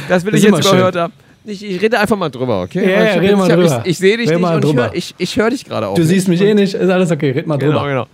[0.09, 1.13] Das will Das ich jetzt gehört haben.
[1.47, 2.83] Ich, ich rede einfach mal drüber, okay?
[2.83, 3.81] Ja, ja, ich, rede mal drüber.
[3.85, 4.83] Ich, ich sehe dich Rede nicht und ich drüber.
[4.83, 5.95] höre ich, ich hör dich gerade auch.
[5.95, 6.09] Du nicht.
[6.09, 7.31] siehst mich eh nicht, ist alles okay.
[7.31, 7.73] Red mal drüber.
[7.83, 8.07] Genau, genau.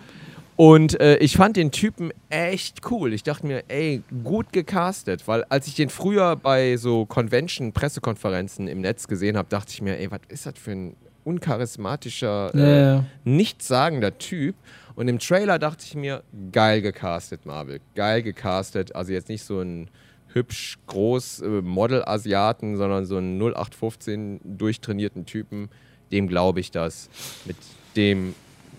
[0.55, 3.11] Und äh, ich fand den Typen echt cool.
[3.11, 8.81] Ich dachte mir, ey, gut gecastet, weil als ich den früher bei so Convention-Pressekonferenzen im
[8.81, 13.05] Netz gesehen habe, dachte ich mir, ey, was ist das für ein uncharismatischer, äh, Ja.
[13.23, 14.55] nichtssagender Typ.
[14.95, 16.21] Und im Trailer dachte ich mir,
[16.51, 17.79] geil gecastet, Marvel.
[17.95, 18.95] Geil gecastet.
[18.95, 19.89] Also jetzt nicht so ein
[20.33, 25.69] hübsch groß äh, Model-Asiaten, sondern so einen 0815 durchtrainierten Typen.
[26.11, 27.09] Dem glaube ich das.
[27.45, 27.55] Mit
[27.95, 28.35] dem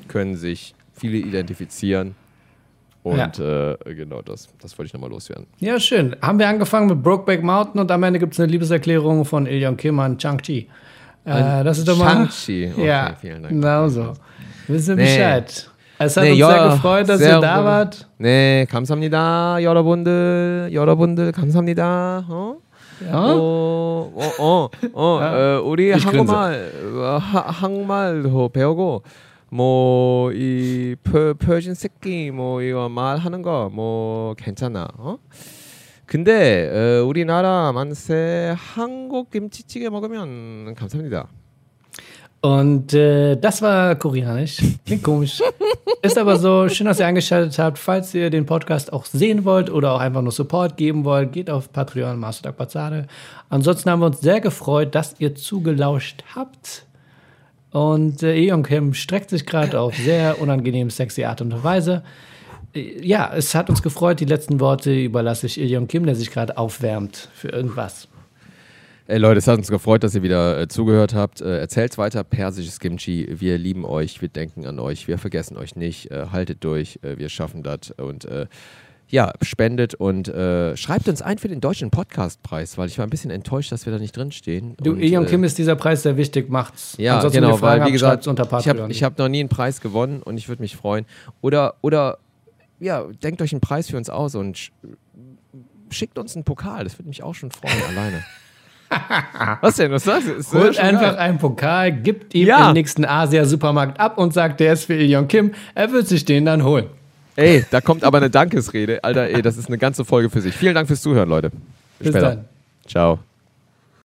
[0.09, 2.15] können sich viele identifizieren.
[3.03, 5.47] Und äh, genau das, das wollte ich nochmal loswerden.
[5.59, 6.17] Ja, schön.
[6.23, 9.77] Haben wir angefangen mit Brokeback Mountain und am Ende gibt es eine Liebeserklärung von Ilion
[9.77, 10.69] Kim an Chang-Chi.
[11.27, 12.13] Äh, das ist doch mal.
[12.29, 12.73] Shang-Chi.
[12.73, 13.53] Okay, ja, vielen Dank.
[13.55, 14.15] genau so.
[14.69, 15.03] Wissen Nee.
[15.05, 15.71] Bescheid.
[16.05, 18.07] Es hat Nee, uns ja, sehr gefreut, dass sehr ihr da wart.
[18.19, 19.63] 네, 감사합니다.
[19.63, 22.27] 여러분들, 여러분들 감사합니다.
[22.29, 22.57] 어?
[23.11, 25.91] 어, 어, 어, 어, 어, 우리.
[25.93, 29.03] 한국말, 어, 하, 한국말도 배우고,
[29.51, 35.17] 뭐, 이, 퍼, 퍼진 새끼, 뭐, 이거 말하는 거, 뭐, 괜찮아, 어?
[36.07, 41.29] 근데, 어, 우리나라 만세 한국 김치찌개 먹으면 감사합니다.
[42.45, 44.59] Und äh, das war koreanisch.
[44.85, 45.41] Klingt komisch.
[46.03, 46.69] Ist aber so.
[46.69, 47.79] Schön, dass ihr eingeschaltet habt.
[47.79, 51.49] Falls ihr den Podcast auch sehen wollt oder auch einfach nur Support geben wollt, geht
[51.49, 53.07] auf Patreon, Mastertag Bazade.
[53.49, 56.85] Ansonsten haben wir uns sehr gefreut, dass ihr zugelauscht habt.
[57.71, 62.03] Und äh, Eon Kim streckt sich gerade auf sehr unangenehm sexy Art und Weise.
[62.75, 64.21] Äh, Ja, es hat uns gefreut.
[64.21, 68.07] Die letzten Worte überlasse ich Ilion Kim, der sich gerade aufwärmt für irgendwas.
[69.07, 71.43] Ey Leute, es hat uns gefreut, dass ihr wieder äh, zugehört habt.
[71.43, 73.29] Äh, erzählt's weiter, persisches Kimchi.
[73.39, 76.11] Wir lieben euch, wir denken an euch, wir vergessen euch nicht.
[76.11, 77.91] Äh, haltet durch, äh, wir schaffen das.
[77.99, 78.47] Und äh,
[79.09, 83.11] ja, spendet und äh, schreibt uns ein für den deutschen Podcastpreis, weil ich war ein
[83.11, 84.75] bisschen enttäuscht, dass wir da nicht drinstehen.
[84.83, 86.95] Du, und, äh, Kim ist dieser Preis sehr wichtig, macht's.
[86.97, 89.51] Ja, Ansonsten, genau, weil wie habt, gesagt, schreibt's unter ich habe hab noch nie einen
[89.51, 91.05] Preis gewonnen und ich würde mich freuen.
[91.43, 92.17] Oder, oder
[92.81, 94.73] ja, denkt euch einen Preis für uns aus und sch
[95.91, 96.85] schickt uns einen Pokal.
[96.85, 98.25] Das würde mich auch schon freuen, alleine.
[99.61, 99.91] Was denn?
[99.93, 100.33] Was sagst du?
[100.33, 101.17] Ist, Holt einfach geil.
[101.17, 102.69] einen Pokal, gibt ihm Ja.
[102.69, 105.53] im nächsten Asia-Supermarkt ab und sagt, der ist für Ilion Kim.
[105.75, 106.87] Er wird sich den dann holen.
[107.37, 109.03] Ey, da kommt aber eine Dankesrede.
[109.03, 110.55] Alter, ey, das ist eine ganze Folge für sich.
[110.55, 111.51] Vielen Dank fürs Zuhören, Leute.
[111.99, 112.45] Bis dann.
[112.87, 113.19] Ciao.